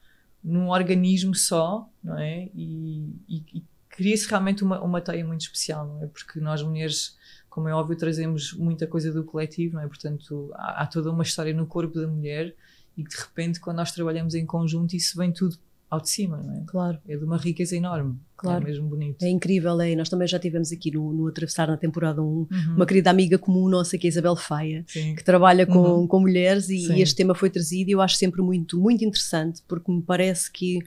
num 0.42 0.68
organismo 0.68 1.34
só, 1.34 1.88
não 2.02 2.18
é? 2.18 2.48
E, 2.54 3.12
e- 3.28 3.44
e 3.54 3.62
cria-se 3.88 4.28
realmente 4.28 4.62
uma, 4.64 4.80
uma 4.82 5.00
teia 5.00 5.24
muito 5.24 5.40
especial, 5.42 5.86
não 5.86 6.02
é? 6.02 6.06
Porque 6.08 6.40
nós 6.40 6.60
mulheres, 6.62 7.16
como 7.58 7.68
é 7.68 7.74
óbvio, 7.74 7.96
trazemos 7.96 8.52
muita 8.52 8.86
coisa 8.86 9.12
do 9.12 9.24
coletivo, 9.24 9.74
não 9.74 9.82
é? 9.82 9.88
Portanto, 9.88 10.48
há, 10.54 10.82
há 10.82 10.86
toda 10.86 11.10
uma 11.10 11.24
história 11.24 11.52
no 11.52 11.66
corpo 11.66 12.00
da 12.00 12.06
mulher 12.06 12.54
e 12.96 13.02
que 13.02 13.10
de 13.10 13.16
repente, 13.16 13.58
quando 13.58 13.78
nós 13.78 13.90
trabalhamos 13.90 14.36
em 14.36 14.46
conjunto, 14.46 14.94
isso 14.94 15.18
vem 15.18 15.32
tudo 15.32 15.56
ao 15.90 16.00
de 16.00 16.08
cima, 16.08 16.36
não 16.36 16.54
é? 16.54 16.62
Claro. 16.64 17.00
É 17.08 17.16
de 17.16 17.24
uma 17.24 17.36
riqueza 17.36 17.74
enorme. 17.74 18.16
Claro. 18.38 18.62
É 18.64 18.68
mesmo 18.68 18.88
bonito. 18.88 19.22
É 19.22 19.28
incrível, 19.28 19.80
é. 19.80 19.94
Nós 19.96 20.08
também 20.08 20.26
já 20.28 20.38
tivemos 20.38 20.70
aqui 20.72 20.90
no, 20.92 21.12
no 21.12 21.26
Atravessar 21.26 21.66
na 21.68 21.76
temporada 21.76 22.22
1 22.22 22.24
Uhum. 22.24 22.46
uma 22.76 22.86
querida 22.86 23.10
amiga 23.10 23.36
comum 23.36 23.68
nossa, 23.68 23.98
que 23.98 24.06
é 24.06 24.08
Isabel 24.08 24.36
Faia, 24.36 24.84
Sim. 24.86 25.14
que 25.16 25.24
trabalha 25.24 25.66
com, 25.66 25.78
Uhum. 25.78 26.06
com 26.06 26.20
mulheres 26.20 26.68
e, 26.68 26.90
e 26.92 27.02
este 27.02 27.16
tema 27.16 27.34
foi 27.34 27.50
trazido 27.50 27.90
e 27.90 27.92
eu 27.92 28.00
acho 28.00 28.14
sempre 28.16 28.40
muito, 28.40 28.78
muito 28.80 29.04
interessante 29.04 29.60
porque 29.66 29.90
me 29.90 30.00
parece 30.00 30.50
que, 30.52 30.78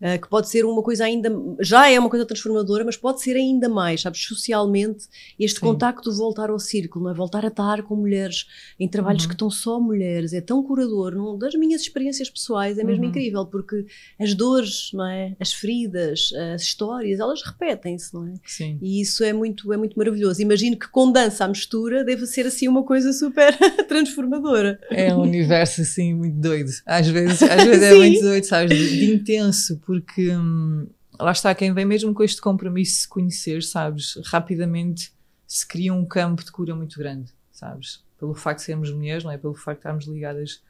eh, 0.00 0.16
que 0.18 0.26
pode 0.28 0.48
ser 0.48 0.64
uma 0.64 0.82
coisa 0.82 1.04
ainda, 1.04 1.30
já 1.60 1.88
é 1.90 1.98
uma 2.00 2.08
coisa 2.08 2.24
transformadora, 2.24 2.82
mas 2.84 2.96
pode 2.96 3.20
ser 3.22 3.36
ainda 3.36 3.68
mais, 3.68 4.00
sabes, 4.00 4.22
socialmente, 4.24 5.04
este 5.38 5.60
Sim. 5.60 5.66
contacto 5.66 6.10
de 6.10 6.16
voltar 6.16 6.48
ao 6.50 6.58
círculo, 6.58 7.04
não 7.04 7.10
é? 7.10 7.14
voltar 7.14 7.44
a 7.44 7.48
estar 7.48 7.82
com 7.82 7.94
mulheres 7.94 8.46
em 8.80 8.88
trabalhos 8.88 9.22
Uhum. 9.24 9.28
que 9.28 9.34
estão 9.34 9.50
só 9.50 9.78
mulheres, 9.78 10.32
é 10.32 10.40
tão 10.40 10.62
curador, 10.62 11.14
não, 11.14 11.36
das 11.38 11.54
minhas 11.54 11.82
experiências 11.82 12.30
pessoais, 12.30 12.78
é 12.78 12.84
mesmo 12.84 13.02
Uhum. 13.02 13.10
incrível 13.10 13.44
porque 13.44 13.84
as 14.18 14.32
dores, 14.34 14.90
não 14.94 15.06
é? 15.06 15.36
as 15.38 15.52
feridas, 15.52 16.30
as 16.54 16.62
histórias, 16.62 16.85
elas 16.92 17.42
repetem-se, 17.42 18.14
não 18.14 18.26
é? 18.26 18.34
Sim. 18.44 18.78
E 18.80 19.00
isso 19.00 19.24
é 19.24 19.32
muito, 19.32 19.72
é 19.72 19.76
muito 19.76 19.96
maravilhoso. 19.96 20.40
Imagino 20.40 20.78
que 20.78 20.88
com 20.88 21.10
dança 21.10 21.44
à 21.44 21.48
mistura 21.48 22.04
deve 22.04 22.26
ser 22.26 22.46
assim 22.46 22.68
uma 22.68 22.82
coisa 22.82 23.12
super 23.12 23.56
transformadora. 23.88 24.80
É 24.90 25.14
um 25.14 25.22
universo 25.22 25.82
assim 25.82 26.14
muito 26.14 26.38
doido. 26.38 26.70
Às 26.84 27.08
vezes, 27.08 27.42
às 27.42 27.62
vezes 27.64 27.82
é 27.82 27.94
muito 27.94 28.20
doido, 28.20 28.44
sabes? 28.44 28.76
De, 28.76 28.98
de 28.98 29.14
intenso, 29.14 29.80
porque 29.84 30.34
hum, 30.34 30.86
lá 31.18 31.32
está 31.32 31.54
quem 31.54 31.72
vem 31.72 31.84
mesmo 31.84 32.12
com 32.14 32.22
este 32.22 32.40
compromisso 32.40 32.92
de 32.92 32.98
se 33.02 33.08
conhecer, 33.08 33.62
sabes? 33.62 34.18
Rapidamente 34.24 35.12
se 35.46 35.66
cria 35.66 35.94
um 35.94 36.04
campo 36.04 36.44
de 36.44 36.50
cura 36.50 36.74
muito 36.74 36.98
grande, 36.98 37.30
sabes? 37.52 38.04
Pelo 38.18 38.34
facto 38.34 38.58
de 38.58 38.64
sermos 38.64 38.90
mulheres, 38.90 39.24
não 39.24 39.30
é? 39.30 39.38
Pelo 39.38 39.54
facto 39.54 39.78
de 39.78 39.80
estarmos 39.80 40.06
ligadas 40.06 40.62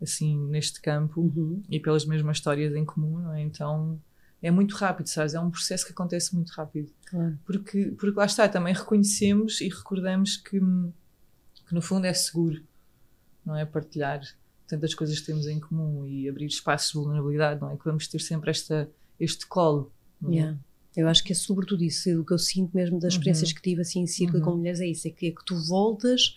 assim 0.00 0.36
neste 0.48 0.80
campo 0.80 1.62
e 1.70 1.78
pelas 1.78 2.04
mesmas 2.04 2.38
histórias 2.38 2.74
em 2.74 2.84
comum, 2.84 3.18
não 3.18 3.34
é? 3.34 3.42
Então 3.42 4.00
é 4.42 4.50
muito 4.50 4.74
rápido, 4.74 5.06
sabes? 5.08 5.34
É 5.34 5.40
um 5.40 5.50
processo 5.50 5.86
que 5.86 5.92
acontece 5.92 6.34
muito 6.34 6.50
rápido 6.50 6.90
Claro. 7.06 7.38
porque, 7.44 7.94
porque 7.98 8.18
lá 8.18 8.26
está, 8.26 8.48
também 8.48 8.74
reconhecemos 8.74 9.60
e 9.60 9.68
recordamos 9.68 10.36
que, 10.36 10.58
que 10.58 11.74
no 11.74 11.80
fundo 11.80 12.06
é 12.06 12.12
seguro, 12.12 12.60
não 13.46 13.56
é? 13.56 13.64
Partilhar 13.64 14.20
tantas 14.66 14.94
coisas 14.94 15.20
que 15.20 15.26
temos 15.26 15.46
em 15.46 15.60
comum 15.60 16.06
e 16.06 16.28
abrir 16.28 16.46
espaços 16.46 16.92
de 16.92 16.98
vulnerabilidade, 16.98 17.60
não 17.60 17.70
é? 17.70 17.76
Que 17.76 17.84
vamos 17.84 18.08
ter 18.08 18.18
sempre 18.20 18.50
esta, 18.50 18.90
este 19.20 19.46
colo. 19.46 19.92
é? 20.28 20.30
Yeah. 20.34 20.58
Eu 20.96 21.08
acho 21.08 21.22
que 21.24 21.32
é 21.32 21.34
sobretudo 21.36 21.82
isso, 21.84 22.20
o 22.20 22.24
que 22.24 22.32
eu 22.34 22.38
sinto 22.38 22.74
mesmo 22.74 22.98
das 22.98 23.14
experiências 23.14 23.48
Uhum. 23.50 23.54
que 23.56 23.62
tive 23.62 23.80
assim 23.82 24.00
em 24.00 24.06
círculo 24.06 24.38
Uhum. 24.40 24.44
com 24.50 24.56
mulheres 24.58 24.80
é 24.80 24.86
isso, 24.86 25.06
é 25.08 25.10
que, 25.10 25.26
é 25.28 25.30
que 25.30 25.44
tu 25.44 25.56
voltas 25.66 26.36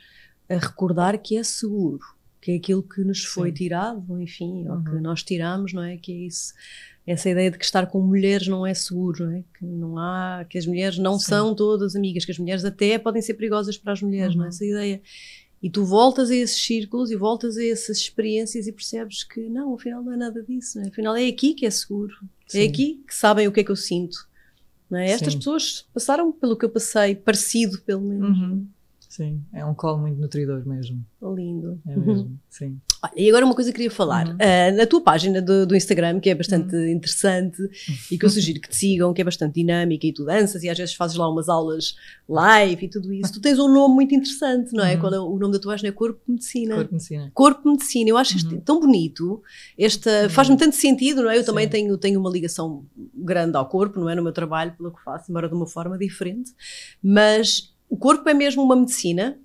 a 0.50 0.56
recordar 0.58 1.18
que 1.22 1.36
é 1.38 1.44
seguro, 1.44 2.00
que 2.42 2.52
é 2.52 2.56
aquilo 2.56 2.84
que 2.84 3.02
nos 3.04 3.24
foi 3.26 3.50
Sim. 3.50 3.56
tirado, 3.56 4.22
enfim, 4.22 4.68
ou 4.70 4.82
que 4.84 4.92
Uhum. 4.92 5.02
nós 5.02 5.24
tiramos, 5.24 5.74
não 5.74 5.82
é? 5.84 5.98
Que 5.98 6.12
é 6.14 6.16
isso, 6.28 6.54
essa 7.06 7.30
ideia 7.30 7.52
de 7.52 7.58
que 7.58 7.66
estar 7.66 7.86
com 7.86 8.02
mulheres 8.02 8.48
não 8.48 8.66
é 8.66 8.74
seguro, 8.74 9.26
não 9.26 9.32
é? 9.38 9.44
Que 9.58 9.66
não 9.66 9.98
há, 9.98 10.46
que 10.50 10.58
as 10.58 10.66
mulheres 10.66 10.98
não 10.98 11.20
Sim. 11.20 11.26
são 11.28 11.56
todas 11.56 11.96
amigas, 11.96 12.26
que 12.26 12.32
as 12.32 12.40
mulheres 12.40 12.66
até 12.66 12.98
podem 12.98 13.22
ser 13.22 13.36
perigosas 13.36 13.78
para 13.78 13.94
as 13.94 14.02
mulheres, 14.02 14.36
não 14.36 14.44
é? 14.44 14.48
Uhum. 14.48 14.50
Essa 14.50 14.66
ideia. 14.66 15.02
E 15.62 15.70
tu 15.70 15.86
voltas 15.86 16.30
a 16.30 16.36
esses 16.36 16.60
círculos 16.60 17.12
e 17.12 17.16
voltas 17.16 17.58
a 17.58 17.64
essas 17.64 17.98
experiências 17.98 18.68
e 18.68 18.72
percebes 18.72 19.24
que 19.24 19.40
não, 19.50 19.74
afinal 19.74 20.04
não 20.04 20.14
é 20.14 20.18
nada 20.18 20.44
disso, 20.44 20.80
é? 20.80 20.88
Afinal 20.88 21.16
é 21.16 21.28
aqui 21.28 21.54
que 21.54 21.66
é 21.66 21.70
seguro. 21.70 22.14
É 22.48 22.52
Sim. 22.52 22.68
aqui 22.68 23.04
que 23.08 23.16
sabem 23.16 23.48
o 23.48 23.52
que 23.52 23.60
é 23.60 23.64
que 23.64 23.72
eu 23.72 23.76
sinto. 23.76 24.28
É? 24.92 25.12
Estas 25.12 25.36
pessoas 25.36 25.88
passaram 25.94 26.32
pelo 26.32 26.56
que 26.56 26.66
eu 26.66 26.70
passei, 26.70 27.16
parecido 27.16 27.82
pelo 27.82 28.02
menos. 28.02 28.38
Uhum. 28.38 28.68
Sim, 29.16 29.42
é 29.54 29.64
um 29.64 29.74
colo 29.74 30.00
muito 30.00 30.20
nutridor 30.20 30.62
mesmo. 30.68 31.02
Lindo. 31.22 31.80
É 31.88 31.96
mesmo, 31.96 32.38
sim. 32.50 32.78
Olha, 33.02 33.14
e 33.16 33.30
agora 33.30 33.46
uma 33.46 33.56
coisa 33.56 33.72
que 33.72 33.78
queria 33.78 33.90
falar. 33.90 34.28
Uhum. 34.28 34.34
Uh, 34.34 34.76
na 34.78 34.86
tua 34.86 35.00
página 35.02 35.42
do, 35.42 35.66
do 35.66 35.74
Instagram, 35.74 36.20
que 36.20 36.30
é 36.30 36.36
bastante 36.36 36.76
interessante 36.92 37.62
e 38.12 38.18
que 38.18 38.26
eu 38.26 38.30
sugiro 38.30 38.60
que 38.60 38.68
te 38.68 38.76
sigam, 38.76 39.14
que 39.14 39.22
é 39.22 39.24
bastante 39.24 39.54
dinâmica 39.56 40.06
e 40.06 40.12
tu 40.12 40.26
danças 40.26 40.64
e 40.64 40.70
às 40.70 40.78
vezes 40.78 40.96
fazes 40.96 41.16
lá 41.16 41.30
umas 41.32 41.48
aulas 41.48 41.96
live 42.28 42.86
e 42.86 42.90
tudo 42.90 43.14
isso. 43.14 43.32
Tu 43.32 43.40
tens 43.40 43.58
um 43.58 43.74
nome 43.74 43.96
muito 43.96 44.14
interessante, 44.14 44.74
não 44.74 44.84
é? 44.84 44.96
Uhum. 44.96 45.00
Qual 45.00 45.14
é 45.14 45.20
o 45.20 45.40
nome 45.40 45.54
da 45.54 45.60
tua 45.60 45.72
página? 45.72 45.88
É 45.88 45.92
Corpo 45.94 46.20
Medicina. 46.28 46.76
Corpo 46.76 46.92
medicina. 46.94 47.32
Corpo 47.34 47.72
Medicina, 47.72 48.10
eu 48.10 48.18
acho 48.18 48.36
isto 48.36 48.54
Uhum. 48.54 48.60
tão 48.60 48.82
bonito, 48.82 49.42
esta, 49.78 50.30
faz-me 50.30 50.58
tanto 50.58 50.76
sentido, 50.76 51.24
não 51.24 51.30
é? 51.30 51.38
Eu 51.38 51.46
também 51.46 51.66
Sim. 51.66 51.72
tenho, 51.72 51.98
tenho 51.98 52.20
uma 52.20 52.30
ligação 52.30 52.86
grande 53.14 53.56
ao 53.56 53.66
corpo, 53.70 53.98
não 53.98 54.10
é? 54.10 54.16
No 54.16 54.24
meu 54.24 54.34
trabalho, 54.34 54.74
pelo 54.78 54.92
que 54.92 55.02
faço, 55.04 55.32
embora 55.32 55.48
de 55.48 55.56
uma 55.56 55.66
forma 55.68 55.98
diferente, 55.98 56.52
mas 57.02 57.74
o 57.96 57.98
corpo 57.98 58.28
é 58.28 58.34
mesmo 58.34 58.62
uma 58.62 58.76
medicina. 58.76 59.40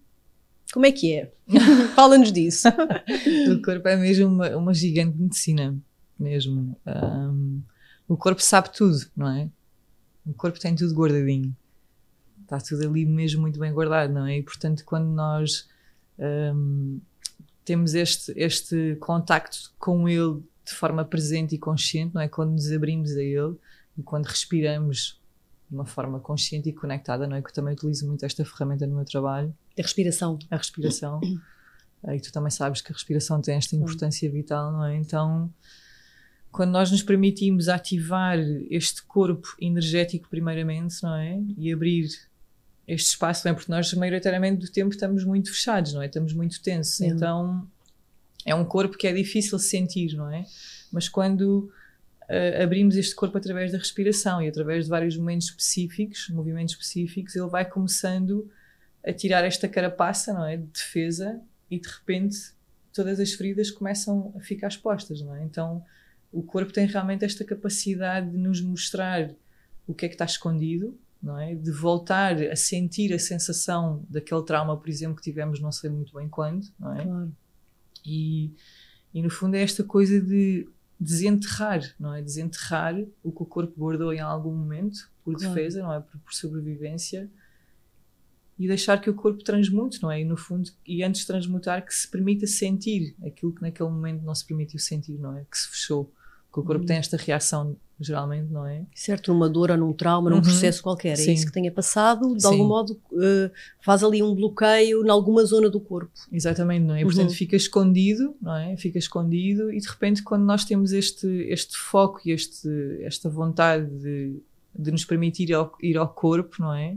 Como 0.72 0.84
é 0.84 0.90
que 0.90 1.14
é? 1.14 1.32
Fala-nos 1.94 2.32
disso. 2.32 2.66
O 3.48 3.62
corpo 3.62 3.86
é 3.86 3.96
mesmo 3.96 4.26
uma, 4.26 4.56
uma 4.56 4.74
gigante 4.74 5.16
medicina, 5.16 5.78
mesmo. 6.18 6.76
Ahm, 6.84 7.60
o 8.08 8.16
corpo 8.16 8.42
sabe 8.42 8.72
tudo, 8.72 8.98
não 9.16 9.28
é? 9.30 9.48
O 10.26 10.34
corpo 10.34 10.58
tem 10.58 10.74
tudo 10.74 10.92
guardadinho. 10.92 11.56
Está 12.42 12.58
tudo 12.58 12.88
ali 12.88 13.06
mesmo 13.06 13.40
muito 13.40 13.60
bem 13.60 13.72
guardado, 13.72 14.12
não 14.12 14.26
é? 14.26 14.38
E 14.38 14.42
portanto, 14.42 14.84
quando 14.84 15.06
nós 15.06 15.68
ahm, 16.18 16.98
temos 17.64 17.94
este, 17.94 18.32
este 18.34 18.96
contacto 18.98 19.72
com 19.78 20.08
ele 20.08 20.42
de 20.64 20.72
forma 20.72 21.04
presente 21.04 21.54
e 21.54 21.58
consciente, 21.58 22.16
não 22.16 22.20
é? 22.20 22.26
Quando 22.26 22.50
nos 22.50 22.72
abrimos 22.72 23.12
a 23.16 23.22
ele 23.22 23.54
e 23.96 24.02
quando 24.02 24.26
respiramos 24.26 25.19
de 25.70 25.74
uma 25.76 25.86
forma 25.86 26.18
consciente 26.18 26.68
e 26.68 26.72
conectada, 26.72 27.26
não 27.28 27.36
é? 27.36 27.42
Que 27.42 27.48
eu 27.50 27.54
também 27.54 27.74
utilizo 27.74 28.06
muito 28.06 28.24
esta 28.26 28.44
ferramenta 28.44 28.86
no 28.86 28.96
meu 28.96 29.04
trabalho 29.04 29.54
A 29.78 29.82
respiração. 29.82 30.38
a 30.50 30.56
respiração. 30.56 31.20
Eh, 31.22 31.36
E 32.16 32.18
tu 32.20 32.32
também 32.32 32.50
sabes 32.50 32.80
que 32.80 32.90
a 32.90 32.94
respiração 32.94 33.42
tem 33.42 33.56
esta 33.56 33.76
importância 33.76 34.28
vital, 34.30 34.72
não 34.72 34.86
é? 34.86 34.96
Então, 34.96 35.52
quando 36.50 36.70
nós 36.70 36.90
nos 36.90 37.02
permitimos 37.02 37.68
ativar 37.68 38.38
este 38.70 39.02
corpo 39.02 39.54
energético, 39.60 40.26
primeiramente, 40.30 41.02
não 41.02 41.14
é? 41.14 41.38
E 41.58 41.70
abrir 41.70 42.08
este 42.88 43.08
espaço, 43.10 43.46
não 43.46 43.52
é? 43.52 43.54
Porque 43.54 43.70
nós, 43.70 43.92
maioritariamente 43.92 44.64
do 44.64 44.72
tempo, 44.72 44.94
estamos 44.94 45.24
muito 45.26 45.50
fechados, 45.52 45.92
não 45.92 46.00
é? 46.00 46.06
Estamos 46.06 46.32
muito 46.32 46.62
tensos. 46.62 46.96
Sim. 46.96 47.08
Então, 47.08 47.68
é 48.46 48.54
um 48.54 48.64
corpo 48.64 48.96
que 48.96 49.06
é 49.06 49.12
difícil 49.12 49.58
sentir, 49.58 50.14
não 50.16 50.30
é? 50.30 50.46
Mas 50.90 51.06
quando 51.06 51.70
eh, 52.32 52.62
abrimos 52.62 52.94
este 52.94 53.12
corpo 53.12 53.36
através 53.36 53.72
da 53.72 53.78
respiração 53.78 54.40
e 54.40 54.46
através 54.46 54.84
de 54.84 54.90
vários 54.90 55.16
momentos 55.16 55.48
específicos, 55.48 56.28
movimentos 56.30 56.74
específicos, 56.74 57.34
ele 57.34 57.48
vai 57.48 57.68
começando 57.68 58.48
a 59.04 59.12
tirar 59.12 59.44
esta 59.44 59.68
carapaça, 59.68 60.32
não 60.32 60.44
é? 60.44 60.56
De 60.56 60.66
defesa 60.66 61.42
e 61.68 61.80
de 61.80 61.88
repente 61.88 62.38
todas 62.92 63.18
as 63.18 63.32
feridas 63.32 63.72
começam 63.72 64.32
a 64.36 64.40
ficar 64.40 64.68
expostas, 64.68 65.20
não 65.20 65.34
é? 65.34 65.42
Então 65.42 65.84
o 66.32 66.40
corpo 66.40 66.72
tem 66.72 66.86
realmente 66.86 67.24
esta 67.24 67.44
capacidade 67.44 68.30
de 68.30 68.38
nos 68.38 68.60
mostrar 68.60 69.34
o 69.84 69.92
que 69.92 70.06
é 70.06 70.08
que 70.08 70.14
está 70.14 70.24
escondido, 70.24 70.96
não 71.20 71.36
é? 71.36 71.56
De 71.56 71.72
voltar 71.72 72.40
a 72.44 72.54
sentir 72.54 73.12
a 73.12 73.18
sensação 73.18 74.06
daquele 74.08 74.44
trauma, 74.44 74.76
por 74.76 74.88
exemplo, 74.88 75.16
que 75.16 75.22
tivemos 75.22 75.58
não 75.58 75.72
sei 75.72 75.90
muito 75.90 76.14
bem 76.14 76.28
quando, 76.28 76.68
não 76.78 76.94
é? 76.94 77.02
Claro. 77.02 77.32
E, 78.06 78.52
e 79.12 79.20
no 79.20 79.30
fundo 79.30 79.56
é 79.56 79.62
esta 79.62 79.82
coisa 79.82 80.20
de 80.20 80.68
desenterrar, 81.00 81.80
não 81.98 82.14
é? 82.14 82.20
Desenterrar 82.22 82.94
o 83.22 83.32
que 83.32 83.42
o 83.42 83.46
corpo 83.46 83.72
guardou 83.78 84.12
em 84.12 84.20
algum 84.20 84.54
momento, 84.54 85.10
por 85.24 85.34
Claro. 85.34 85.54
defesa, 85.54 85.82
não 85.82 85.92
é? 85.94 86.00
Por, 86.00 86.18
por 86.20 86.34
sobrevivência, 86.34 87.30
e 88.58 88.68
deixar 88.68 89.00
que 89.00 89.08
o 89.08 89.14
corpo 89.14 89.42
transmute, 89.42 90.02
não 90.02 90.10
é? 90.10 90.20
E 90.20 90.24
no 90.24 90.36
fundo, 90.36 90.70
e 90.86 91.02
antes 91.02 91.22
de 91.22 91.26
transmutar, 91.28 91.84
que 91.84 91.94
se 91.94 92.06
permita 92.06 92.46
sentir 92.46 93.16
aquilo 93.26 93.54
que 93.54 93.62
naquele 93.62 93.88
momento 93.88 94.22
não 94.22 94.34
se 94.34 94.44
permitiu 94.46 94.78
sentir, 94.78 95.18
não 95.18 95.34
é? 95.34 95.46
Que 95.50 95.56
se 95.56 95.68
fechou. 95.68 96.12
Porque 96.50 96.60
o 96.60 96.64
corpo 96.64 96.80
Uhum. 96.82 96.86
tem 96.86 96.96
esta 96.98 97.16
reação, 97.16 97.74
geralmente, 98.00 98.50
não 98.50 98.66
é? 98.66 98.82
Certo, 98.94 99.32
numa 99.32 99.48
dor 99.48 99.70
ou 99.70 99.76
num 99.76 99.92
trauma, 99.92 100.30
num 100.30 100.36
Uhum. 100.36 100.42
processo 100.42 100.82
qualquer. 100.82 101.12
É 101.12 101.16
Sim. 101.16 101.32
isso 101.34 101.44
que 101.46 101.52
tenha 101.52 101.70
passado, 101.70 102.34
de 102.34 102.40
Sim. 102.42 102.48
algum 102.48 102.66
modo 102.66 102.98
eh, 103.20 103.50
faz 103.80 104.02
ali 104.02 104.22
um 104.22 104.34
bloqueio 104.34 105.04
em 105.04 105.10
alguma 105.10 105.44
zona 105.44 105.68
do 105.68 105.78
corpo. 105.78 106.10
Exatamente, 106.32 106.84
não 106.86 106.94
é? 106.94 107.00
E, 107.00 107.04
Uhum. 107.04 107.10
portanto, 107.10 107.34
fica 107.34 107.56
escondido, 107.56 108.34
não 108.40 108.56
é? 108.56 108.76
Fica 108.76 108.98
escondido 108.98 109.70
e 109.70 109.78
de 109.78 109.86
repente, 109.88 110.22
quando 110.22 110.44
nós 110.44 110.64
temos 110.64 110.92
este, 110.92 111.26
este 111.48 111.76
foco 111.76 112.20
e 112.24 112.30
este, 112.32 112.68
esta 113.02 113.28
vontade 113.28 113.86
de, 113.98 114.40
de 114.78 114.90
nos 114.90 115.04
permitir 115.04 115.50
ir 115.50 115.54
ao, 115.54 115.76
ir 115.82 115.96
ao 115.98 116.08
corpo, 116.08 116.56
não 116.58 116.72
é? 116.74 116.96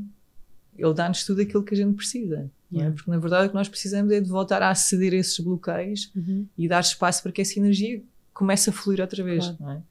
Ele 0.78 0.94
dá-nos 0.94 1.24
tudo 1.26 1.42
aquilo 1.42 1.64
que 1.64 1.74
a 1.74 1.78
gente 1.78 1.96
precisa, 1.96 2.50
é? 2.76 2.90
Porque 2.90 3.12
na 3.12 3.20
verdade 3.20 3.46
o 3.46 3.50
que 3.50 3.56
nós 3.56 3.70
precisamos 3.70 4.12
é 4.12 4.20
de 4.20 4.28
voltar 4.30 4.62
a 4.64 4.70
aceder 4.72 5.14
a 5.14 5.18
esses 5.18 5.38
bloqueios 5.40 6.12
e 6.58 6.68
dar 6.68 6.80
espaço 6.80 7.22
para 7.22 7.32
que 7.32 7.42
essa 7.42 7.60
energia 7.60 8.02
comece 8.34 8.72
a 8.72 8.74
fluir 8.74 9.00
outra 9.00 9.24
vez, 9.24 9.44
Claro. 9.46 9.58
não 9.60 9.72
é? 9.72 9.82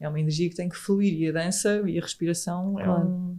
É 0.00 0.08
uma 0.08 0.20
energia 0.20 0.48
que 0.48 0.54
tem 0.56 0.68
que 0.68 0.76
fluir 0.76 1.12
e 1.14 1.28
a 1.28 1.32
dança 1.32 1.82
e 1.86 1.98
a 1.98 2.02
respiração 2.02 2.78
é 2.78 2.84
Claro. 2.84 3.08
um. 3.08 3.36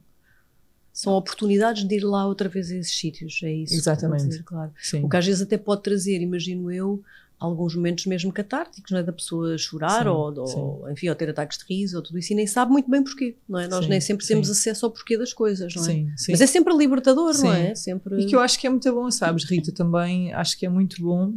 São 0.91 1.13
oportunidades 1.13 1.85
de 1.87 1.95
ir 1.95 2.03
lá 2.03 2.25
outra 2.27 2.49
vez 2.49 2.69
a 2.71 2.75
esses 2.75 2.93
sítios, 2.97 3.39
é 3.43 3.51
isso. 3.53 3.71
que 3.73 3.79
Exatamente. 3.79 4.27
dizer, 4.27 4.43
claro. 4.43 4.71
Sim. 4.81 5.03
O 5.03 5.07
que 5.09 5.15
às 5.15 5.25
vezes 5.25 5.41
até 5.41 5.57
pode 5.57 5.81
trazer, 5.81 6.19
imagino 6.19 6.69
eu, 6.69 7.01
alguns 7.39 7.73
momentos 7.73 8.05
mesmo 8.05 8.33
catárticos, 8.33 8.91
não 8.91 8.99
é? 8.99 9.03
Da 9.03 9.13
pessoa 9.13 9.57
chorar 9.57 10.03
Sim, 10.03 10.09
ou, 10.09 10.37
ou, 10.37 10.91
enfim, 10.91 11.07
ou 11.07 11.15
ter 11.15 11.29
ataques 11.29 11.57
de 11.59 11.63
riso 11.73 11.95
ou 11.95 12.03
tudo 12.03 12.19
isso 12.19 12.33
e 12.33 12.35
nem 12.35 12.45
sabe 12.45 12.71
muito 12.71 12.91
bem 12.91 13.01
porquê, 13.01 13.37
não 13.47 13.57
é? 13.59 13.67
Nós 13.69 13.85
Sim, 13.85 13.89
nem 13.91 14.01
sempre 14.01 14.25
sim. 14.25 14.33
temos 14.33 14.49
acesso 14.49 14.85
ao 14.85 14.91
porquê 14.91 15.17
das 15.17 15.31
coisas, 15.31 15.73
não 15.73 15.83
é? 15.83 15.85
Sim, 15.85 16.11
sim. 16.17 16.31
Mas 16.33 16.41
é 16.41 16.47
sempre 16.47 16.75
libertador, 16.75 17.27
não 17.27 17.33
Sim. 17.33 17.47
é? 17.47 17.75
Sempre... 17.75 18.21
E 18.21 18.25
que 18.25 18.35
eu 18.35 18.41
acho 18.41 18.59
que 18.59 18.67
é 18.67 18.69
muito 18.69 18.91
bom, 18.91 19.09
sabes, 19.09 19.45
Rita? 19.45 19.71
Também 19.71 20.33
acho 20.33 20.57
que 20.59 20.65
é 20.65 20.69
muito 20.69 21.01
bom, 21.01 21.33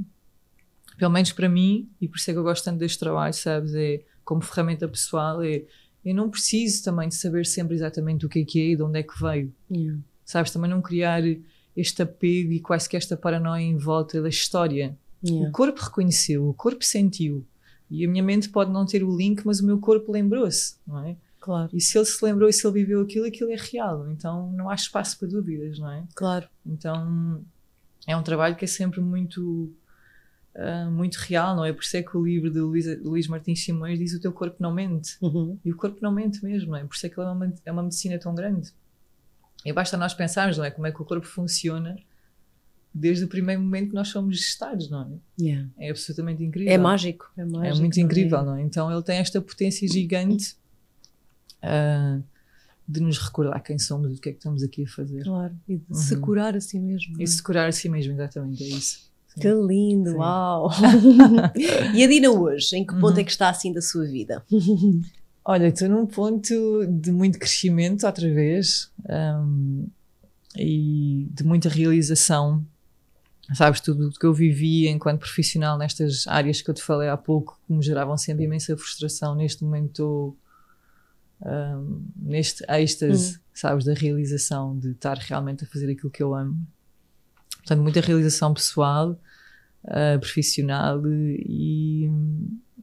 pelo 0.98 1.12
menos 1.12 1.30
para 1.30 1.48
mim, 1.48 1.88
e 2.00 2.08
por 2.08 2.16
isso 2.16 2.28
é 2.28 2.34
que 2.34 2.38
eu 2.38 2.42
gosto 2.42 2.64
tanto 2.64 2.78
deste 2.78 2.98
trabalho, 2.98 3.32
sabes? 3.34 3.72
É 3.76 4.00
como 4.24 4.42
ferramenta 4.42 4.86
pessoal, 4.88 5.42
é 5.42 5.64
eu 6.04 6.14
não 6.14 6.28
preciso 6.28 6.82
também 6.82 7.08
de 7.08 7.14
saber 7.14 7.46
sempre 7.46 7.74
exatamente 7.76 8.26
o 8.26 8.28
que 8.28 8.40
é 8.40 8.44
que 8.44 8.60
é 8.60 8.64
e 8.72 8.76
de 8.76 8.82
onde 8.82 8.98
é 8.98 9.02
que 9.02 9.18
veio, 9.20 9.52
Yeah. 9.70 9.98
sabes? 10.24 10.50
Também 10.50 10.68
não 10.68 10.82
criar 10.82 11.22
este 11.76 12.02
apego 12.02 12.52
e 12.52 12.60
quase 12.60 12.88
que 12.88 12.96
esta 12.96 13.16
paranoia 13.16 13.62
em 13.62 13.76
volta 13.76 14.20
da 14.20 14.28
história. 14.28 14.96
Yeah. 15.24 15.48
O 15.48 15.52
corpo 15.52 15.80
reconheceu, 15.80 16.48
o 16.48 16.52
corpo 16.54 16.84
sentiu. 16.84 17.44
E 17.88 18.04
a 18.04 18.08
minha 18.08 18.22
mente 18.22 18.48
pode 18.48 18.72
não 18.72 18.84
ter 18.86 19.04
o 19.04 19.16
link, 19.16 19.44
mas 19.46 19.60
o 19.60 19.66
meu 19.66 19.78
corpo 19.78 20.10
lembrou-se, 20.10 20.74
não 20.86 21.04
é? 21.04 21.16
Claro, 21.38 21.70
E 21.72 21.80
se 21.80 21.98
ele 21.98 22.04
se 22.06 22.24
lembrou 22.24 22.48
e 22.48 22.52
se 22.52 22.64
ele 22.66 22.74
viveu 22.74 23.00
aquilo, 23.02 23.26
aquilo 23.26 23.50
é 23.50 23.56
real. 23.56 24.08
Então 24.10 24.50
não 24.52 24.70
há 24.70 24.74
espaço 24.74 25.18
para 25.18 25.28
dúvidas, 25.28 25.78
não 25.78 25.90
é? 25.90 26.04
claro. 26.14 26.48
Então 26.66 27.44
é 28.06 28.16
um 28.16 28.22
trabalho 28.22 28.56
que 28.56 28.64
é 28.64 28.68
sempre 28.68 29.00
muito 29.00 29.72
ah, 30.54 30.88
muito 30.90 31.16
real, 31.16 31.56
não 31.56 31.64
é? 31.64 31.72
Por 31.72 31.82
isso 31.82 31.96
é 31.96 32.02
que 32.02 32.16
o 32.16 32.24
livro 32.24 32.50
de 32.50 32.60
Luís, 32.60 32.86
Luís 33.02 33.26
Martins 33.28 33.64
Simões 33.64 33.98
diz 33.98 34.12
o 34.14 34.20
teu 34.20 34.32
corpo 34.32 34.56
não 34.60 34.72
mente. 34.72 35.16
Uhum. 35.20 35.58
E 35.64 35.72
o 35.72 35.76
corpo 35.76 35.98
não 36.02 36.12
mente 36.12 36.44
mesmo, 36.44 36.70
não 36.72 36.78
é? 36.78 36.84
Por 36.84 36.94
isso 36.94 37.06
é 37.06 37.08
que 37.08 37.18
ele 37.18 37.28
é 37.28 37.30
uma, 37.32 37.54
é 37.66 37.72
uma 37.72 37.82
medicina 37.82 38.18
tão 38.18 38.34
grande. 38.34 38.70
E 39.64 39.72
basta 39.72 39.96
nós 39.96 40.12
pensarmos, 40.12 40.58
não 40.58 40.64
é? 40.64 40.70
Como 40.70 40.86
é 40.86 40.92
que 40.92 41.00
o 41.00 41.04
corpo 41.04 41.26
funciona 41.26 41.96
desde 42.94 43.24
o 43.24 43.28
primeiro 43.28 43.62
momento 43.62 43.88
que 43.90 43.94
nós 43.94 44.08
somos 44.08 44.36
gestados, 44.36 44.90
não 44.90 45.02
é? 45.38 45.42
Yeah. 45.42 45.68
É 45.78 45.90
absolutamente 45.90 46.42
incrível. 46.44 46.70
É 46.72 46.76
mágico. 46.76 47.30
É, 47.36 47.44
mágico, 47.44 47.76
É 47.76 47.80
muito 47.80 47.98
incrível, 48.00 48.42
não 48.44 48.56
é? 48.56 48.62
Então 48.62 48.92
ele 48.92 49.02
tem 49.02 49.16
esta 49.18 49.40
potência 49.40 49.88
gigante 49.88 50.56
ah, 51.62 52.20
de 52.86 53.00
nos 53.00 53.16
recordar 53.18 53.62
quem 53.62 53.78
somos 53.78 54.10
e 54.12 54.14
o 54.16 54.20
que 54.20 54.28
é 54.28 54.32
que 54.32 54.38
estamos 54.38 54.62
aqui 54.62 54.82
a 54.84 54.86
fazer. 54.88 55.22
Claro, 55.24 55.54
e 55.68 55.76
de 55.78 55.98
se 55.98 56.14
Uhum. 56.16 56.20
curar 56.20 56.54
a 56.56 56.60
si 56.60 56.78
mesmo. 56.78 57.12
não 57.14 57.20
é? 57.20 57.22
E 57.24 57.26
se 57.26 57.42
curar 57.42 57.68
a 57.68 57.72
si 57.72 57.88
mesmo, 57.88 58.12
exatamente, 58.12 58.62
é 58.62 58.66
isso. 58.66 59.10
Que 59.40 59.48
lindo, 59.52 60.10
Sim. 60.10 60.16
uau! 60.16 60.70
e 61.94 62.04
a 62.04 62.06
Dina 62.06 62.30
hoje, 62.30 62.76
em 62.76 62.84
que 62.86 62.94
ponto 62.94 63.14
Uhum. 63.14 63.20
é 63.20 63.24
que 63.24 63.30
está 63.30 63.48
assim 63.48 63.72
da 63.72 63.80
sua 63.80 64.06
vida? 64.06 64.44
Olha, 65.44 65.66
estou 65.68 65.88
num 65.88 66.06
ponto 66.06 66.86
de 66.86 67.10
muito 67.10 67.38
crescimento 67.38 68.06
outra 68.06 68.32
vez 68.32 68.90
hum, 69.08 69.88
e 70.56 71.26
de 71.32 71.42
muita 71.44 71.68
realização. 71.68 72.64
Sabes, 73.54 73.80
tudo 73.80 74.08
o 74.08 74.12
que 74.12 74.24
eu 74.24 74.32
vivi 74.32 74.86
enquanto 74.86 75.18
profissional 75.18 75.76
nestas 75.76 76.26
áreas 76.28 76.62
que 76.62 76.70
eu 76.70 76.74
te 76.74 76.82
falei 76.82 77.08
há 77.08 77.16
pouco, 77.16 77.58
que 77.66 77.72
me 77.72 77.82
geravam 77.82 78.16
sempre 78.16 78.44
imensa 78.44 78.76
frustração, 78.76 79.34
neste 79.34 79.64
momento 79.64 79.88
estou 79.88 80.36
hum, 81.44 82.02
neste 82.16 82.64
êxtase, 82.68 83.40
sabes, 83.52 83.84
da 83.84 83.94
realização, 83.94 84.78
de 84.78 84.92
estar 84.92 85.18
realmente 85.18 85.64
a 85.64 85.66
fazer 85.66 85.90
aquilo 85.90 86.10
que 86.10 86.22
eu 86.22 86.34
amo. 86.34 86.56
Portanto, 87.62 87.82
muita 87.82 88.00
realização 88.00 88.52
pessoal, 88.52 89.18
ah, 89.84 90.16
profissional 90.18 91.02
e, 91.06 92.08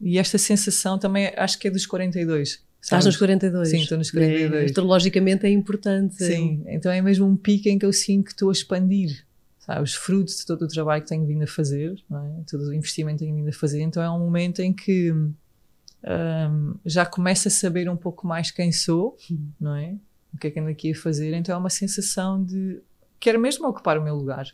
e 0.02 0.18
esta 0.18 0.38
sensação 0.38 1.00
também 1.00 1.32
acho 1.38 1.58
que 1.58 1.68
é 1.68 1.72
dos 1.72 1.86
42. 1.86 2.62
Estás 2.82 3.06
nos 3.06 3.18
42? 3.18 3.70
Sim, 3.70 3.82
estou 3.82 3.98
nos 3.98 4.12
42. 4.12 4.62
É, 4.62 4.66
astrologicamente 4.66 5.46
é 5.46 5.50
importante. 5.50 6.16
Sim, 6.16 6.64
então 6.68 6.92
é 6.92 7.02
mesmo 7.02 7.26
um 7.26 7.36
pico 7.36 7.68
em 7.68 7.78
que 7.78 7.86
eu 7.86 7.92
sinto 7.92 8.26
que 8.26 8.32
estou 8.32 8.50
a 8.50 8.52
expandir, 8.52 9.26
sabes? 9.60 9.94
Fruto 9.96 10.32
de 10.32 10.46
todo 10.46 10.64
o 10.64 10.68
trabalho 10.68 11.02
que 11.04 11.10
tenho 11.10 11.26
vindo 11.26 11.44
a 11.44 11.48
fazer, 11.48 12.02
é? 12.12 12.44
todo 12.50 12.68
o 12.68 12.74
investimento 12.74 13.20
que 13.20 13.26
tenho 13.26 13.36
vindo 13.36 13.50
a 13.50 13.54
fazer. 13.54 13.82
Então 13.82 14.02
é 14.02 14.10
um 14.10 14.20
momento 14.20 14.62
em 14.62 14.74
que 14.74 15.12
hum, 15.12 15.34
já 16.86 17.06
começo 17.06 17.50
a 17.50 17.52
saber 17.52 17.90
um 17.90 17.98
pouco 17.98 18.26
mais 18.26 18.50
quem 18.50 18.72
sou, 18.72 19.18
não 19.60 19.76
é? 19.76 19.96
O 20.34 20.38
que 20.38 20.48
é 20.48 20.52
que 20.52 20.60
ando 20.60 20.70
aqui 20.70 20.92
a 20.92 20.96
fazer. 20.96 21.34
Então 21.34 21.56
é 21.56 21.58
uma 21.58 21.70
sensação 21.70 22.42
de 22.44 22.82
quero 23.20 23.40
mesmo 23.40 23.68
ocupar 23.68 23.98
o 23.98 24.04
meu 24.04 24.16
lugar. 24.16 24.48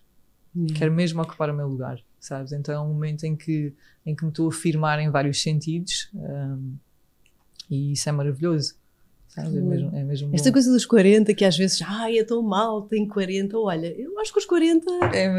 Yeah. 0.56 0.80
Quero 0.80 0.91
mesmo 0.93 1.22
ocupar 1.22 1.49
o 1.49 1.53
meu 1.53 1.68
lugar, 1.68 1.99
sabes? 2.20 2.51
Então 2.53 2.74
é 2.74 2.80
um 2.80 2.88
momento 2.88 3.26
em 3.26 3.36
que, 3.36 3.74
em 4.06 4.16
que 4.16 4.24
me 4.24 4.30
estou 4.30 4.45
a 4.47 4.49
afirmar 4.49 4.99
em 4.99 5.10
vários 5.10 5.41
sentidos 5.41 6.10
um, 6.14 6.76
e 7.70 7.91
isso 7.93 8.08
é 8.08 8.12
maravilhoso. 8.12 8.76
Sabes? 9.28 9.53
É 9.53 9.60
mesmo, 9.60 9.89
é 9.93 10.03
mesmo 10.03 10.30
Esta 10.34 10.49
bom. 10.49 10.53
coisa 10.53 10.72
dos 10.72 10.86
40, 10.86 11.34
que 11.34 11.43
às 11.43 11.58
vezes, 11.58 11.82
ai, 11.82 12.20
é 12.20 12.24
tão 12.24 12.41
mal, 12.41 12.84
tem 12.84 13.06
40. 13.06 13.58
Olha, 13.60 13.88
eu 13.88 14.18
acho 14.20 14.32
que 14.32 14.39
os 14.39 14.45
40 14.45 14.89
É 15.14 15.30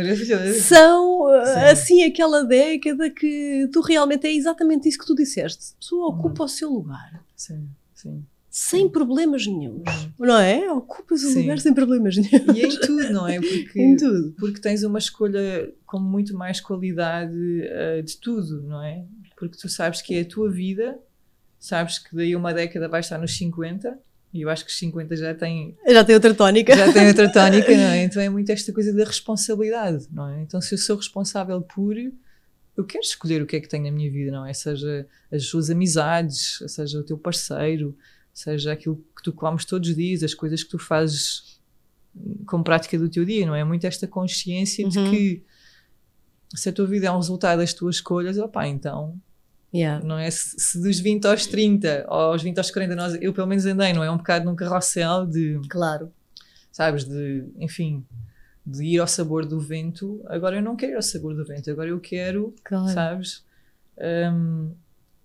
são 0.60 1.22
uh, 1.22 1.44
Sim. 1.46 1.60
assim 1.60 2.02
aquela 2.04 2.44
década 2.44 3.08
que 3.08 3.70
tu 3.72 3.80
realmente 3.80 4.26
é 4.26 4.32
exatamente 4.34 4.86
isso 4.86 4.98
que 4.98 5.06
tu 5.06 5.14
disseste. 5.14 5.72
A 5.74 5.78
pessoa 5.78 6.08
ocupa 6.08 6.44
o 6.44 6.48
seu 6.48 6.68
lugar 6.68 7.24
Sim, 7.34 7.68
sim. 7.94 8.22
Sem 8.58 8.88
problemas 8.88 9.46
nenhums, 9.46 9.82
não 10.18 10.38
é? 10.38 10.72
Ocupa 10.72 11.14
o 11.14 11.18
Sim. 11.18 11.42
lugar 11.42 11.58
sem 11.58 11.74
problemas 11.74 12.16
nenhums. 12.16 12.56
E 12.56 12.62
em 12.64 12.80
tudo, 12.80 13.12
não 13.12 13.28
é? 13.28 13.38
Porque, 13.38 13.78
Em 13.82 13.96
tudo. 13.96 14.34
porque 14.38 14.58
tens 14.62 14.82
uma 14.82 14.98
escolha 14.98 15.70
com 15.84 16.00
muito 16.00 16.34
mais 16.34 16.58
qualidade 16.58 17.34
eh, 17.64 18.00
de 18.00 18.16
tudo, 18.16 18.62
não 18.62 18.82
é? 18.82 19.04
Porque 19.38 19.58
tu 19.58 19.68
sabes 19.68 20.00
que 20.00 20.14
é 20.14 20.22
a 20.22 20.24
tua 20.24 20.50
vida, 20.50 20.98
sabes 21.58 21.98
que 21.98 22.16
daí 22.16 22.34
uma 22.34 22.54
década 22.54 22.88
vais 22.88 23.04
estar 23.04 23.18
nos 23.18 23.36
50 23.36 23.98
e 24.32 24.40
eu 24.40 24.48
acho 24.48 24.64
que 24.64 24.70
os 24.70 24.78
50 24.78 25.14
já 25.16 25.34
têm 25.34 25.76
Já 25.86 26.02
tem 26.02 26.14
outra 26.14 26.32
tónica. 26.32 26.74
já 26.74 26.90
tem 26.90 27.08
outra 27.08 27.28
tónica, 27.30 27.70
não 27.76 27.84
é? 27.90 28.04
Então 28.04 28.22
é 28.22 28.30
muito 28.30 28.50
esta 28.50 28.72
coisa 28.72 28.90
da 28.94 29.04
responsabilidade, 29.04 30.06
não 30.10 30.30
é? 30.30 30.40
Então 30.40 30.62
se 30.62 30.72
eu 30.72 30.78
sou 30.78 30.96
responsável 30.96 31.60
por, 31.60 31.94
eu 31.98 32.84
quero 32.86 33.04
escolher 33.04 33.42
o 33.42 33.46
que 33.46 33.56
é 33.56 33.60
que 33.60 33.68
tenho 33.68 33.84
na 33.84 33.90
minha 33.90 34.10
vida, 34.10 34.32
não 34.32 34.46
é? 34.46 34.54
Seja 34.54 35.06
as 35.30 35.44
suas 35.44 35.68
amizades, 35.68 36.58
seja 36.66 36.98
o 36.98 37.02
teu 37.04 37.18
parceiro, 37.18 37.94
seja 38.38 38.72
aquilo 38.72 38.96
que 39.16 39.22
tu 39.22 39.32
comes 39.32 39.64
todos 39.64 39.88
os 39.88 39.96
dias, 39.96 40.22
as 40.22 40.34
coisas 40.34 40.62
que 40.62 40.68
tu 40.70 40.78
fazes 40.78 41.58
como 42.46 42.62
prática 42.62 42.98
do 42.98 43.08
teu 43.08 43.24
dia, 43.24 43.46
não 43.46 43.54
é? 43.54 43.64
Muito 43.64 43.86
esta 43.86 44.06
consciência 44.06 44.86
de 44.88 44.98
Uhum. 44.98 45.10
que 45.10 45.42
se 46.54 46.68
a 46.68 46.72
tua 46.72 46.86
vida 46.86 47.06
é 47.06 47.10
um 47.10 47.16
resultado 47.16 47.58
das 47.58 47.72
tuas 47.72 47.96
escolhas, 47.96 48.36
opá, 48.38 48.66
então 48.66 49.18
Yeah. 49.74 50.02
não 50.06 50.16
é? 50.18 50.30
Se, 50.30 50.58
se 50.58 50.80
dos 50.82 50.98
20 51.00 51.26
aos 51.26 51.46
30 51.46 52.06
ou 52.08 52.14
aos 52.16 52.42
20 52.42 52.58
aos 52.58 52.70
40, 52.70 52.94
nós, 52.94 53.18
eu 53.20 53.32
pelo 53.32 53.46
menos 53.46 53.64
andei, 53.66 53.92
não 53.92 54.02
é? 54.04 54.10
Um 54.10 54.16
bocado 54.18 54.44
num 54.44 54.54
carrossel 54.54 55.26
de 55.26 55.58
Claro. 55.68 56.12
sabes, 56.70 57.04
de, 57.04 57.44
enfim, 57.58 58.04
de 58.64 58.84
ir 58.84 58.98
ao 58.98 59.06
sabor 59.06 59.44
do 59.46 59.58
vento. 59.60 60.22
Agora 60.26 60.56
eu 60.56 60.62
não 60.62 60.76
quero 60.76 60.92
ir 60.92 60.96
ao 60.96 61.02
sabor 61.02 61.34
do 61.34 61.44
vento, 61.44 61.70
agora 61.70 61.88
eu 61.88 62.00
quero, 62.00 62.54
Claro. 62.64 62.88
sabes, 62.88 63.44
hum, 64.32 64.72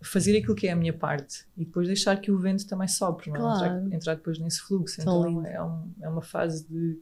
fazer 0.04 0.38
aquilo 0.38 0.56
que 0.56 0.68
é 0.68 0.72
a 0.72 0.76
minha 0.76 0.94
parte 0.94 1.46
e 1.56 1.64
depois 1.66 1.88
deixar 1.88 2.20
que 2.20 2.32
o 2.32 2.38
vento 2.40 2.66
também 2.68 2.88
sopre, 2.88 3.30
não 3.30 3.36
é? 3.38 3.40
Claro. 3.40 3.78
entrar, 3.86 3.96
entrar 3.96 4.16
depois 4.16 4.40
nesse 4.40 4.60
fluxo. 4.62 4.98
Tão 5.04 5.20
então 5.20 5.30
lindo. 5.42 5.48
é, 5.48 5.64
um- 5.64 5.92
é 6.02 6.10
uma 6.10 6.22
fase 6.22 6.66
de, 6.68 6.98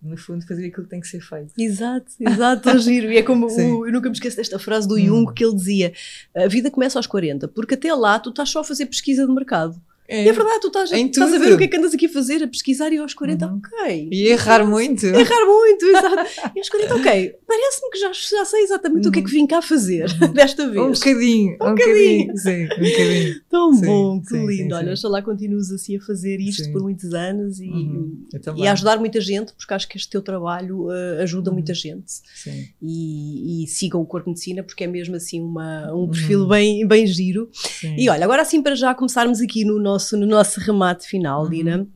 no 0.00 0.16
fundo, 0.16 0.46
fazer 0.46 0.66
aquilo 0.66 0.84
que 0.84 0.90
tem 0.90 1.00
que 1.00 1.08
ser 1.08 1.20
feito. 1.20 1.52
Exato, 1.58 2.12
exato, 2.20 2.62
tão 2.62 2.78
giro. 2.78 3.10
E 3.10 3.16
é 3.16 3.22
como 3.22 3.46
o- 3.46 3.86
eu 3.86 3.92
nunca 3.92 4.08
me 4.08 4.14
esqueço 4.14 4.36
desta 4.36 4.58
frase 4.58 4.86
do 4.86 4.94
Hum. 4.94 5.04
Jung 5.06 5.34
que 5.34 5.44
ele 5.44 5.54
dizia: 5.56 5.92
a 6.36 6.46
vida 6.46 6.70
começa 6.70 6.98
aos 6.98 7.06
40, 7.06 7.48
porque 7.48 7.74
até 7.74 7.92
lá 7.94 8.18
tu 8.18 8.30
estás 8.30 8.48
só 8.50 8.60
a 8.60 8.64
fazer 8.64 8.86
pesquisa 8.86 9.26
de 9.26 9.32
mercado. 9.32 9.80
É, 10.08 10.24
E 10.24 10.28
é 10.28 10.32
verdade, 10.32 10.60
tu 10.60 10.68
estás, 10.68 10.92
Em 10.92 11.06
estás 11.06 11.32
a 11.34 11.38
ver 11.38 11.52
o 11.54 11.58
que 11.58 11.64
é 11.64 11.68
que 11.68 11.76
andas 11.76 11.94
aqui 11.94 12.06
a 12.06 12.08
fazer, 12.08 12.42
a 12.42 12.48
pesquisar 12.48 12.92
e 12.92 12.98
aos 12.98 13.12
40, 13.14 13.46
Uhum. 13.46 13.56
ok. 13.58 14.08
E 14.12 14.28
errar 14.28 14.64
muito. 14.66 15.04
Errar 15.06 15.46
muito, 15.46 15.84
exato. 15.86 16.50
E 16.54 16.58
aos 16.58 16.68
40, 16.68 16.94
ok. 16.96 17.34
Parece-me 17.46 17.90
que 17.90 17.98
já, 17.98 18.12
já 18.12 18.44
sei 18.44 18.62
exatamente 18.62 19.08
o 19.08 19.12
que 19.12 19.18
é 19.18 19.22
que 19.22 19.30
vim 19.30 19.46
cá 19.46 19.60
fazer 19.62 20.06
desta 20.32 20.64
Um 20.64 20.70
vez. 20.70 20.98
bocadinho, 21.00 21.52
um, 21.54 21.74
bocadinho. 21.74 22.36
Sim, 22.38 22.64
um 22.64 22.90
bocadinho. 22.90 23.40
Tão 23.50 23.72
Sim, 23.74 23.86
bom, 23.86 24.20
que 24.20 24.28
sim, 24.28 24.46
lindo. 24.46 24.56
sim, 24.68 24.72
Olha, 24.72 24.86
sim. 24.86 24.92
oxalá 24.92 25.22
continues 25.22 25.70
assim 25.72 25.96
a 25.96 26.00
fazer 26.00 26.38
isto 26.40 26.70
por 26.72 26.82
muitos 26.82 27.12
anos 27.14 27.58
e, 27.60 27.66
Uhum, 27.68 28.26
e 28.56 28.66
a 28.66 28.72
ajudar 28.72 28.98
muita 28.98 29.20
gente, 29.20 29.52
porque 29.54 29.72
acho 29.74 29.88
que 29.88 29.96
este 29.96 30.08
teu 30.10 30.22
trabalho 30.22 30.90
eh, 30.92 31.22
ajuda 31.22 31.50
Uhum. 31.50 31.54
muita 31.56 31.74
gente. 31.74 32.12
Sim, 32.34 32.68
E, 32.82 33.64
e 33.64 33.66
sigam 33.66 34.00
o 34.00 34.06
Corpo 34.06 34.28
Medicina, 34.30 34.62
porque 34.62 34.84
é 34.84 34.86
mesmo 34.86 35.16
assim 35.16 35.40
uma, 35.40 35.92
um 35.92 36.00
Uhum. 36.00 36.10
perfil 36.10 36.46
bem, 36.46 36.86
bem 36.86 37.06
giro. 37.06 37.48
E 37.96 38.08
olha, 38.08 38.24
agora 38.24 38.42
assim 38.42 38.62
para 38.62 38.74
já 38.74 38.94
começarmos 38.94 39.40
aqui 39.40 39.64
no 39.64 39.78
nosso, 39.80 39.95
no 40.16 40.26
nosso 40.26 40.60
remate 40.60 41.06
final, 41.06 41.44
Uhum. 41.44 41.50
Dina. 41.50 41.86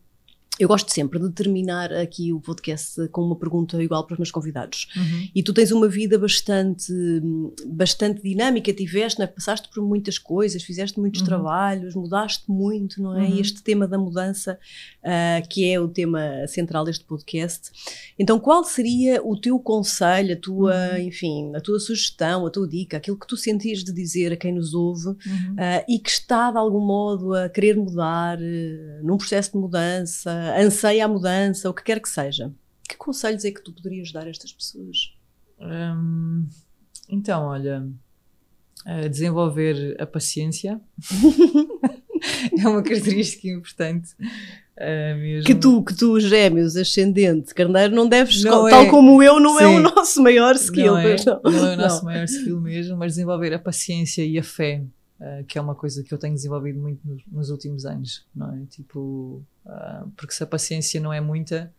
Eu 0.58 0.68
gosto 0.68 0.92
sempre 0.92 1.18
de 1.18 1.30
terminar 1.30 1.90
aqui 1.90 2.34
o 2.34 2.40
podcast 2.40 3.08
com 3.08 3.22
uma 3.22 3.34
pergunta 3.34 3.82
igual 3.82 4.04
para 4.04 4.12
os 4.12 4.18
meus 4.18 4.30
convidados. 4.30 4.88
Uhum. 4.94 5.28
E 5.34 5.42
tu 5.42 5.54
tens 5.54 5.70
uma 5.72 5.88
vida 5.88 6.18
bastante, 6.18 6.92
bastante 7.66 8.22
dinâmica, 8.22 8.70
tiveste, 8.70 9.22
é? 9.22 9.26
passaste 9.26 9.70
por 9.72 9.82
muitas 9.82 10.18
coisas, 10.18 10.62
fizeste 10.62 11.00
muitos 11.00 11.22
Uhum. 11.22 11.26
trabalhos, 11.26 11.94
mudaste 11.94 12.44
muito, 12.50 13.02
não 13.02 13.16
é? 13.16 13.22
Uhum. 13.22 13.36
E 13.36 13.40
este 13.40 13.62
tema 13.62 13.88
da 13.88 13.96
mudança, 13.96 14.58
ah, 15.02 15.40
que 15.48 15.70
é 15.70 15.80
o 15.80 15.88
tema 15.88 16.46
central 16.46 16.84
deste 16.84 17.04
podcast. 17.04 17.70
Então, 18.18 18.38
qual 18.38 18.62
seria 18.64 19.22
o 19.24 19.36
teu 19.40 19.58
conselho, 19.58 20.34
a 20.34 20.36
tua, 20.36 20.74
Uhum. 20.92 20.98
enfim, 20.98 21.52
a 21.54 21.60
tua 21.60 21.78
sugestão, 21.80 22.46
a 22.46 22.50
tua 22.50 22.68
dica, 22.68 22.96
aquilo 22.98 23.18
que 23.18 23.26
tu 23.26 23.36
sentias 23.36 23.82
de 23.82 23.92
dizer 23.92 24.32
a 24.32 24.36
quem 24.36 24.52
nos 24.52 24.74
ouve 24.74 25.08
Uhum. 25.08 25.56
ah, 25.58 25.84
e 25.88 25.98
que 25.98 26.10
está 26.10 26.50
de 26.50 26.58
algum 26.58 26.84
modo 26.84 27.34
a 27.34 27.48
querer 27.48 27.76
mudar, 27.76 28.38
eh, 28.40 29.00
num 29.02 29.16
processo 29.16 29.52
de 29.52 29.58
mudança, 29.58 30.30
anseia 30.58 31.04
a 31.04 31.08
mudança, 31.08 31.68
o 31.70 31.74
que 31.74 31.82
quer 31.82 32.00
que 32.00 32.08
seja? 32.08 32.52
Que 32.88 32.96
conselhos 32.96 33.44
é 33.44 33.50
que 33.50 33.62
tu 33.62 33.72
poderias 33.72 34.12
dar 34.12 34.26
a 34.26 34.30
estas 34.30 34.52
pessoas? 34.52 35.14
Hum, 35.60 36.46
então, 37.08 37.44
olha, 37.44 37.86
desenvolver 39.10 39.96
a 40.00 40.06
paciência 40.06 40.80
é 42.58 42.68
uma 42.68 42.82
característica 42.82 43.48
importante. 43.48 44.10
Mesmo. 45.14 45.44
Que 45.46 45.54
tu, 45.54 45.82
que 45.84 45.94
tu, 45.94 46.18
gêmeos, 46.20 46.76
ascendente, 46.76 47.54
carneiro, 47.54 47.94
não 47.94 48.08
deves, 48.08 48.42
Não 48.44 48.68
tal 48.68 48.82
é- 48.82 48.90
como 48.90 49.22
eu, 49.22 49.38
não 49.38 49.58
é 49.60 49.64
Sim. 49.66 49.76
o 49.76 49.80
nosso 49.80 50.22
maior 50.22 50.54
skill. 50.56 50.92
não 50.92 50.98
é, 50.98 51.16
não. 51.24 51.40
não 51.44 51.66
é 51.68 51.74
o 51.74 51.76
nosso 51.76 52.04
maior 52.04 52.24
skill 52.24 52.60
mesmo, 52.60 52.96
mas 52.96 53.12
desenvolver 53.12 53.52
a 53.54 53.58
paciência 53.58 54.24
e 54.24 54.38
a 54.38 54.42
fé, 54.42 54.82
eh, 55.20 55.44
que 55.46 55.58
é 55.58 55.60
uma 55.60 55.74
coisa 55.74 56.02
que 56.02 56.12
eu 56.14 56.18
tenho 56.18 56.34
desenvolvido 56.34 56.78
muito 56.80 57.00
nos, 57.06 57.22
nos 57.30 57.50
últimos 57.50 57.84
anos, 57.84 58.24
não 58.34 58.54
é? 58.54 58.60
Tipo, 58.70 59.42
ah, 59.66 60.04
porque 60.16 60.32
se 60.32 60.42
a 60.42 60.46
paciência 60.46 60.98
não 61.00 61.12
é 61.12 61.20
muita, 61.20 61.70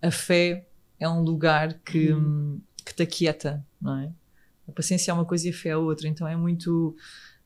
a 0.00 0.10
fé 0.10 0.64
é 1.00 1.08
um 1.08 1.22
lugar 1.22 1.74
que, 1.84 2.12
Uhum. 2.12 2.18
hum, 2.20 2.60
que 2.84 2.94
te 2.94 3.02
aquieta, 3.02 3.64
não 3.80 3.98
é? 3.98 4.10
A 4.68 4.72
paciência 4.72 5.10
é 5.10 5.14
uma 5.14 5.24
coisa 5.24 5.46
e 5.48 5.50
a 5.50 5.54
fé 5.54 5.70
é 5.70 5.76
outra, 5.76 6.06
então 6.08 6.26
é 6.28 6.36
muito 6.36 6.94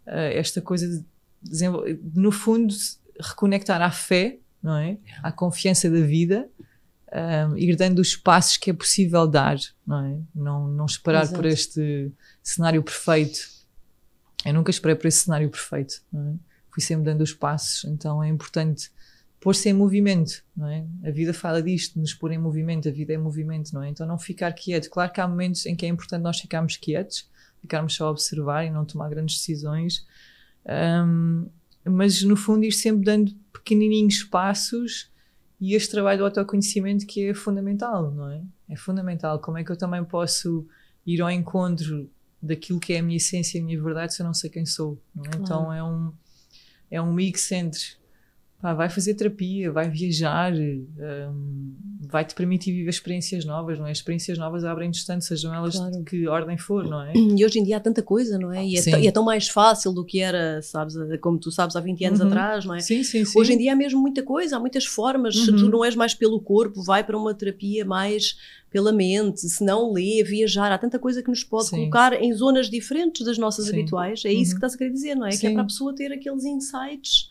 ah, 0.06 0.20
esta 0.32 0.60
coisa 0.60 0.86
de, 1.42 1.68
no 2.14 2.30
fundo, 2.32 2.74
reconectar 3.20 3.80
à 3.80 3.90
fé, 3.90 4.38
não 4.62 4.76
é? 4.76 4.98
À 5.22 5.30
confiança 5.32 5.90
da 5.90 6.00
vida 6.00 6.48
um, 7.12 7.56
ir 7.56 7.74
dando 7.76 8.00
os 8.00 8.16
passos 8.16 8.56
que 8.56 8.70
é 8.70 8.72
possível 8.72 9.26
dar, 9.26 9.56
não 9.86 10.04
é? 10.04 10.18
Não, 10.34 10.68
não 10.68 10.86
esperar 10.86 11.22
Exato. 11.22 11.36
por 11.36 11.46
este 11.46 12.12
cenário 12.42 12.82
perfeito. 12.82 13.40
Eu 14.44 14.54
nunca 14.54 14.70
esperei 14.70 14.94
por 14.94 15.06
esse 15.06 15.24
cenário 15.24 15.50
perfeito, 15.50 16.02
não 16.12 16.32
é? 16.32 16.34
Fui 16.70 16.82
sempre 16.82 17.04
dando 17.04 17.22
os 17.22 17.32
passos, 17.32 17.84
então 17.84 18.22
é 18.22 18.28
importante 18.28 18.90
pôr-se 19.40 19.68
em 19.68 19.72
movimento, 19.72 20.44
não 20.56 20.68
é? 20.68 20.84
A 21.04 21.10
vida 21.10 21.32
fala 21.32 21.62
disto, 21.62 21.98
nos 21.98 22.14
pôr 22.14 22.32
em 22.32 22.38
movimento, 22.38 22.88
a 22.88 22.92
vida 22.92 23.12
é 23.12 23.18
movimento, 23.18 23.72
não 23.72 23.82
é? 23.82 23.88
Então 23.88 24.06
não 24.06 24.18
ficar 24.18 24.52
quieto. 24.52 24.90
Claro 24.90 25.12
que 25.12 25.20
há 25.20 25.26
momentos 25.26 25.66
em 25.66 25.74
que 25.74 25.86
é 25.86 25.88
importante 25.88 26.22
nós 26.22 26.38
ficarmos 26.38 26.76
quietos, 26.76 27.28
ficarmos 27.60 27.94
só 27.94 28.08
a 28.08 28.10
observar 28.10 28.64
e 28.64 28.70
não 28.70 28.84
tomar 28.84 29.08
grandes 29.08 29.38
decisões, 29.38 30.06
um, 30.66 31.48
mas 31.88 32.22
no 32.22 32.36
fundo 32.36 32.64
ir 32.64 32.72
sempre 32.72 33.04
dando 33.04 33.34
pequenininhos 33.52 34.22
passos 34.24 35.10
e 35.60 35.74
este 35.74 35.90
trabalho 35.90 36.18
do 36.18 36.24
autoconhecimento 36.24 37.06
que 37.06 37.26
é 37.26 37.34
fundamental, 37.34 38.10
não 38.12 38.30
é? 38.30 38.42
É 38.68 38.76
fundamental. 38.76 39.40
Como 39.40 39.58
é 39.58 39.64
que 39.64 39.72
eu 39.72 39.76
também 39.76 40.04
posso 40.04 40.66
ir 41.06 41.20
ao 41.20 41.30
encontro 41.30 42.08
daquilo 42.40 42.78
que 42.78 42.92
é 42.92 42.98
a 42.98 43.02
minha 43.02 43.16
essência 43.16 43.58
e 43.58 43.60
a 43.60 43.64
minha 43.64 43.82
verdade 43.82 44.14
se 44.14 44.22
eu 44.22 44.26
não 44.26 44.34
sei 44.34 44.50
quem 44.50 44.64
sou, 44.64 45.00
não 45.14 45.24
é? 45.24 45.28
Claro. 45.28 45.42
Então 45.42 45.72
é 45.72 45.82
um, 45.82 46.12
é 46.90 47.02
um 47.02 47.12
mix 47.12 47.50
entre 47.50 47.96
pá, 48.60 48.74
vai 48.74 48.88
fazer 48.90 49.14
terapia, 49.14 49.70
vai 49.70 49.88
viajar, 49.88 50.52
hum, 50.52 51.74
vai-te 52.10 52.34
permitir 52.34 52.72
viver 52.72 52.88
experiências 52.90 53.44
novas, 53.44 53.78
não 53.78 53.86
é? 53.86 53.92
Experiências 53.92 54.38
novas 54.38 54.64
abrem-nos 54.64 55.04
tanto, 55.04 55.24
sejam 55.24 55.54
elas 55.54 55.76
Claro. 55.76 55.92
de 55.92 56.02
que 56.04 56.26
ordem 56.26 56.56
for, 56.56 56.88
não 56.88 57.02
é? 57.02 57.12
E 57.14 57.44
hoje 57.44 57.58
em 57.58 57.62
dia 57.64 57.76
há 57.76 57.80
tanta 57.80 58.02
coisa, 58.02 58.38
não 58.38 58.50
é? 58.52 58.64
E 58.64 58.76
é, 58.76 58.82
Sim. 58.82 58.90
tão- 58.92 59.00
e 59.00 59.06
é 59.06 59.12
tão 59.12 59.24
mais 59.24 59.48
fácil 59.48 59.92
do 59.92 60.04
que 60.04 60.18
era, 60.20 60.62
sabes, 60.62 60.94
como 61.20 61.38
tu 61.38 61.50
sabes, 61.50 61.76
há 61.76 61.80
20 61.80 62.04
anos 62.04 62.20
Uhum. 62.20 62.26
atrás, 62.28 62.64
não 62.64 62.74
é? 62.74 62.80
Sim, 62.80 63.02
sim, 63.02 63.24
sim. 63.24 63.38
Hoje 63.38 63.52
em 63.52 63.58
dia 63.58 63.72
há 63.74 63.76
mesmo 63.76 64.00
muita 64.00 64.22
coisa, 64.22 64.56
há 64.56 64.60
muitas 64.60 64.86
formas. 64.86 65.36
Se 65.36 65.50
Uhum. 65.50 65.56
tu 65.56 65.68
não 65.68 65.84
és 65.84 65.94
mais 65.94 66.14
pelo 66.14 66.40
corpo, 66.40 66.82
vai 66.82 67.04
para 67.04 67.16
uma 67.16 67.34
terapia 67.34 67.84
mais 67.84 68.36
pela 68.70 68.90
mente. 68.92 69.40
Se 69.48 69.62
não, 69.64 69.92
lê, 69.92 70.22
viajar. 70.24 70.72
Há 70.72 70.78
tanta 70.78 70.98
coisa 70.98 71.22
que 71.22 71.28
nos 71.28 71.44
pode 71.44 71.66
Sim. 71.68 71.76
colocar 71.76 72.12
em 72.14 72.32
zonas 72.32 72.70
diferentes 72.70 73.24
das 73.24 73.36
nossas 73.38 73.66
Sim. 73.66 73.72
habituais. 73.72 74.24
É 74.24 74.32
isso 74.32 74.38
Uhum. 74.54 74.60
que 74.60 74.66
estás 74.66 74.74
a 74.74 74.78
querer 74.78 74.90
dizer, 74.92 75.14
não 75.14 75.26
é? 75.26 75.30
Que 75.30 75.46
é 75.46 75.48
Sim. 75.50 75.52
para 75.54 75.62
a 75.62 75.66
pessoa 75.66 75.94
ter 75.94 76.10
aqueles 76.12 76.44
insights. 76.44 77.28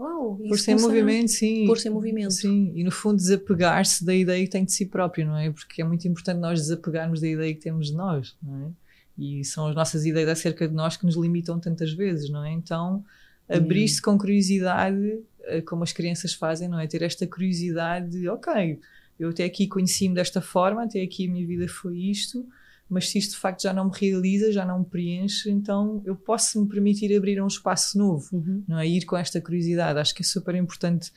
Uau, 0.00 0.38
em 0.42 0.48
funciona. 0.48 0.80
movimento, 0.80 1.28
sim. 1.30 1.66
Pôr-se 1.66 1.88
em 1.88 1.90
movimento. 1.90 2.30
Sim, 2.32 2.72
e 2.74 2.82
no 2.82 2.90
fundo 2.90 3.16
desapegar-se 3.16 4.02
da 4.04 4.14
ideia 4.14 4.42
que 4.44 4.50
tem 4.50 4.64
de 4.64 4.72
si 4.72 4.86
próprio, 4.86 5.26
não 5.26 5.36
é? 5.36 5.50
Porque 5.50 5.82
é 5.82 5.84
muito 5.84 6.08
importante 6.08 6.38
nós 6.38 6.58
desapegarmos 6.60 7.20
da 7.20 7.28
ideia 7.28 7.52
que 7.54 7.60
temos 7.60 7.88
de 7.88 7.94
nós, 7.94 8.34
não 8.42 8.66
é? 8.66 8.70
E 9.18 9.44
são 9.44 9.66
as 9.66 9.74
nossas 9.74 10.06
ideias 10.06 10.30
acerca 10.30 10.66
de 10.66 10.74
nós 10.74 10.96
que 10.96 11.04
nos 11.04 11.16
limitam 11.16 11.60
tantas 11.60 11.92
vezes, 11.92 12.30
não 12.30 12.42
é? 12.42 12.50
Então, 12.52 13.04
abrir-se 13.48 13.98
Hum. 14.00 14.04
com 14.04 14.18
curiosidade, 14.18 15.20
eh, 15.42 15.60
como 15.60 15.82
as 15.82 15.92
crianças 15.92 16.32
fazem, 16.32 16.66
não 16.68 16.78
é? 16.80 16.86
Ter 16.86 17.02
esta 17.02 17.26
curiosidade 17.26 18.08
de, 18.10 18.28
ok, 18.28 18.78
eu 19.18 19.28
até 19.28 19.44
aqui 19.44 19.66
conheci-me 19.66 20.14
desta 20.14 20.40
forma, 20.40 20.84
até 20.84 21.02
aqui 21.02 21.26
a 21.28 21.30
minha 21.30 21.46
vida 21.46 21.68
foi 21.68 21.98
isto, 21.98 22.46
mas 22.90 23.08
se 23.08 23.18
isto 23.18 23.30
de 23.32 23.36
facto 23.36 23.62
já 23.62 23.72
não 23.72 23.86
me 23.86 23.92
realiza, 23.94 24.50
já 24.50 24.66
não 24.66 24.80
me 24.80 24.84
preenche, 24.84 25.48
então 25.48 26.02
eu 26.04 26.16
posso 26.16 26.60
me 26.60 26.68
permitir 26.68 27.16
abrir 27.16 27.40
um 27.40 27.46
espaço 27.46 27.96
novo, 27.96 28.28
uhum. 28.32 28.64
não 28.66 28.78
é? 28.78 28.86
Ir 28.86 29.04
com 29.04 29.16
esta 29.16 29.40
curiosidade. 29.40 29.98
Acho 29.98 30.12
que 30.12 30.22
é 30.22 30.24
super 30.24 30.56
importante 30.56 31.12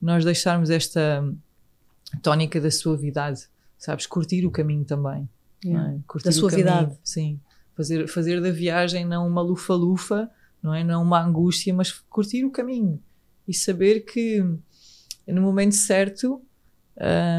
nós 0.00 0.24
deixarmos 0.24 0.68
esta 0.68 1.24
tónica 2.20 2.60
da 2.60 2.72
suavidade, 2.72 3.46
sabes? 3.78 4.04
Curtir 4.04 4.44
o 4.44 4.50
caminho 4.50 4.84
também. 4.84 5.28
Yeah. 5.64 5.92
É? 5.92 5.98
Curtir 6.08 6.28
da 6.28 6.32
suavidade. 6.32 6.98
sim. 7.04 7.38
Fazer, 7.76 8.06
fazer 8.08 8.40
da 8.42 8.50
viagem 8.50 9.06
não 9.06 9.26
uma 9.26 9.40
lufa-lufa, 9.40 10.28
não 10.60 10.74
é? 10.74 10.82
Não 10.82 11.02
uma 11.02 11.22
angústia, 11.22 11.72
mas 11.72 11.92
curtir 12.10 12.44
o 12.44 12.50
caminho 12.50 13.00
e 13.46 13.54
saber 13.54 14.00
que 14.00 14.44
no 15.26 15.40
momento 15.40 15.74
certo 15.74 16.42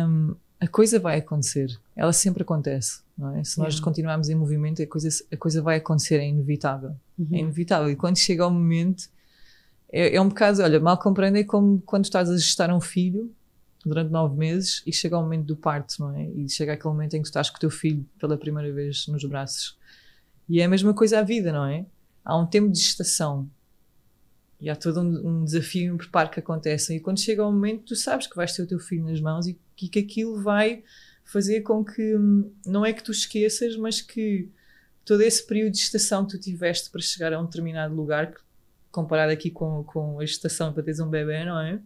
um, 0.07 0.35
a 0.59 0.67
coisa 0.67 0.99
vai 0.99 1.19
acontecer. 1.19 1.77
Ela 1.95 2.13
sempre 2.13 2.43
acontece, 2.43 3.02
é? 3.35 3.43
Se 3.43 3.59
nós 3.59 3.73
yeah. 3.73 3.83
continuarmos 3.83 4.29
em 4.29 4.35
movimento, 4.35 4.81
a 4.81 4.87
coisa, 4.87 5.09
a 5.31 5.37
coisa 5.37 5.61
vai 5.61 5.77
acontecer, 5.77 6.15
é 6.15 6.27
inevitável. 6.27 6.95
Uhum. 7.17 7.27
É 7.31 7.39
inevitável. 7.39 7.89
E 7.89 7.95
quando 7.95 8.17
chega 8.17 8.45
o 8.45 8.51
momento, 8.51 9.09
é, 9.91 10.15
é 10.15 10.21
um 10.21 10.29
bocado, 10.29 10.61
olha, 10.61 10.79
mal 10.79 10.97
compreendo 10.97 11.37
é 11.37 11.43
como 11.43 11.81
quando 11.85 12.05
estás 12.05 12.29
a 12.29 12.37
gestar 12.37 12.73
um 12.73 12.81
filho 12.81 13.31
durante 13.85 14.11
nove 14.11 14.35
meses 14.35 14.81
e 14.87 14.91
chega 14.93 15.17
o 15.17 15.21
momento 15.21 15.45
do 15.45 15.55
parto, 15.55 15.95
não 15.99 16.15
é? 16.15 16.27
E 16.29 16.49
chega 16.49 16.73
aquele 16.73 16.91
momento 16.91 17.13
em 17.15 17.21
que 17.21 17.27
estás 17.27 17.49
com 17.49 17.57
o 17.57 17.59
teu 17.59 17.69
filho 17.69 18.03
pela 18.19 18.37
primeira 18.37 18.71
vez 18.73 19.05
nos 19.07 19.23
braços. 19.25 19.77
E 20.49 20.59
é 20.59 20.65
a 20.65 20.69
mesma 20.69 20.93
coisa 20.93 21.19
a 21.19 21.21
vida, 21.21 21.51
não 21.51 21.65
é? 21.65 21.85
Há 22.25 22.37
um 22.37 22.45
tempo 22.45 22.71
de 22.71 22.79
gestação 22.79 23.49
e 24.59 24.69
há 24.69 24.75
todo 24.75 25.01
um, 25.01 25.41
um 25.41 25.43
desafio 25.43 25.83
e 25.83 25.91
um 25.91 25.97
preparo 25.97 26.29
que 26.29 26.39
acontecem. 26.39 26.97
E 26.97 26.99
quando 26.99 27.19
chega 27.19 27.45
o 27.45 27.51
momento, 27.51 27.83
tu 27.87 27.95
sabes 27.95 28.27
que 28.27 28.35
vais 28.35 28.55
ter 28.55 28.63
o 28.63 28.67
teu 28.67 28.79
filho 28.79 29.03
nas 29.05 29.19
mãos 29.19 29.45
e, 29.45 29.59
e 29.81 29.89
que 29.89 29.99
aquilo 29.99 30.41
vai 30.41 30.83
fazer 31.23 31.61
com 31.61 31.83
que 31.83 32.15
hum, 32.15 32.51
não 32.65 32.85
é 32.85 32.93
que 32.93 33.03
tu 33.03 33.11
esqueças, 33.11 33.75
mas 33.75 34.01
que 34.01 34.49
todo 35.05 35.21
esse 35.21 35.45
período 35.45 35.73
de 35.73 35.79
gestação 35.79 36.25
que 36.25 36.37
tu 36.37 36.39
tiveste 36.39 36.89
para 36.89 37.01
chegar 37.01 37.33
a 37.33 37.39
um 37.39 37.45
determinado 37.45 37.93
lugar, 37.93 38.33
comparado 38.91 39.31
aqui 39.31 39.49
com, 39.49 39.83
com 39.83 40.19
a 40.19 40.25
gestação 40.25 40.71
para 40.73 40.83
teres 40.83 40.99
um 40.99 41.09
bebê, 41.09 41.43
não 41.43 41.59
é? 41.59 41.79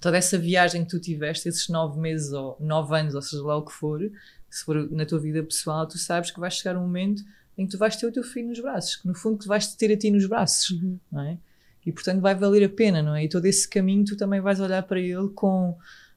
Toda 0.00 0.16
essa 0.16 0.38
viagem 0.38 0.84
que 0.84 0.90
tu 0.90 1.00
tiveste, 1.00 1.48
esses 1.48 1.68
nove 1.68 1.98
meses 1.98 2.32
ou 2.32 2.56
nove 2.60 2.94
anos, 2.96 3.14
ou 3.14 3.22
seja 3.22 3.42
lá 3.42 3.56
o 3.56 3.64
que 3.64 3.72
for, 3.72 4.00
se 4.48 4.64
for 4.64 4.90
na 4.90 5.04
tua 5.04 5.18
vida 5.18 5.42
pessoal, 5.42 5.86
tu 5.86 5.98
sabes 5.98 6.30
que 6.30 6.40
vai 6.40 6.50
chegar 6.50 6.76
um 6.76 6.82
momento 6.82 7.22
em 7.58 7.66
que 7.66 7.72
tu 7.72 7.78
vais 7.78 7.96
ter 7.96 8.06
o 8.06 8.12
teu 8.12 8.22
filho 8.22 8.48
nos 8.48 8.60
braços, 8.60 8.96
que 8.96 9.06
no 9.06 9.14
fundo 9.14 9.38
tu 9.38 9.48
vais 9.48 9.74
ter 9.74 9.92
a 9.92 9.96
ti 9.96 10.10
nos 10.10 10.26
braços, 10.26 10.70
uhum. 10.70 10.98
não 11.10 11.22
é? 11.22 11.38
E 11.84 11.92
portanto 11.92 12.20
vai 12.20 12.34
valer 12.34 12.64
a 12.64 12.68
pena, 12.68 13.02
não 13.02 13.14
é? 13.14 13.24
E 13.24 13.28
todo 13.28 13.46
esse 13.46 13.68
caminho 13.68 14.04
tu 14.04 14.16
também 14.16 14.40
vais 14.40 14.60
olhar 14.60 14.82
para 14.82 15.00
ele 15.00 15.28
com 15.34 15.76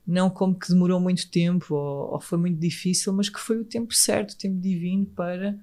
não 0.09 0.29
como 0.29 0.57
que 0.57 0.69
demorou 0.69 0.99
muito 0.99 1.29
tempo 1.29 1.75
ou, 1.75 2.13
ou, 2.13 2.19
foi 2.19 2.39
muito 2.39 2.59
difícil, 2.59 3.13
mas 3.13 3.29
que 3.29 3.39
foi 3.39 3.59
o 3.59 3.63
tempo 3.63 3.93
certo, 3.93 4.31
o 4.31 4.37
tempo 4.37 4.59
divino 4.59 5.05
para 5.05 5.55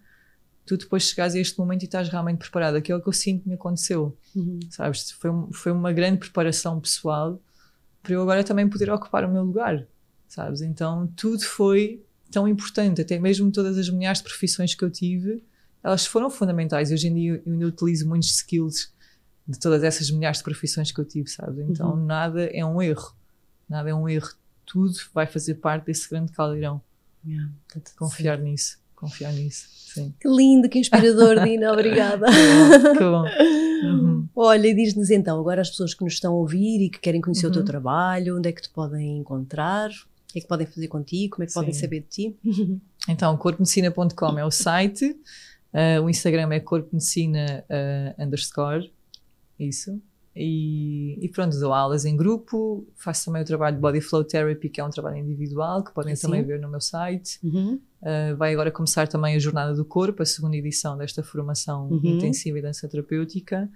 tu 0.64 0.76
depois 0.76 1.02
chegares 1.02 1.34
a 1.34 1.38
este 1.38 1.58
momento 1.58 1.82
e 1.82 1.86
estás 1.86 2.08
realmente 2.08 2.38
preparado. 2.38 2.76
Aquilo 2.76 3.02
que 3.02 3.08
eu 3.08 3.12
sinto 3.12 3.42
que 3.42 3.48
me 3.48 3.56
aconteceu, 3.56 4.16
uhum. 4.34 4.60
sabes? 4.70 5.10
Foi, 5.10 5.30
foi 5.52 5.72
uma 5.72 5.92
grande 5.92 6.18
preparação 6.18 6.80
pessoal 6.80 7.40
para 8.02 8.12
eu 8.12 8.22
agora 8.22 8.44
também 8.44 8.68
poder 8.68 8.88
ocupar 8.90 9.24
o 9.24 9.28
meu 9.28 9.42
lugar, 9.42 9.84
sabes? 10.28 10.62
Então 10.62 11.08
tudo 11.16 11.44
foi 11.44 12.04
tão 12.30 12.46
importante, 12.46 13.00
até 13.00 13.18
mesmo 13.18 13.50
todas 13.50 13.76
as 13.76 13.88
milhares 13.90 14.18
de 14.18 14.24
profissões 14.24 14.76
que 14.76 14.84
eu 14.84 14.90
tive, 14.90 15.42
elas 15.82 16.06
foram 16.06 16.30
fundamentais. 16.30 16.92
Hoje 16.92 17.08
em 17.08 17.14
dia 17.14 17.42
eu 17.44 17.52
ainda 17.52 17.66
utilizo 17.66 18.08
muitos 18.08 18.30
skills 18.30 18.92
de 19.46 19.58
todas 19.58 19.82
essas 19.82 20.08
milhares 20.08 20.38
de 20.38 20.44
profissões 20.44 20.92
que 20.92 21.00
eu 21.00 21.04
tive, 21.04 21.28
sabe? 21.28 21.62
Então 21.68 21.90
uhum. 21.90 22.04
nada 22.04 22.44
é 22.44 22.64
um 22.64 22.80
erro, 22.80 23.12
nada 23.68 23.90
é 23.90 23.94
um 23.94 24.08
erro, 24.08 24.28
tudo 24.64 24.94
vai 25.14 25.26
fazer 25.26 25.54
parte 25.54 25.86
desse 25.86 26.08
grande 26.08 26.32
caldeirão. 26.32 26.80
Yeah, 27.26 27.50
confiar 27.96 28.38
nisso, 28.38 28.78
confiar 28.94 29.32
nisso, 29.32 29.68
sim. 29.92 30.14
Que 30.20 30.28
lindo, 30.28 30.68
que 30.68 30.78
inspirador, 30.78 31.42
Dina, 31.44 31.72
obrigada. 31.72 32.26
que 32.96 33.00
bom. 33.00 33.24
Uhum. 33.84 34.28
Olha, 34.34 34.74
diz-nos 34.74 35.10
então, 35.10 35.38
agora 35.38 35.60
as 35.60 35.70
pessoas 35.70 35.94
que 35.94 36.04
nos 36.04 36.14
estão 36.14 36.32
a 36.32 36.36
ouvir 36.36 36.86
e 36.86 36.90
que 36.90 37.00
querem 37.00 37.20
conhecer 37.20 37.46
uhum. 37.46 37.50
o 37.50 37.52
teu 37.52 37.62
uhum. 37.62 37.66
trabalho, 37.66 38.38
onde 38.38 38.48
é 38.48 38.52
que 38.52 38.62
te 38.62 38.70
podem 38.70 39.18
encontrar? 39.18 39.90
O 39.90 40.32
que 40.32 40.38
é 40.38 40.42
que 40.42 40.48
podem 40.48 40.66
fazer 40.66 40.88
contigo? 40.88 41.36
Como 41.36 41.44
é 41.44 41.46
que 41.46 41.52
sim. 41.52 41.60
podem 41.60 41.74
saber 41.74 42.00
de 42.00 42.06
ti? 42.08 42.36
Então, 43.08 43.36
corpomedicina.com 43.36 44.36
é 44.36 44.44
o 44.44 44.50
site, 44.50 45.04
uh, 45.72 46.02
o 46.02 46.10
Instagram 46.10 46.52
é 46.52 46.58
corpomedicina 46.58 47.64
uh, 47.70 48.20
underscore, 48.20 48.92
isso. 49.60 50.02
E, 50.38 51.18
e, 51.24 51.28
pronto, 51.30 51.58
dou 51.58 51.72
aulas 51.72 52.04
em 52.04 52.14
grupo, 52.14 52.86
faço 52.94 53.24
também 53.24 53.40
o 53.40 53.44
trabalho 53.44 53.76
de 53.76 53.80
Body 53.80 54.02
Flow 54.02 54.22
Therapy, 54.22 54.68
que 54.68 54.80
é 54.80 54.84
um 54.84 54.90
trabalho 54.90 55.16
individual, 55.16 55.82
que 55.82 55.94
podem 55.94 56.12
assim? 56.12 56.26
também 56.26 56.44
ver 56.44 56.60
no 56.60 56.68
meu 56.68 56.80
site. 56.80 57.38
Uhum. 57.42 57.80
Uh, 58.02 58.36
vai 58.36 58.52
agora 58.52 58.70
começar 58.70 59.08
também 59.08 59.34
a 59.34 59.38
Jornada 59.38 59.74
do 59.74 59.84
Corpo, 59.84 60.22
a 60.22 60.26
segunda 60.26 60.54
edição 60.54 60.98
desta 60.98 61.22
formação 61.22 61.88
uhum. 61.88 62.00
intensiva 62.04 62.58
e 62.58 62.62
dança 62.62 62.86
terapêutica. 62.86 63.66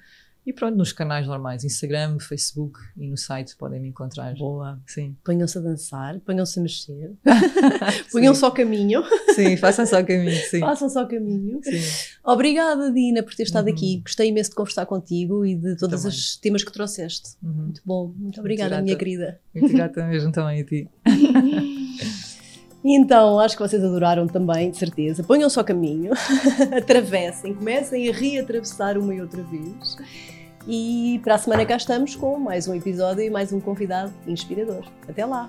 E 0.51 0.53
pronto, 0.53 0.76
nos 0.76 0.92
canais 0.92 1.28
normais, 1.28 1.62
Instagram, 1.62 2.18
Facebook 2.18 2.76
e 2.96 3.07
no 3.07 3.16
site 3.16 3.55
podem 3.57 3.78
me 3.78 3.90
encontrar. 3.90 4.34
Boa. 4.34 4.80
Sim. 4.84 5.16
Ponham-se 5.24 5.57
a 5.57 5.61
dançar, 5.61 6.18
ponham-se 6.18 6.59
a 6.59 6.62
mexer, 6.64 7.12
ponham 8.11 8.34
só 8.34 8.51
caminho. 8.51 9.01
Sim, 9.32 9.57
façam 9.57 9.86
só 9.86 10.03
caminho, 10.03 10.42
sim. 10.51 10.59
Façam 10.59 10.88
só 10.88 11.07
caminho. 11.07 11.61
Sim. 11.62 11.80
Obrigada, 12.24 12.90
Dina, 12.90 13.22
por 13.22 13.32
ter 13.32 13.44
estado 13.44 13.68
uhum. 13.68 13.74
aqui. 13.74 14.01
Gostei 14.01 14.30
imenso 14.30 14.51
de 14.51 14.57
conversar 14.57 14.86
contigo 14.86 15.46
e 15.46 15.55
de 15.55 15.76
todos 15.76 16.05
os 16.05 16.36
temas 16.38 16.64
que 16.64 16.72
trouxeste. 16.72 17.36
Uhum. 17.40 17.53
Muito 17.53 17.80
bom. 17.84 18.12
Muito 18.16 18.40
obrigada, 18.40 18.74
muito 18.74 18.86
minha 18.86 18.98
querida. 18.98 19.40
Muito 19.55 19.72
grata 19.72 20.05
mesmo 20.05 20.32
também 20.32 20.62
a 20.62 20.64
ti. 20.64 20.88
Então, 22.82 23.38
acho 23.38 23.57
que 23.57 23.62
vocês 23.62 23.84
adoraram 23.84 24.26
também, 24.26 24.70
de 24.70 24.78
certeza. 24.78 25.22
Ponham 25.22 25.51
só 25.51 25.62
caminho, 25.62 26.12
atravessem, 26.74 27.55
comecem 27.55 28.09
a 28.09 28.12
reatravessar 28.12 28.96
uma 28.96 29.14
e 29.14 29.20
outra 29.20 29.42
vez. 29.42 29.98
E 30.66 31.20
para 31.22 31.36
a 31.36 31.38
semana 31.38 31.64
cá 31.64 31.76
estamos 31.76 32.14
com 32.14 32.38
mais 32.38 32.68
um 32.68 32.74
episódio 32.74 33.22
e 33.24 33.30
mais 33.30 33.52
um 33.52 33.61
convidado 33.61 34.12
inspirador. 34.26 34.84
Até 35.08 35.24
lá! 35.24 35.48